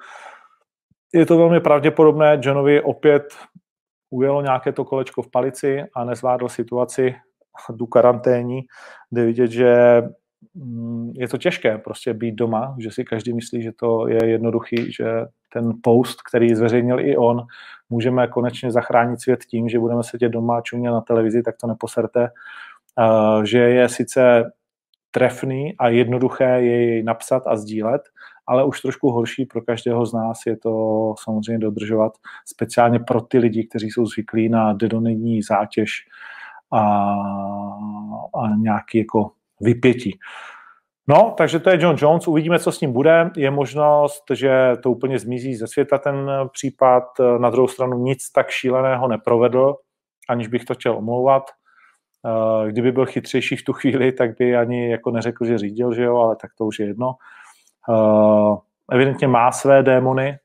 Je 1.15 1.27
to 1.27 1.39
velmi 1.39 1.61
pravděpodobné, 1.61 2.41
Johnovi 2.43 2.83
opět 2.83 3.35
ujelo 4.11 4.43
nějaké 4.43 4.73
to 4.73 4.85
kolečko 4.85 5.23
v 5.23 5.31
palici 5.31 5.85
a 5.97 6.05
nezvládl 6.05 6.49
situaci 6.49 7.15
do 7.71 7.87
karanténí, 7.87 8.61
kde 9.11 9.25
vidět, 9.25 9.51
že 9.51 10.03
mm, 10.55 11.13
je 11.15 11.29
to 11.29 11.39
těžké 11.39 11.79
prostě 11.79 12.15
být 12.15 12.35
doma, 12.35 12.77
že 12.79 12.91
si 12.91 13.05
každý 13.05 13.33
myslí, 13.33 13.63
že 13.63 13.73
to 13.73 14.09
je 14.09 14.27
jednoduchý, 14.27 14.93
že 14.93 15.07
ten 15.53 15.73
post, 15.83 16.23
který 16.23 16.55
zveřejnil 16.55 17.01
i 17.01 17.17
on, 17.17 17.47
můžeme 17.91 18.27
konečně 18.27 18.71
zachránit 18.71 19.21
svět 19.21 19.45
tím, 19.45 19.69
že 19.69 19.79
budeme 19.79 20.03
sedět 20.03 20.29
doma 20.29 20.59
a 20.59 20.61
čumět 20.61 20.93
na 20.93 21.01
televizi, 21.01 21.43
tak 21.43 21.57
to 21.61 21.67
neposerte. 21.67 22.29
Že 23.45 23.59
je 23.59 23.89
sice 23.89 24.53
trefný 25.11 25.77
a 25.79 25.89
jednoduché 25.89 26.45
jej 26.45 27.03
napsat 27.03 27.43
a 27.47 27.57
sdílet, 27.57 28.03
ale 28.47 28.65
už 28.65 28.81
trošku 28.81 29.11
horší 29.11 29.47
pro 29.47 29.63
každého 29.63 30.07
z 30.07 30.13
nás 30.13 30.39
je 30.47 30.57
to 30.57 31.15
samozřejmě 31.25 31.59
dodržovat, 31.59 32.13
speciálně 32.47 32.99
pro 32.99 33.21
ty 33.21 33.39
lidi, 33.39 33.67
kteří 33.67 33.91
jsou 33.91 34.07
zvyklí 34.07 34.49
na 34.49 34.73
dedonení 34.73 35.43
zátěž 35.43 35.91
a, 36.73 36.81
a 38.35 38.57
nějaký 38.57 38.99
jako 38.99 39.31
vypětí. 39.61 40.19
No, 41.11 41.35
takže 41.39 41.59
to 41.59 41.71
je 41.71 41.79
John 41.81 41.97
Jones, 41.99 42.29
uvidíme, 42.29 42.59
co 42.59 42.73
s 42.73 42.81
ním 42.81 42.93
bude. 42.93 43.31
Je 43.37 43.51
možnost, 43.51 44.25
že 44.35 44.73
to 44.83 44.91
úplně 44.91 45.19
zmizí 45.19 45.55
ze 45.55 45.67
světa 45.67 45.99
ten 45.99 46.31
případ. 46.53 47.05
Na 47.39 47.51
druhou 47.51 47.69
stranu 47.69 47.99
nic 47.99 48.31
tak 48.31 48.51
šíleného 48.51 49.09
neprovedl, 49.09 49.75
aniž 50.29 50.49
bych 50.49 50.65
to 50.65 50.75
chtěl 50.75 50.97
omlouvat. 50.97 51.43
Eh, 52.27 52.71
kdyby 52.71 52.93
byl 52.93 53.07
chytřejší 53.07 53.57
v 53.57 53.65
tu 53.65 53.73
chvíli, 53.73 54.13
tak 54.13 54.39
by 54.39 54.57
ani 54.57 54.91
jako 54.91 55.11
neřekl, 55.11 55.45
že 55.45 55.59
řídil, 55.59 55.95
že 55.95 56.03
jo, 56.03 56.17
ale 56.17 56.37
tak 56.37 56.51
to 56.59 56.65
už 56.65 56.79
je 56.79 56.87
jedno. 56.87 57.15
Eh, 57.91 58.57
evidentně 58.93 59.29
má 59.29 59.53
své 59.53 59.83
démony 59.83 60.39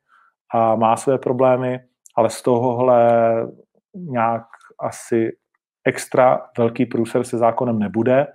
a 0.54 0.76
má 0.76 0.98
své 0.98 1.18
problémy, 1.18 1.80
ale 2.16 2.30
z 2.30 2.42
tohohle 2.42 3.34
nějak 3.96 4.44
asi 4.80 5.38
extra 5.86 6.42
velký 6.58 6.86
průser 6.86 7.24
se 7.24 7.38
zákonem 7.38 7.80
nebude. 7.80 8.28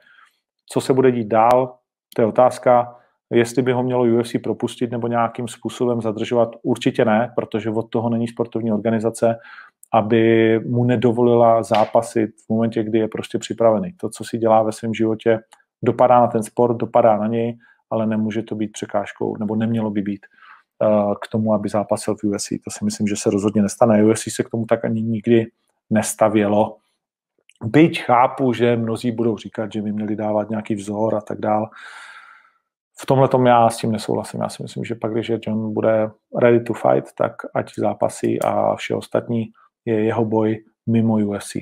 Co 0.73 0.81
se 0.81 0.93
bude 0.93 1.13
dít 1.13 1.29
dál, 1.29 1.78
to 2.15 2.23
je 2.23 2.27
otázka, 2.27 2.97
jestli 3.31 3.63
by 3.63 3.73
ho 3.73 3.83
mělo 3.83 4.05
UFC 4.05 4.33
propustit 4.43 4.91
nebo 4.91 5.09
nějakým 5.09 5.49
způsobem 5.49 6.03
zadržovat. 6.03 6.57
Určitě 6.63 7.05
ne, 7.05 7.33
protože 7.35 7.71
od 7.71 7.91
toho 7.91 8.09
není 8.09 8.29
sportovní 8.29 8.73
organizace, 8.73 9.39
aby 9.93 10.61
mu 10.67 10.85
nedovolila 10.85 11.63
zápasit 11.63 12.31
v 12.47 12.49
momentě, 12.49 12.83
kdy 12.83 12.99
je 12.99 13.09
prostě 13.09 13.39
připravený. 13.39 13.93
To, 13.97 14.11
co 14.11 14.25
si 14.25 14.39
dělá 14.39 14.63
ve 14.63 14.73
svém 14.73 14.95
životě, 14.95 15.39
dopadá 15.83 16.21
na 16.21 16.27
ten 16.27 16.43
sport, 16.43 16.77
dopadá 16.77 17.17
na 17.17 17.27
něj, 17.27 17.59
ale 17.91 18.07
nemůže 18.07 18.43
to 18.43 18.55
být 18.55 18.73
překážkou, 18.73 19.37
nebo 19.37 19.57
nemělo 19.57 19.91
by 19.91 20.03
být 20.03 20.27
uh, 20.83 21.15
k 21.23 21.29
tomu, 21.29 21.55
aby 21.55 21.69
zápasil 21.69 22.15
v 22.15 22.25
UFC. 22.25 22.49
To 22.49 22.71
si 22.71 22.85
myslím, 22.85 23.07
že 23.07 23.17
se 23.17 23.31
rozhodně 23.31 23.63
nestane. 23.63 24.05
UFC 24.05 24.23
se 24.29 24.45
k 24.45 24.51
tomu 24.51 24.67
tak 24.67 24.85
ani 24.85 25.03
nikdy 25.03 25.47
nestavělo. 25.91 26.77
Byť 27.65 28.03
chápu, 28.03 28.53
že 28.53 28.77
mnozí 28.77 29.13
budou 29.13 29.37
říkat, 29.37 29.73
že 29.73 29.83
by 29.83 29.93
měli 29.93 30.17
dávat 30.17 30.51
nějaký 30.51 30.75
vzor 30.75 31.15
a 31.15 31.21
tak 31.21 31.41
dál. 31.41 31.71
V 33.01 33.07
tomhle 33.07 33.29
tom 33.29 33.47
já 33.47 33.71
s 33.71 33.77
tím 33.77 33.93
nesouhlasím. 33.93 34.41
Já 34.41 34.49
si 34.49 34.63
myslím, 34.63 34.85
že 34.85 34.95
pak, 34.95 35.13
když 35.13 35.33
John 35.47 35.75
bude 35.75 36.11
ready 36.39 36.61
to 36.61 36.75
fight, 36.75 37.15
tak 37.15 37.33
ať 37.55 37.75
zápasy 37.79 38.39
a 38.45 38.77
vše 38.77 38.95
ostatní 38.95 39.45
je 39.85 40.05
jeho 40.05 40.25
boj 40.25 40.65
mimo 40.87 41.15
UFC. 41.15 41.57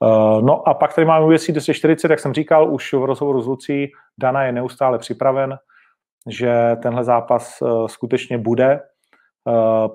Uh, 0.00 0.42
no 0.42 0.68
a 0.68 0.74
pak 0.74 0.94
tady 0.94 1.04
máme 1.04 1.26
UFC 1.26 1.50
240, 1.50 2.10
jak 2.10 2.20
jsem 2.20 2.34
říkal, 2.34 2.74
už 2.74 2.92
v 2.92 3.04
rozhovoru 3.04 3.42
s 3.42 3.46
Lucí, 3.46 3.86
Dana 4.18 4.42
je 4.42 4.52
neustále 4.52 4.98
připraven, 4.98 5.58
že 6.28 6.76
tenhle 6.82 7.04
zápas 7.04 7.62
uh, 7.62 7.86
skutečně 7.86 8.38
bude. 8.38 8.80
Uh, 9.44 9.94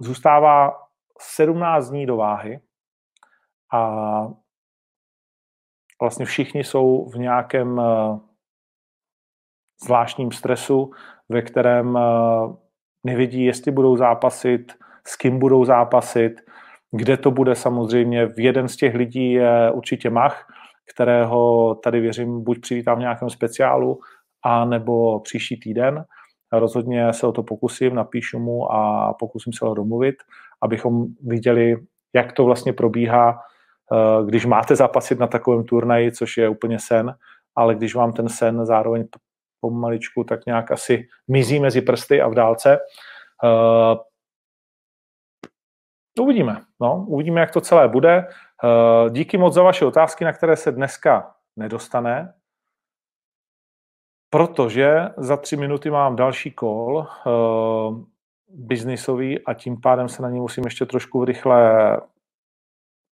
zůstává 0.00 0.72
17 1.20 1.90
dní 1.90 2.06
do 2.06 2.16
váhy 2.16 2.60
a 3.72 4.28
vlastně 6.02 6.26
všichni 6.26 6.64
jsou 6.64 7.10
v 7.10 7.18
nějakém 7.18 7.80
zvláštním 9.84 10.32
stresu, 10.32 10.90
ve 11.28 11.42
kterém 11.42 11.98
nevidí, 13.06 13.44
jestli 13.44 13.72
budou 13.72 13.96
zápasit, 13.96 14.72
s 15.06 15.16
kým 15.16 15.38
budou 15.38 15.64
zápasit, 15.64 16.40
kde 16.90 17.16
to 17.16 17.30
bude 17.30 17.54
samozřejmě. 17.54 18.26
V 18.26 18.40
jeden 18.40 18.68
z 18.68 18.76
těch 18.76 18.94
lidí 18.94 19.32
je 19.32 19.70
určitě 19.70 20.10
Mach, 20.10 20.46
kterého 20.92 21.74
tady 21.74 22.00
věřím 22.00 22.44
buď 22.44 22.60
přivítám 22.60 22.96
v 22.96 23.00
nějakém 23.00 23.30
speciálu, 23.30 24.00
a 24.42 24.64
nebo 24.64 25.20
příští 25.20 25.60
týden. 25.60 26.04
Rozhodně 26.52 27.12
se 27.12 27.26
o 27.26 27.32
to 27.32 27.42
pokusím, 27.42 27.94
napíšu 27.94 28.38
mu 28.38 28.72
a 28.72 29.12
pokusím 29.18 29.52
se 29.52 29.64
ho 29.64 29.74
domluvit, 29.74 30.14
abychom 30.62 31.06
viděli, 31.22 31.76
jak 32.14 32.32
to 32.32 32.44
vlastně 32.44 32.72
probíhá, 32.72 33.30
eh, 33.30 33.57
když 34.24 34.46
máte 34.46 34.76
zapasit 34.76 35.18
na 35.18 35.26
takovém 35.26 35.64
turnaji, 35.64 36.12
což 36.12 36.36
je 36.36 36.48
úplně 36.48 36.78
sen, 36.78 37.14
ale 37.56 37.74
když 37.74 37.94
vám 37.94 38.12
ten 38.12 38.28
sen 38.28 38.66
zároveň 38.66 39.04
pomaličku 39.60 40.24
tak 40.24 40.46
nějak 40.46 40.70
asi 40.70 41.08
mizí 41.28 41.60
mezi 41.60 41.80
prsty 41.80 42.20
a 42.20 42.28
v 42.28 42.34
dálce, 42.34 42.78
eh, 43.44 43.96
Uvidíme. 46.20 46.62
No, 46.80 47.04
uvidíme, 47.08 47.40
jak 47.40 47.50
to 47.50 47.60
celé 47.60 47.88
bude. 47.88 48.28
Eh, 48.64 49.10
díky 49.10 49.38
moc 49.38 49.54
za 49.54 49.62
vaše 49.62 49.84
otázky, 49.84 50.24
na 50.24 50.32
které 50.32 50.56
se 50.56 50.72
dneska 50.72 51.34
nedostane, 51.56 52.34
protože 54.30 55.08
za 55.16 55.36
tři 55.36 55.56
minuty 55.56 55.90
mám 55.90 56.16
další 56.16 56.54
uh, 56.62 57.04
biznisový 58.48 59.44
a 59.44 59.54
tím 59.54 59.80
pádem 59.80 60.08
se 60.08 60.22
na 60.22 60.30
ní 60.30 60.40
musím 60.40 60.64
ještě 60.64 60.86
trošku 60.86 61.24
rychle 61.24 62.00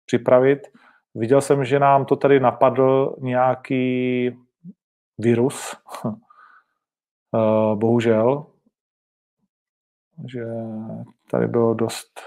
připravit. 0.06 0.58
Viděl 1.14 1.40
jsem, 1.40 1.64
že 1.64 1.78
nám 1.78 2.04
to 2.04 2.16
tady 2.16 2.40
napadl 2.40 3.16
nějaký 3.20 4.30
virus, 5.18 5.76
uh, 6.04 6.14
bohužel, 7.78 8.46
že 10.26 10.44
tady 11.30 11.46
bylo 11.46 11.74
dost 11.74 12.20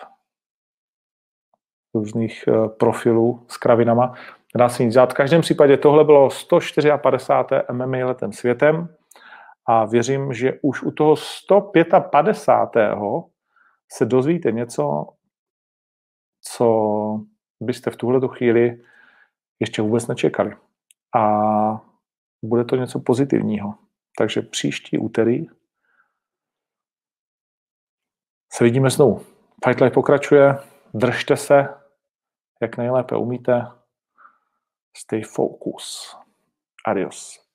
různých 1.93 2.47
eh, 2.47 2.69
profilů 2.69 3.45
s 3.47 3.57
kravinama. 3.57 4.13
Dá 4.55 4.69
se 4.69 4.83
nic 4.83 4.93
dělat. 4.93 5.11
V 5.11 5.13
každém 5.13 5.41
případě 5.41 5.77
tohle 5.77 6.03
bylo 6.03 6.29
154. 6.29 6.89
MMA 7.71 7.97
letem 8.05 8.31
světem 8.33 8.95
a 9.65 9.85
věřím, 9.85 10.33
že 10.33 10.59
už 10.61 10.83
u 10.83 10.91
toho 10.91 11.15
155. 11.15 12.97
se 13.91 14.05
dozvíte 14.05 14.51
něco, 14.51 15.05
co 16.41 16.67
byste 17.61 17.91
v 17.91 17.95
tuhle 17.95 18.27
chvíli 18.27 18.83
ještě 19.59 19.81
vůbec 19.81 20.07
nečekali. 20.07 20.55
A 21.17 21.81
bude 22.43 22.63
to 22.63 22.75
něco 22.75 22.99
pozitivního. 22.99 23.75
Takže 24.17 24.41
příští 24.41 24.97
úterý 24.97 25.47
se 28.53 28.63
vidíme 28.63 28.89
znovu. 28.89 29.25
Fight 29.65 29.81
Life 29.81 29.93
pokračuje, 29.93 30.57
držte 30.93 31.37
se, 31.37 31.67
jak 32.61 32.77
nejlépe 32.77 33.17
umíte. 33.17 33.67
Stay 34.97 35.23
focus. 35.23 36.17
Adios. 36.85 37.46